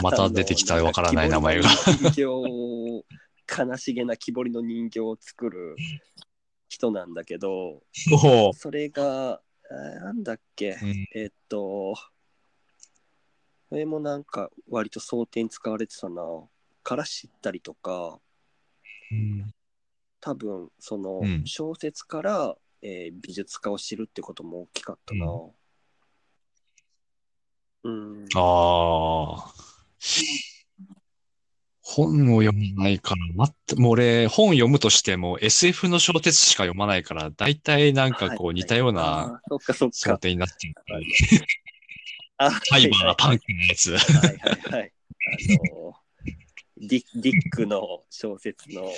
[0.02, 1.68] また出てきたわからない名前が。
[3.48, 5.76] 悲しげな木彫りの人形を作る
[6.78, 7.82] 人なんだけど。
[8.54, 11.94] それが、えーなんだっけ、うんえーっと、
[13.68, 16.22] それもなんか割と想定に使われてたな。
[16.84, 18.18] から知ったりとか、
[19.10, 19.52] うん
[20.20, 25.26] 多分そのうん小説から、えー美術家を知るってことも大きかったな。
[27.84, 28.24] うん。
[28.34, 29.54] ああ。
[31.90, 39.40] 本を読まないから、待って、もう俺、本読むとしても SF の小説しか読まないから、大体なんかこう似たような。
[39.48, 43.96] 想定になっちゃうから、あハイバー、パンクのやつ。
[43.96, 44.92] はいはいはい。
[45.50, 45.94] あの
[46.76, 48.94] ディディックの小説ののや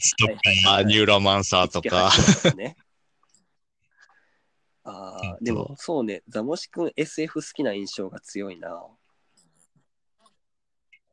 [0.00, 2.08] つとはいはいはいはいか、ニューロマンサーとか。
[2.08, 2.76] 198とかね。
[4.82, 8.84] ああ、 でもそうね、ザモシ君 SF 好きな印象が強いな。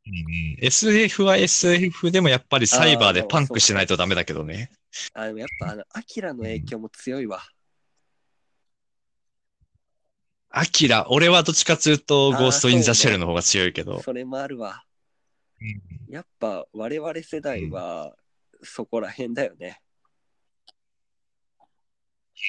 [0.06, 4.70] うん SF は SF でもやっぱりサイバーでパンクしないとダメだけどね。
[5.14, 7.42] あでもやっぱあの、アキラの影響も強いわ。
[10.48, 14.00] アキラ、俺はどっちかというと、ゴースト・イン・ザ・シそうねェルの方が強いけど。
[14.02, 14.84] それもあるわ。
[15.60, 18.16] うんやっぱ我々世代は
[18.62, 19.80] そこら辺だよね。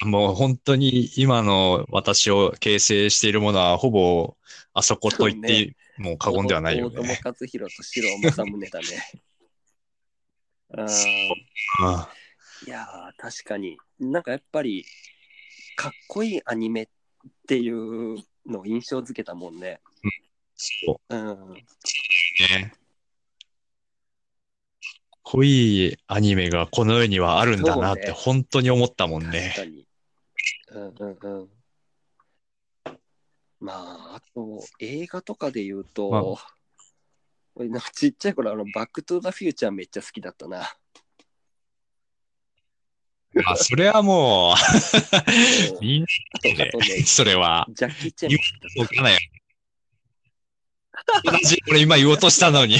[0.04, 4.36] もう本当に今の私を形成しているものはほぼ
[4.72, 7.20] あそこと言ってもう過言ではないよ大友ね。
[7.22, 8.86] 克弘と白正宗だね。
[10.74, 10.86] うん
[11.80, 12.08] あ
[12.66, 13.76] いやー、確かに。
[13.98, 14.86] なんかやっぱり、
[15.76, 16.88] かっこいいアニメっ
[17.46, 19.80] ていうのを印象づけたもんね。
[20.54, 21.50] そうん。
[21.50, 22.72] うね。
[25.24, 29.52] 濃いアニメがこの世にはあるんだなってそうね本当に思ったもん確ね。
[29.56, 29.86] かに。
[30.68, 31.50] うんうんうん。
[33.62, 36.22] まあ、あと、映画とかで言うと、まあ
[37.54, 40.74] 俺なんかちっちゃい頃、あの、バックトゥーザフューチャーめっちゃ好きだったな。
[43.46, 44.98] あ、それはもそ
[45.74, 46.06] うう、みんな
[46.80, 47.66] ね、それは。
[47.70, 49.18] ジャッキー・チェンも好きだそうかなよ。
[51.24, 52.78] 同じ、俺今言おうとしたのに。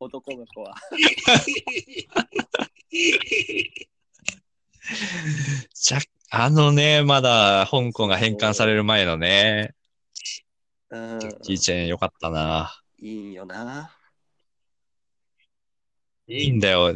[0.00, 0.74] 男の子は。
[5.74, 5.98] じゃ、
[6.30, 9.74] あのね、まだ香港が返還される前のね、
[10.90, 12.82] うん、キーチェンよかったな。
[12.98, 13.90] いいよな。
[16.26, 16.94] いいんだよ。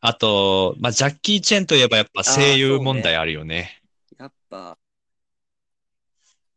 [0.00, 3.82] あと、まあ、ジャッキー・チェンといえばやっぱ声優問題あるよね。
[4.16, 4.78] やっぱ、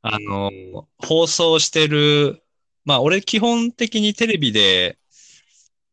[0.04, 0.52] あの、
[1.00, 2.44] 放送してる、
[2.86, 5.00] まあ、俺基本的にテレビで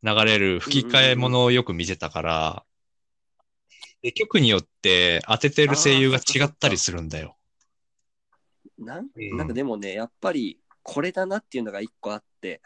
[0.02, 2.75] 流れる吹き替えものをよく見てたから、で
[4.12, 7.36] 局によって当ててる声優が違ったりするんだよ。
[8.78, 12.60] なんうんなんかでもね、やっぱりこれだなっていうのが一個あって、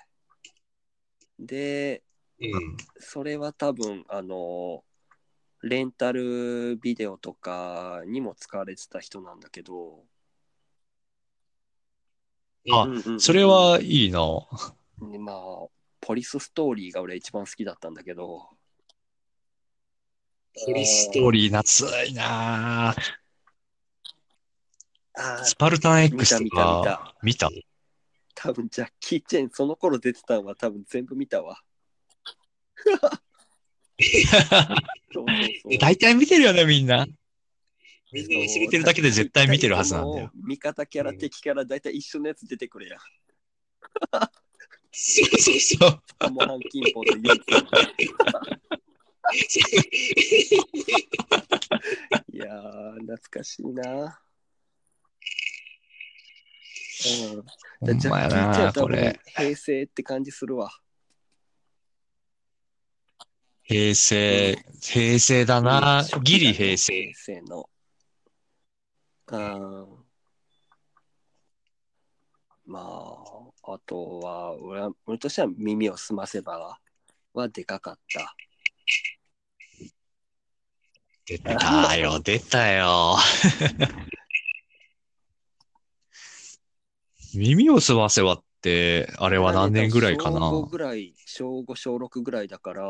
[1.38, 2.02] で、
[2.40, 2.76] うん。
[2.98, 4.84] それは多分、あの、
[5.62, 10.04] レンタルビデオとかにも使われてた人なんだけど、
[12.70, 14.20] あうんうんうんそれはいいな。
[15.00, 15.36] でまあ、
[16.00, 18.48] ポリスストーリーが俺一番好きだったんだけど、
[20.66, 22.94] ポリストーリー夏いな
[25.44, 27.50] スパルタン X と見た見たか、見た？
[28.34, 31.60] 多分ジャッキー・チェン、その頃出てたのは多分全部見たわ。
[35.78, 37.06] 大体見てるよね、みんな。
[38.12, 40.30] みんな見てるだけで絶対見てるはずなんだよ。。
[40.34, 43.00] 味方キャラ、敵キャラ、大体一緒のやつ出てくるやん。
[44.92, 46.02] そうそうそう。
[46.18, 47.24] カモハンキンポとユイ
[52.32, 54.20] いやー、懐かしいな。
[57.02, 57.44] うん。
[57.80, 59.20] ほんまやな、これ。
[59.26, 60.70] 平成って感じするわ。
[63.62, 66.18] 平成、平成だな初期だ。
[66.18, 66.92] ねギリ平成。
[66.92, 67.70] 平成の。
[69.28, 70.00] うん。
[72.66, 76.78] まあ、あとは、俺は、俺としては耳を澄ませば
[77.32, 78.34] はでかかった。
[81.30, 83.16] 出たよ、 出たよ。
[87.34, 90.40] 耳を澄ませばって、あれは何年ぐらいかな？
[90.40, 92.82] 小5ぐらい、小5、小6ぐらいだから、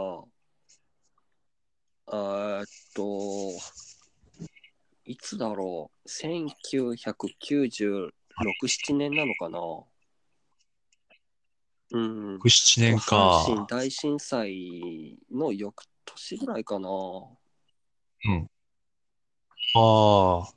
[2.06, 3.50] あーっと、
[5.04, 8.12] いつだろう、1996、
[8.66, 9.58] 7年なのかな？
[11.92, 12.38] うん。
[12.38, 13.66] 6、7年阪神か。
[13.68, 16.88] 大震災の翌年ぐらいかな。
[19.74, 20.52] ああ。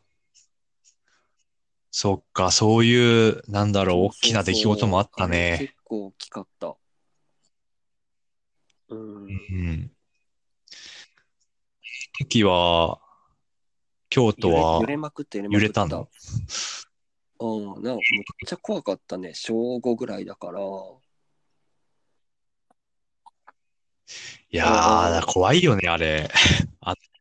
[1.91, 5.57] そっか、そういう、なんだろう、大きな出来事もあったあれね。
[5.59, 6.75] 結構大きかった。
[8.89, 9.25] うん。
[9.25, 9.91] うん。
[12.19, 12.99] 時は、
[14.09, 15.65] 京都揺れは揺れまくって揺れまくった。
[15.65, 16.09] 揺れたの？
[17.39, 17.99] うん、なんかめっ
[18.47, 19.33] ちゃ怖かったね。
[19.33, 20.61] 小5ぐらいだから。
[20.61, 20.63] い
[24.57, 26.31] やー、怖いよね、あれ。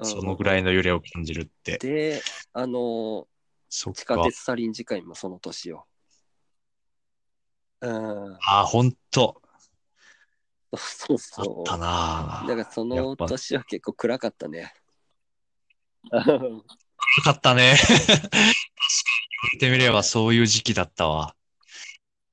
[0.00, 1.76] うんそのぐらいの揺れを感じるって。
[1.78, 2.22] で、
[2.54, 3.28] あの、
[3.68, 4.00] そっか。
[4.00, 5.86] 地下鉄サリン事件もその年よ。
[7.82, 9.40] うん、あー、ほんと。
[10.76, 11.62] そうあそう。
[11.62, 14.72] ったなだからその年は結構暗かったね。
[16.10, 16.62] 暗
[17.24, 17.76] かったね。
[19.52, 21.34] 言ってみればそういう時期だったわ。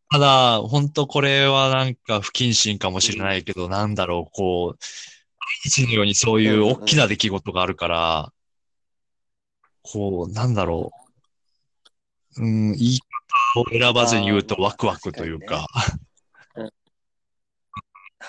[0.10, 5.16] ただ、本当これはなんか不謹慎かもしれないけど、なんだろう、こう、毎
[5.64, 8.34] 日のようにそういう大きな出来事があるから、
[9.82, 10.91] こう、なんだろ
[12.38, 12.99] う、うん、言い
[13.53, 15.98] 方を選ばずに言うとワクワクというか、はい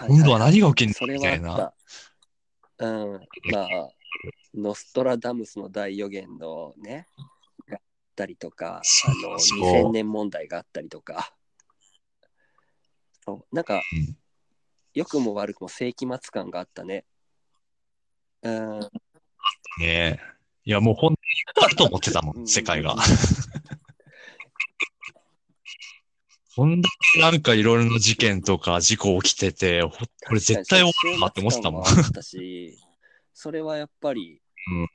[0.07, 1.73] 今度は何が起きるそれのみたいな。
[2.78, 3.12] うん。
[3.51, 3.69] まあ、
[4.55, 7.09] ノストラダムスの大予言のね、
[7.66, 7.82] があっ
[8.15, 9.61] たりとか、あの、そう。
[9.61, 11.32] 2000年問題があったりとか。
[13.24, 14.16] そう、なんか、うん
[14.98, 17.04] 良くも悪くも世紀末感があったね。
[18.42, 18.80] うん。
[19.78, 20.20] ね
[20.64, 22.98] いや、もう本当にあると思ってたもうんん、世界がうん。
[26.56, 31.84] こんだけなんかいろいろな事件とか事故起きてて、ほこれ絶対起こるなって思ってたもん。
[33.32, 34.42] それはやっぱり、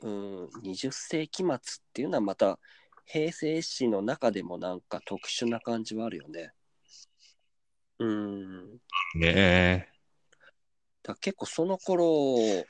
[0.02, 1.60] うん、20世紀末っ
[1.94, 2.60] ていうのはまた
[3.06, 6.52] 平成史の中でもなんか特殊な感じはあるよね。
[8.00, 8.80] うん。
[9.16, 9.93] ねえ。
[11.04, 12.66] だ結構その頃、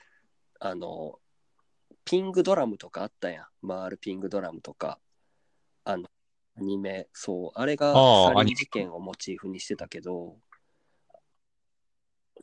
[0.60, 1.19] あの、
[2.05, 3.68] ピングドラムとかあったやん。
[3.68, 4.99] 回るピングドラムとか。
[5.85, 6.05] あの、
[6.57, 7.51] アニメ、そう。
[7.53, 10.38] あれがサリン事件をモチーフにしてたけど、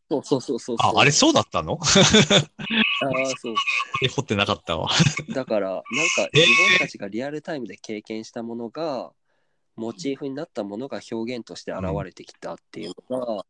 [0.09, 1.79] そうそうそうそうあ、あれそうだったの？
[1.79, 3.55] ああ、そう。
[4.03, 4.91] え、掘ってなかったわ。
[5.31, 9.13] だから、なんか自分たちがリアルタイムで経験したものが、
[9.77, 13.47] モチーフになったものが表現として現れてきたっていうのが、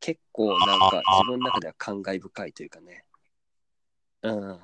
[0.00, 3.04] 結構なんか自分の中では感慨深いというかね。
[4.22, 4.58] うん。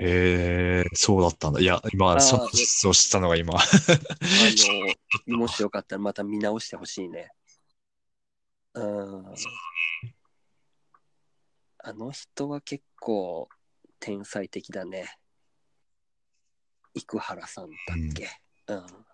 [0.00, 1.60] へえ、そうだったんだ。
[1.60, 3.54] いや、今、そう、そうしたのが今。
[3.54, 3.62] あ
[5.28, 7.30] の、もしよかったらまた見直してほしいね。
[8.74, 9.34] うん。
[11.78, 13.48] あの人は結構
[14.00, 15.18] 天才的だね。
[16.94, 17.76] 生原さんだっ
[18.14, 18.28] け？
[18.68, 18.76] うん。
[18.78, 19.05] うん。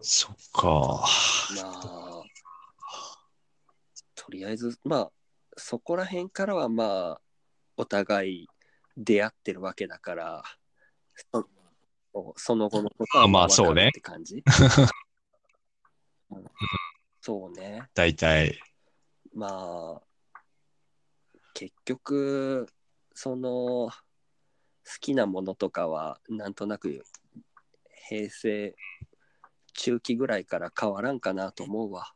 [0.00, 1.04] そっか。
[1.56, 2.22] まあ、
[4.14, 5.12] とりあえず、まあ、
[5.56, 7.20] そこら辺からはまあ、
[7.76, 8.48] お互い
[8.96, 10.42] 出会ってるわけだから、
[11.32, 11.48] そ
[12.36, 14.42] その後のことはまあそうねって感じ？
[16.30, 16.44] う ん
[17.20, 17.88] そうね。
[17.94, 18.60] 大体。
[19.32, 20.02] まあ、
[21.54, 22.68] 結局、
[23.14, 23.92] その、好
[25.00, 27.02] きなものとかは、なんとなく、
[28.08, 28.76] 平成
[29.74, 32.12] 中期ぐらいから変わらんかなと思うわ。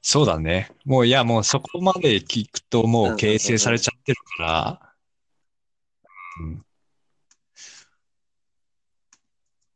[0.00, 0.72] そうだね。
[0.84, 4.94] もう、いや、もうそこまで聞くともう形成されちゃってるから、
[6.40, 6.64] うん。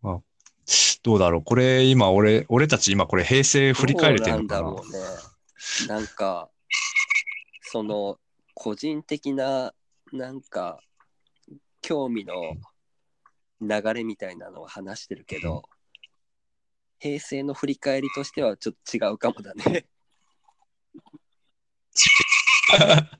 [0.02, 0.20] まあ、
[1.02, 1.44] どうだろう。
[1.44, 4.62] これ今、俺、俺たち今これ平成振り返れてるのかな？
[4.62, 5.88] どうなんだろうね。
[5.88, 6.50] なんか、
[7.60, 8.18] その、
[8.54, 9.74] 個人的な、
[10.12, 10.80] なんか、
[11.82, 12.56] 興味の
[13.60, 15.62] 流れみたいなのを話してるけど、
[16.98, 19.86] 平成の振り返りとしてはちょっと違うかもだね。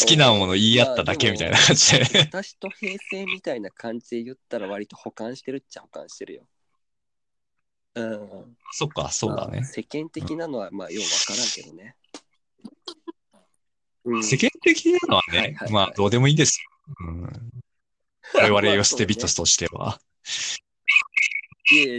[0.00, 2.20] 好きなもの言い合っただけみたいな感じで。
[2.20, 6.46] 私と平成みたいな感じで言ったら割と保管してるっちゃ保管してるよ。
[7.94, 8.56] うん。
[8.72, 9.60] そっか、そうだね。
[9.60, 11.96] まあ世間的なのはまあようわからんけどね。
[14.04, 16.70] うん世間的なのはねはいはいは、いまあ、どうでもいいですよ。
[17.00, 17.50] うん、
[18.34, 20.00] 我々よ捨て人としては。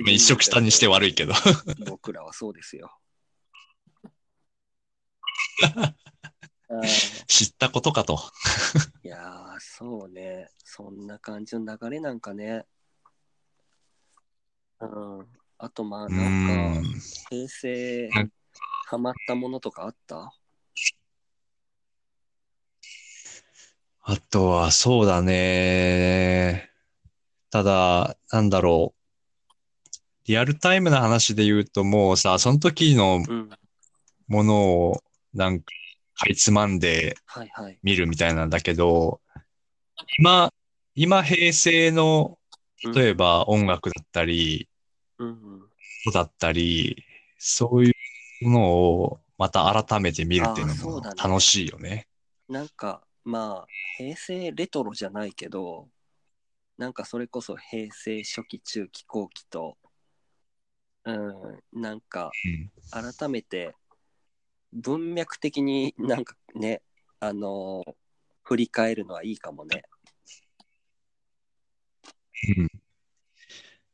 [0.06, 1.34] 一色下にして悪いけど。
[1.86, 2.98] 僕らはそうですよ。
[7.28, 8.20] 知ったことかと。
[9.04, 10.50] いやー、そうね。
[10.64, 12.66] そんな感じの流れなんかね。
[14.80, 15.28] うん。
[15.58, 16.84] あと、まあ、うなんか、ん。
[17.30, 18.10] 平成
[18.88, 20.34] ハマったものとかあった？
[24.12, 26.70] あとは、そうだね。
[27.50, 30.28] ただ、なんだろう。
[30.28, 33.50] リアルタイムな話で言うと、もうさ、その時のうん。
[34.28, 35.72] ものを、なんか、
[36.16, 37.80] かいつまんではいはい。
[37.84, 39.22] 見るみたいなんだけど、
[40.20, 40.52] 今、
[40.94, 42.38] 今平成の、
[42.94, 44.68] 例えば音楽だったり、
[45.20, 45.62] うん
[46.14, 47.06] だったり、
[47.38, 47.94] そうい
[48.42, 52.08] うものをまた改めて見るっていうのも楽しいよね。
[52.50, 53.68] なんか、まあ、
[53.98, 55.88] 平成レトロじゃないけど、
[56.78, 59.78] なんかそれこそ平成初期、中期、後期と、
[61.06, 62.32] うん、なんか
[62.94, 63.14] うん。
[63.16, 63.76] 改めて
[64.74, 66.82] 文脈的になんかね、
[67.20, 67.94] あのー
[68.44, 69.84] 振り返るのはいいかもね。
[72.58, 72.68] うん。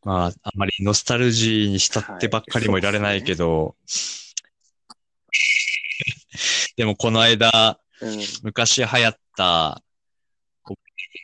[0.04, 3.76] まあ、あんまりノスタルジーに浸ってばっかりもいられないけど、
[6.76, 8.20] でもこの間、うん。
[8.44, 9.82] 昔流行った、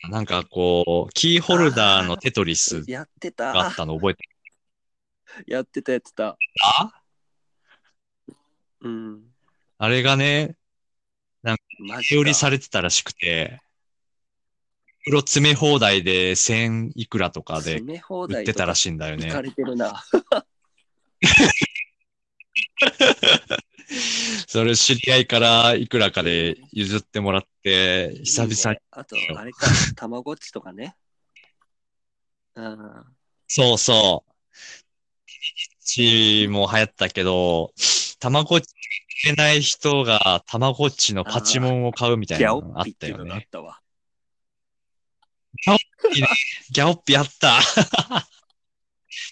[0.09, 3.69] なんかこう、キーホルダーのテトリスやってがあた。
[3.69, 4.23] ったの覚えて
[5.47, 6.37] やってたやってた。
[6.55, 7.03] た
[8.81, 9.23] うん。
[9.77, 10.55] あれがね、
[11.79, 12.21] マ手ジか。
[12.21, 13.61] 売りされてたらしくて、
[15.05, 19.41] 袋詰め放題で1000いくらとかで売ってたらしいんだよ行かね。
[19.41, 20.01] れてるな。
[24.47, 30.95] それ知り合いからいくらかで譲ってもらって、久々に、あと、あれか、たまごっちとかね。
[32.55, 33.03] うん。
[33.47, 34.33] そうそう。
[35.83, 37.73] ちも流行ったけど、
[38.19, 38.73] たまごっち
[39.23, 43.23] 買えない人がたまごっちのパチモンを買うみたいギャオなのあったよね。
[43.23, 43.79] のがあったわ。
[46.71, 47.59] ギャオッピあった。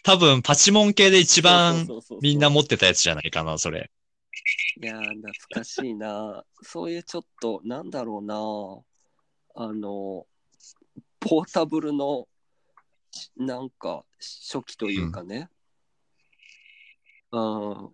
[0.03, 1.87] 多分パチモン系で一番
[2.21, 3.91] みんな持ってたやつじゃないかな、それ。
[4.81, 6.43] いやー、懐かしいな。
[6.61, 8.35] そういうちょっと、なんだろうな。
[9.63, 10.25] あの、
[11.19, 12.27] ポータブルの、
[13.37, 15.49] なんか、初期というかね。
[17.31, 17.89] うん、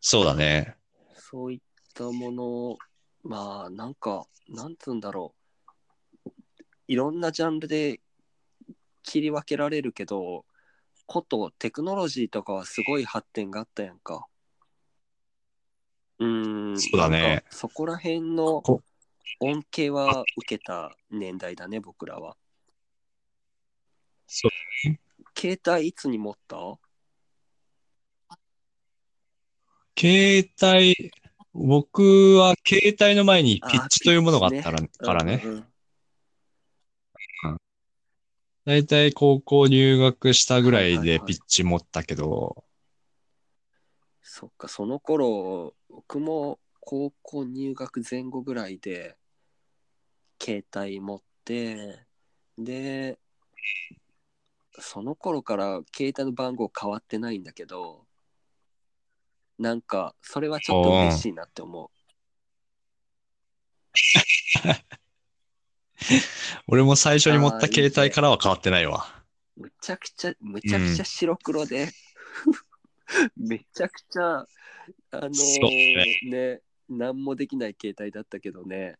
[0.00, 0.76] そうだね。
[1.14, 1.60] そういっ
[1.94, 2.76] たもの、
[3.22, 5.34] まあ、なんか、なんつうんだろ
[6.24, 6.30] う。
[6.88, 8.00] いろんなジャンルで
[9.02, 10.44] 切り分けられるけど、
[11.06, 14.26] ことテクノロジーとかはすごい発展があったやんか。
[16.18, 16.80] うーん。
[16.80, 17.44] そうだね。
[17.50, 18.82] そこら辺のこ
[19.40, 22.36] 恩恵は受けた年代だね、僕らは。
[24.26, 24.50] そう。
[25.38, 26.56] 携帯いつに持った？
[29.98, 31.12] 携帯、
[31.52, 35.42] 僕は携帯の前にピッチというものがあったらからね。
[35.44, 37.58] うんうんうん。
[38.64, 41.18] だいたい高校入学したぐらいはいはいはい。
[41.18, 42.64] でピッチ持ったけど、
[44.22, 49.16] そっか、その頃、僕も高校入学前後ぐらいで、
[50.38, 52.04] 携帯持って、
[52.58, 53.18] で、
[54.78, 58.04] その頃から携帯の番号変わってないんだけど、
[59.58, 61.90] なんか、それはちょっと嬉しいなって思
[66.68, 69.24] 俺も最初に持った携帯からは変わってないわ。
[69.56, 69.62] う。
[69.62, 71.88] むちゃくちゃ、むちゃくちゃ白黒で、
[73.36, 74.46] めちゃくちゃ、あ
[75.12, 78.96] のーね、何もできない携帯だったけどね。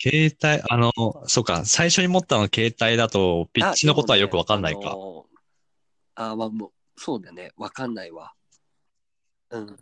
[0.00, 0.92] 携帯、あの、
[1.26, 4.80] そうか、最初に持ったの携帯だと、ピッチのことはよくわかんないか。
[4.80, 4.94] あね
[6.14, 7.52] あまあもう、そうだね。
[7.56, 8.32] わかんないわ。
[9.50, 9.66] うん。
[9.66, 9.76] わ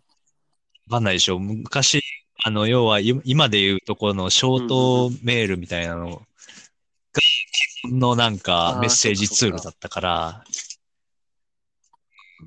[0.90, 1.38] かんないでしょ。
[1.38, 2.00] 昔、
[2.44, 6.22] あの、要は、い今で言うところのショートメールみたいなのが、
[7.90, 10.44] のなんかメッセージツールだったから、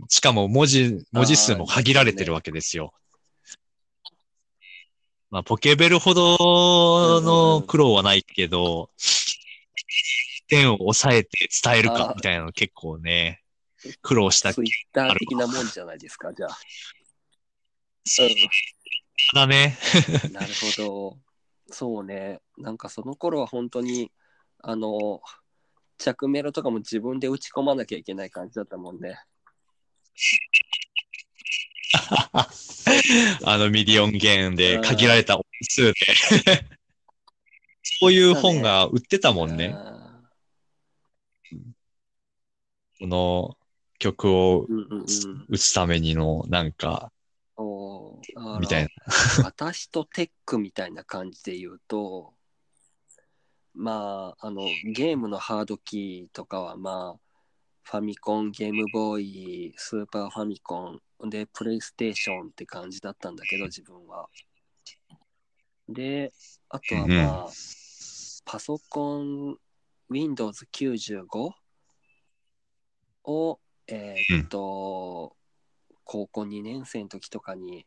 [0.07, 2.93] しかも文字、文字数も限られてるわけですよ。
[5.31, 8.89] まあ、ポケベルほどの苦労はないけど、
[10.47, 13.43] 点を抑えて伝えるかみたいなの結構ね、
[14.01, 16.57] 苦労したツイッター的なもんじゃないですか、じゃあ。
[19.35, 19.77] だね。
[20.25, 20.47] うん、 なる
[20.77, 21.17] ほど。
[21.71, 22.41] そうね。
[22.57, 24.11] なんかその頃は本当に、
[24.61, 25.21] あの、
[25.97, 29.19] 着メロとかも自分で打ち込まなきゃいけない感じだったもんね。
[33.45, 35.93] あのミリオンゲームで限られた音数で。
[37.81, 39.73] そういう本が売ってたもんね。
[39.75, 39.99] あ
[42.99, 43.57] この
[43.97, 44.67] 曲を。
[45.47, 47.11] 打つためにの、なんか、
[48.59, 48.89] みたいな。
[49.43, 52.33] 私とテックみたいな感じで言うと、
[53.79, 57.19] まあ、あの、ゲームのハードキーとかは、まあ、
[57.83, 64.27] ファミコン、ゲームボーイ、スーパーファミコン、で、プレイステーションって感じだったんだけど、自分は。
[65.87, 66.33] で、
[66.67, 67.47] あとはまあ、
[68.43, 69.57] パソコン、
[70.09, 71.51] Windows 95
[73.23, 75.37] を、えーっと、
[76.03, 77.85] 高校2年生の時とかに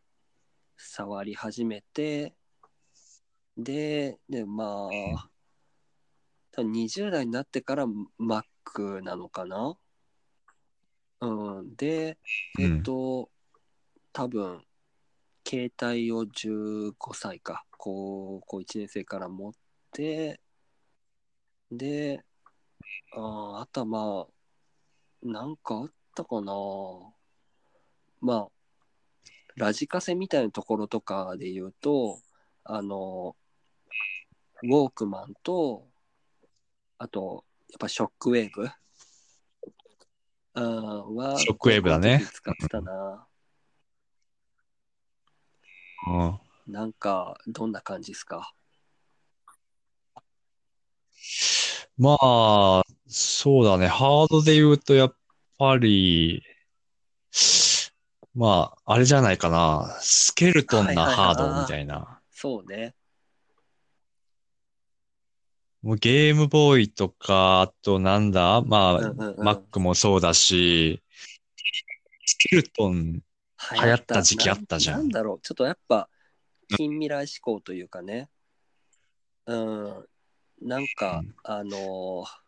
[0.78, 2.32] 触り始めて、
[3.58, 5.28] で、で、まあ、
[6.52, 7.86] 多分20代になってから
[8.20, 9.76] Mac なのかな？
[11.20, 11.76] うん。
[11.76, 12.18] で、
[12.58, 13.30] えっと、
[14.12, 14.62] 多分、
[15.46, 19.52] 携帯を15歳か、高校1年生から持っ
[19.92, 20.40] て、
[21.70, 22.22] で、
[23.14, 26.52] あーあとはまあ、なんかあったかな？
[28.20, 28.48] まあ、
[29.56, 32.20] ラジカセみたいなところとかで言うと、
[32.64, 33.36] あの、
[34.62, 35.88] ウォークマンと、
[37.02, 38.70] あと、やっぱショックウェーブ？
[40.54, 43.26] あーは、ショックウェーブだね使ってたな。
[46.06, 46.72] うん。
[46.72, 48.54] なんか、どんな感じですか？
[51.98, 53.88] まあ、そうだね。
[53.88, 55.16] ハードで言うと、やっ
[55.58, 56.44] ぱり、
[58.32, 59.98] まあ、あれじゃないかな。
[59.98, 62.20] スケルトンなはいはいはいハードみたいな。
[62.30, 62.94] そうね。
[65.82, 69.48] もうゲームボーイとか、あとなんだまあ、うんうんうん。
[69.48, 71.02] Mac もそうだし、
[72.24, 73.20] スケルトン、流
[73.70, 76.08] 行った時期あったじゃんななんだろう、ちょっとやっぱ、
[76.76, 78.28] 近未来志向というかね。
[79.46, 80.06] うん。
[80.62, 82.42] なんか、うんあのー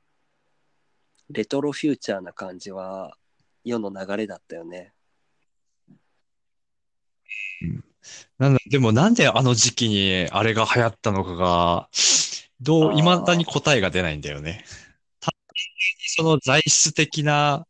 [1.31, 3.17] レトロフューチャーな感じは、
[3.65, 4.93] 世の流れだったよね。
[8.39, 11.89] なんだ、でもなんであの時期にあれが流行ったのかが、
[12.65, 14.65] どう、未だに答えが出ないんだよね。
[15.21, 15.65] 単純
[15.99, 17.67] にその材質的な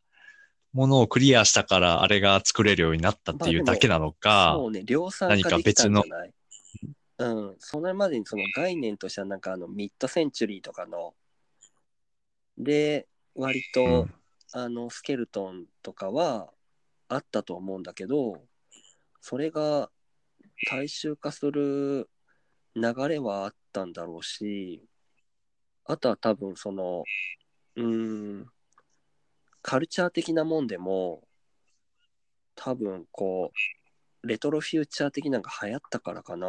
[0.72, 6.04] ものをクリアしたからあれが作れるようになったっていうだけなのか、そうね、量産化何か別ない
[7.16, 11.14] うん、それまでにその概念としてはなんかあのミッドセンチュリーとかの
[12.58, 14.14] で割と、うん
[14.56, 16.48] あのスケルトンとかは
[17.08, 18.40] あったと思うんだけど
[19.20, 19.90] それが
[20.70, 22.08] 大衆化する
[22.76, 24.80] 流れはあったんだろうし
[25.84, 27.02] あとは多分その
[27.76, 27.84] うー
[28.42, 28.46] ん
[29.62, 31.22] カルチャー的なもんでも
[32.54, 33.50] 多分こ
[34.22, 36.48] うレトロフューチャー的なのが流行ったからかな。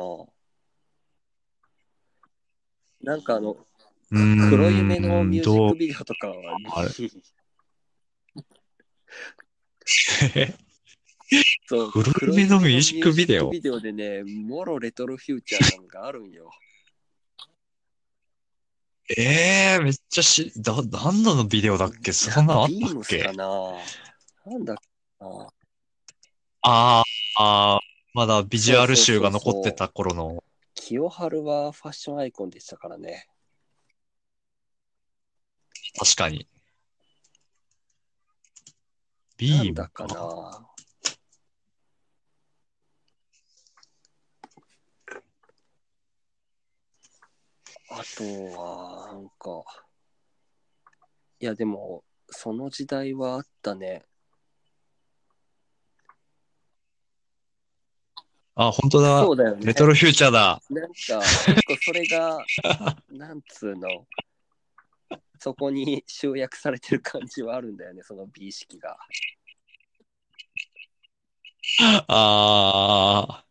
[3.02, 3.58] なんかあの
[4.10, 6.06] 黒夢のミュージックビデオ。
[6.06, 6.36] とかは
[11.68, 16.50] そう黒夢のミュージックビデオビデオでね、もろレトロフューチャーなのがあるんよ。
[19.08, 22.12] ええめっちゃし、だ、何のビデオだっけ？
[22.12, 23.24] そんなのあったっけ？
[23.24, 23.46] かな。
[24.46, 25.48] なんだっけな。
[26.64, 27.04] あー
[27.38, 27.80] あー、
[28.14, 30.44] まだビジュアル集が残ってた頃の。
[30.74, 33.28] 清春はファッションアイコンでしたからね。
[36.00, 36.40] 確かに。
[36.40, 36.46] な
[39.38, 40.06] ビームか。
[40.08, 40.68] な
[47.98, 48.24] あと
[48.60, 49.64] は、なんか、
[51.40, 54.04] いやでも、その時代はあったね。
[58.56, 59.22] あ、本当だ。
[59.22, 59.66] そうだよね。
[59.66, 60.62] レトロフューチャーだ。
[60.70, 62.46] なんか、結構それが、
[63.12, 64.06] なんつうの、
[65.40, 68.98] そこに集約されてる感じはあるんだよね、その美意識が。
[72.10, 73.46] あ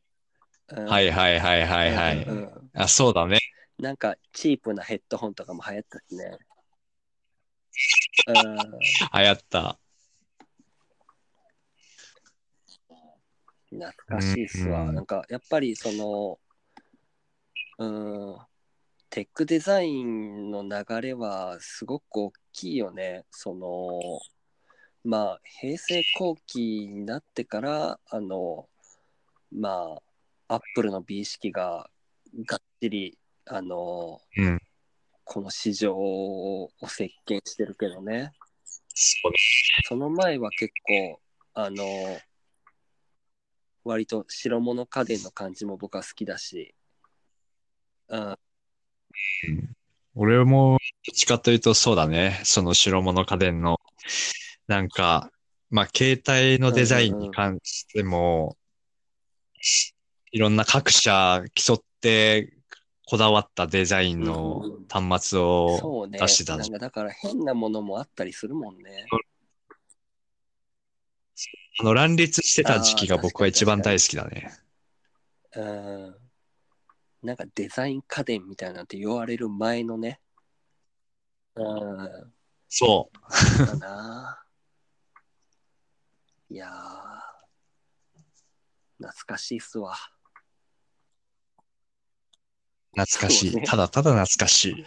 [0.69, 2.23] うんあ、はいはいはいはいはい。
[2.25, 3.39] うんうんうんあ、そうだね。
[3.79, 6.39] なんか、チープなヘッドホンとかも流行ったしね。
[8.29, 9.79] うん流行った。
[13.71, 14.83] 懐かしいっすわ。
[14.83, 16.39] うんなんか、やっぱりその、
[17.79, 17.87] う
[18.35, 18.39] ん、
[19.11, 23.25] テックデザインの流れはすごく大きいよね。
[23.31, 24.01] その、
[25.05, 28.69] まあ、平成後期になってから、あの、
[29.53, 29.99] ま
[30.49, 31.91] あ、アップルの美意識が
[32.47, 34.61] がっちり、あの、うん。
[35.25, 38.33] この市場を席巻してるけどね。
[39.89, 41.21] その前は結構、
[41.55, 41.85] あの、
[43.85, 46.75] 割と白物家電の感じも僕は好きだし、
[48.09, 48.37] うん、
[50.15, 52.41] 俺も、どっちかというとそうだね。
[52.45, 53.81] その白物家電の、
[54.67, 55.31] なんか、
[55.71, 58.57] まあ、携帯のデザインに関しても、
[60.31, 62.55] いろんな各社競って
[63.07, 66.19] こだわったデザインの端末をそうね。
[66.19, 69.07] 出してたなんかだから変なものもあったりするもんね。
[71.81, 74.51] あの乱立してた時期が僕は一番大好きだね。
[75.57, 76.17] うん。
[77.23, 80.21] なんかデザイン家電みたいなんて言われる前のね。
[81.57, 82.33] うん。
[82.69, 83.11] そ
[83.63, 83.67] う。
[83.67, 84.45] だな。
[86.51, 86.71] いやー、
[88.99, 89.97] 懐かしいっすわ。
[92.97, 93.55] 懐かしい。
[93.55, 94.73] ねただただ懐かしい。
[94.73, 94.85] うん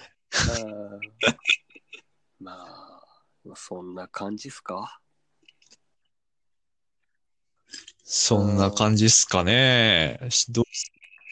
[2.39, 3.03] まあ、
[3.43, 4.99] まあそんな感じっすか？
[8.03, 10.19] そんな感じっすかね。
[10.49, 10.65] どう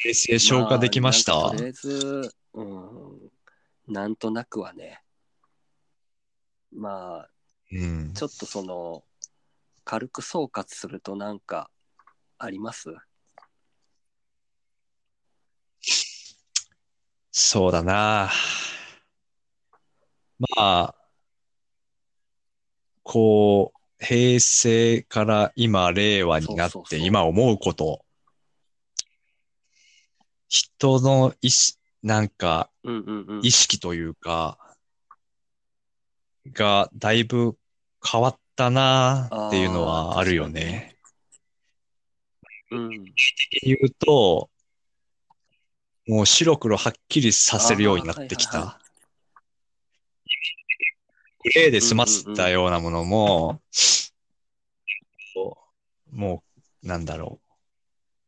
[0.01, 3.31] 平成消化できました、あなんかとりあえず、うん、
[3.87, 5.01] なんとなくはね。
[6.73, 7.29] まあ、
[7.71, 8.13] うん。
[8.13, 9.03] ちょっとその、
[9.85, 11.69] 軽く総括するとなんか
[12.37, 12.89] あります？
[17.37, 18.31] そうだな。
[20.39, 20.95] まあ、
[23.03, 28.05] こう、平成から今、令和になっそうそうそうて今思うこと。
[30.47, 33.45] 人の意識、なんか、うんうんうん。
[33.45, 34.57] 意識というか、
[36.53, 37.57] がだいぶ
[38.01, 40.95] 変わったなっていうのはあるよね。
[42.71, 42.89] うん。
[43.61, 44.49] 言うと、
[46.07, 48.85] もう白黒はっきりさせるようになってきあーはいはいた。
[51.43, 53.61] グレーで済ませたようなものも、
[56.11, 56.43] も
[56.83, 57.39] う、なんだろ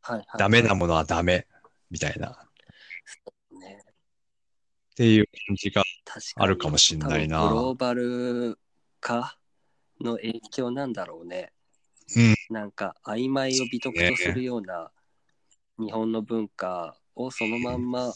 [0.01, 0.25] はいはい。
[0.35, 1.47] う、ダメなものはダメ、
[1.89, 3.83] みたいな、っね。
[4.95, 5.83] ていう感じが。
[6.35, 8.57] あるかもしんないなグローバル
[8.99, 9.37] 化
[10.01, 11.51] の影響なんだろうね。
[12.15, 12.35] うん。
[12.49, 14.91] なんか曖昧を美徳とするような
[15.77, 18.13] 日本の文化をそのまんま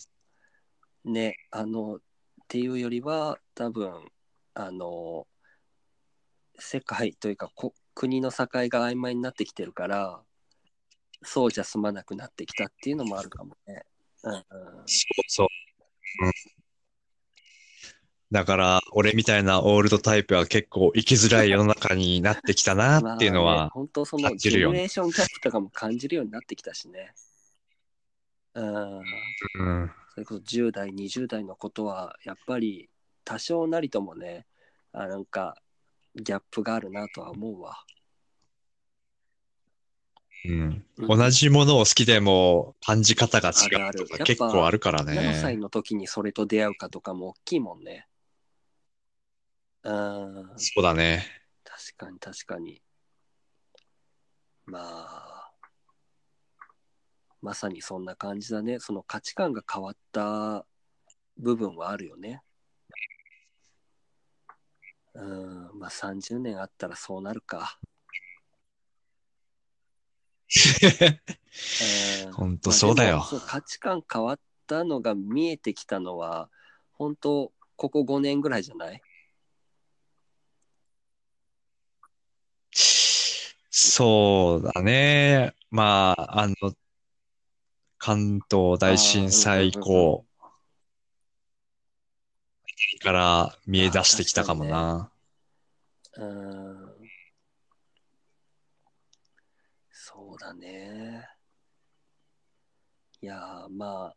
[1.04, 2.00] ね、あの、っ
[2.48, 3.92] ていうよりは多分、
[4.54, 5.28] あの、
[6.60, 10.22] 世界というかこ国の境が曖昧になってきてるから、
[11.24, 13.84] そうじゃ済まなくなってきたっていうのもあるかもね。
[14.24, 14.44] うんうん。
[14.86, 15.48] そうそう。
[16.26, 16.32] うん。
[18.32, 27.14] だから、俺みたいなオールドタイプは結構生きづらい世の中になってきたなっていうのまあねは、本当そのジェネレーションギャップとかも感じるようになってきたしね。
[28.54, 29.00] うん。
[29.00, 29.92] うん。
[30.14, 32.90] それこそ10代、20代のことは、やっぱり
[33.24, 34.46] 多少なりともね、
[34.92, 35.56] あなんか
[36.16, 37.78] ギャップがあるなとは思うわ。
[40.46, 40.86] うん。
[40.98, 45.62] うん同じものを好きでも感じ方が違うとか結構あるから何歳ね。
[45.62, 48.06] の時にそれと出会うかとかも大きいもんね。
[49.84, 50.50] うん。
[50.58, 51.26] そうだね。
[51.64, 52.82] 確かに確かに。
[54.66, 55.31] まあ、
[57.42, 58.80] まさにそんな感じだね。
[58.80, 60.66] その価値観が変わった
[61.38, 62.44] 部分はあるよね。
[65.14, 67.80] うん、まあ30年あったらそうなるか。
[72.26, 76.50] うんほんとそうだよまあ価値観変わったのが見えてきたのは、
[76.94, 79.02] 本当ここ5年ぐらいじゃない？
[83.74, 85.56] そうだね。
[85.72, 86.56] まあ、あの、
[88.04, 90.26] 関東大震災以降
[93.04, 95.12] から見え出してきたかもな。
[96.18, 96.92] うん
[99.92, 101.30] そうだね。
[103.22, 104.16] いやー、まあ、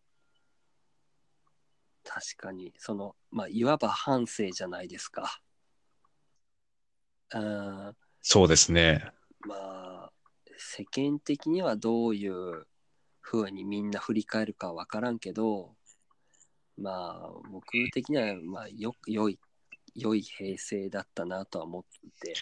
[2.05, 5.43] 確かに、その、まあ、いわば反省じゃないですか。
[7.35, 9.13] うん、そうですね。
[9.47, 9.55] ま
[10.07, 10.13] あ、
[10.57, 12.67] 世間的にはどういう
[13.25, 15.75] 風にみんな振り返るかわからんけど、
[16.77, 19.39] まあ、僕的には、まあ、よ、良い、
[19.95, 22.07] 良い平成だったなとは思って。
[22.07, 22.35] いて。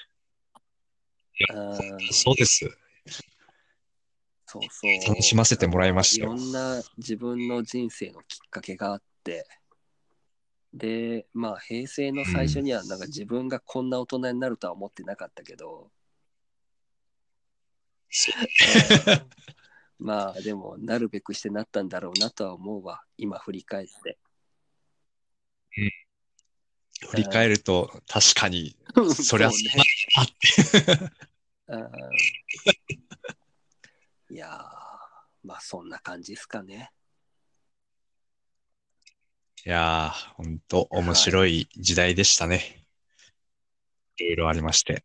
[1.54, 2.68] うんそうです。
[4.46, 5.08] そうそう。
[5.08, 6.34] 楽しませてもらいましたよ。
[6.34, 9.46] いろんな自分の人生のきっかけがあって、
[10.74, 15.90] で、まあ平成の最初にはなんか自分がこんな大人になるとは思ってなかったけど、
[20.02, 24.18] まあでもなるべくしてなったんだろうなとは思うわ、今振り返って。
[27.08, 28.76] 振り返ると確かに、
[29.14, 29.56] そりゃうね
[30.16, 30.32] あって。
[31.68, 31.90] うん
[34.30, 34.50] いやー、
[35.44, 36.90] まあそんな感じですかね。
[39.64, 42.84] いやー、ほんと面白い時代でしたね。
[44.16, 45.04] いろいろありまして。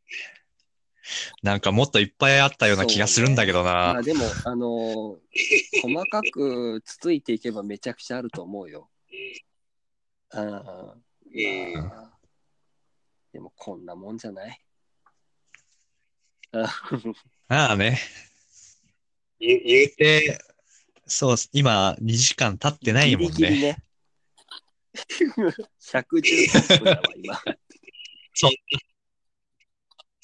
[1.43, 3.71] なんかもっといっぱいあったような気がするんだけどな。
[3.71, 5.17] まあでも、あのー
[5.81, 8.89] 細かくつついていけばめちゃくちゃあると思うよ。
[10.31, 10.51] うん。
[10.51, 12.17] まあ、
[13.31, 14.61] でもこんなもんじゃない？
[16.53, 16.65] う ん
[17.49, 17.99] ああね。
[19.39, 20.39] 言言うて、
[21.05, 23.37] そう、今2時間経ってないもんね。
[23.37, 23.77] ギリギリね。
[25.79, 27.41] 113分だわ、今。
[28.33, 28.55] そんな、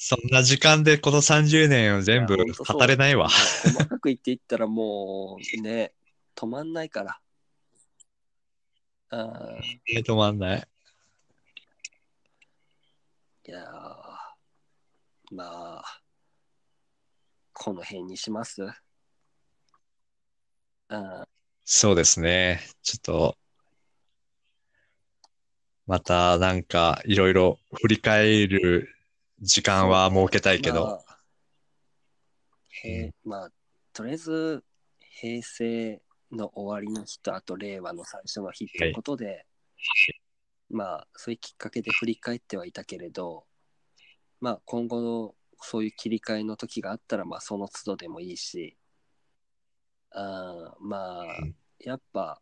[0.06, 3.30] そんな時間でこの30年を全部語れないわ。
[3.30, 5.94] 細かく言っていったらもうね、
[6.36, 7.22] 止まんないから。
[9.12, 9.60] うん。
[10.02, 10.68] 止まんない。
[13.48, 13.64] いやー
[15.34, 16.02] まあ、
[17.54, 18.62] この辺にします？
[20.90, 21.24] うん。
[21.64, 22.60] そうですね。
[22.82, 23.38] ちょっと、
[25.88, 28.93] またなんかいろいろ振り返る
[29.44, 31.20] 時間は設けたいけど、まあ、
[32.86, 33.50] へまあ、
[33.92, 34.64] とりあえず、
[35.00, 36.02] 平成
[36.32, 39.46] の終わりの日と、あと令和の最初の日ということで、
[40.70, 43.44] まあ、そういうきっかけで振り返ってはいたけれど、
[44.40, 48.78] まあ、今後のそういう切り替えの時があったら、まあ、その都度でもいいし、
[50.12, 51.26] あーまあ、
[51.80, 52.42] やっぱ、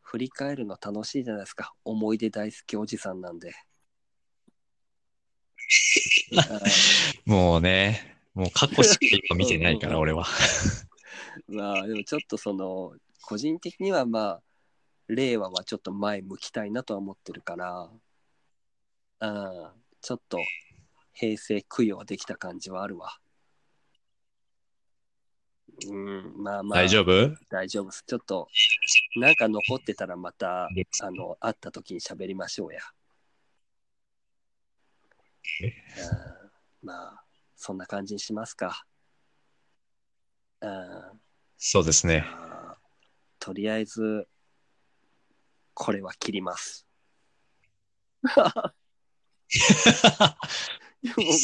[0.00, 1.72] 振り返るの楽しいじゃないですか。
[1.84, 3.54] 思い出大好きおじさんなんで。
[7.26, 8.98] もうね、もう過去しか
[9.30, 10.26] 今見てないから、俺は。
[11.48, 14.42] まあでもちょっとその個人的にはまあ
[15.08, 17.90] 令和はちょっと前向きたいなとは思ってるから、
[19.20, 19.70] うん、
[20.00, 20.38] ちょっと
[21.12, 23.18] 平成供養できた感じはあるわ。
[25.88, 27.36] うん、まあまあ大丈夫？
[27.48, 28.04] 大丈夫です。
[28.06, 28.48] ちょっと
[29.16, 30.70] なんか残ってたらまたあ
[31.10, 32.80] の会った時に喋りましょうや。
[36.82, 37.24] うん、まあ
[37.56, 38.84] そんな感じにしますか。
[40.60, 41.20] うん
[41.64, 42.24] そうですね。
[43.38, 44.26] とりあえず、
[45.74, 46.86] これは切ります。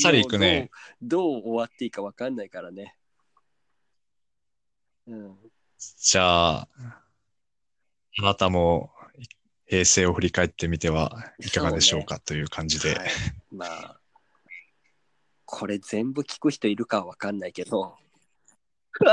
[0.02, 0.70] さりいくね
[1.00, 1.34] どう。
[1.34, 2.96] どう終わっていいか分かんないからね。
[5.06, 5.36] うん。
[5.78, 6.68] じゃあ、
[8.20, 8.90] あなたも
[9.68, 12.94] 平成を振り返ってみてはいかがでしょうかという感じで。
[12.94, 13.08] はい、
[13.50, 14.00] まあ、
[15.44, 17.96] これ全部聞く人いるかは分かんないけど、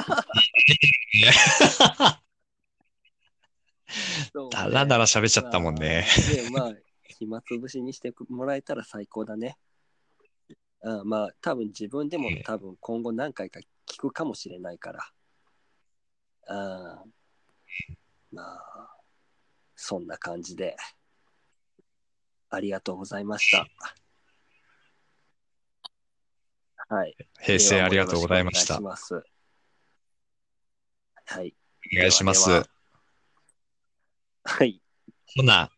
[4.51, 6.05] だらだら喋っちゃったもんね。
[6.51, 9.57] まあ、でまあ、暇つぶしにしてもらえたら最高だね。
[10.81, 15.09] うん、まあ、多分自分でも多分今後何回か聞くかもしれないから。
[16.47, 17.13] うん、
[18.31, 18.74] まあ、
[19.85, 20.75] そんな感じで。
[22.49, 23.67] ありがとうございました。
[26.89, 27.15] はい。
[27.39, 28.79] 平成ありがとうございました。
[28.79, 28.87] で
[31.27, 31.55] はい。
[31.93, 32.49] お願いします。
[34.43, 34.81] はい。
[35.35, 35.69] ほな、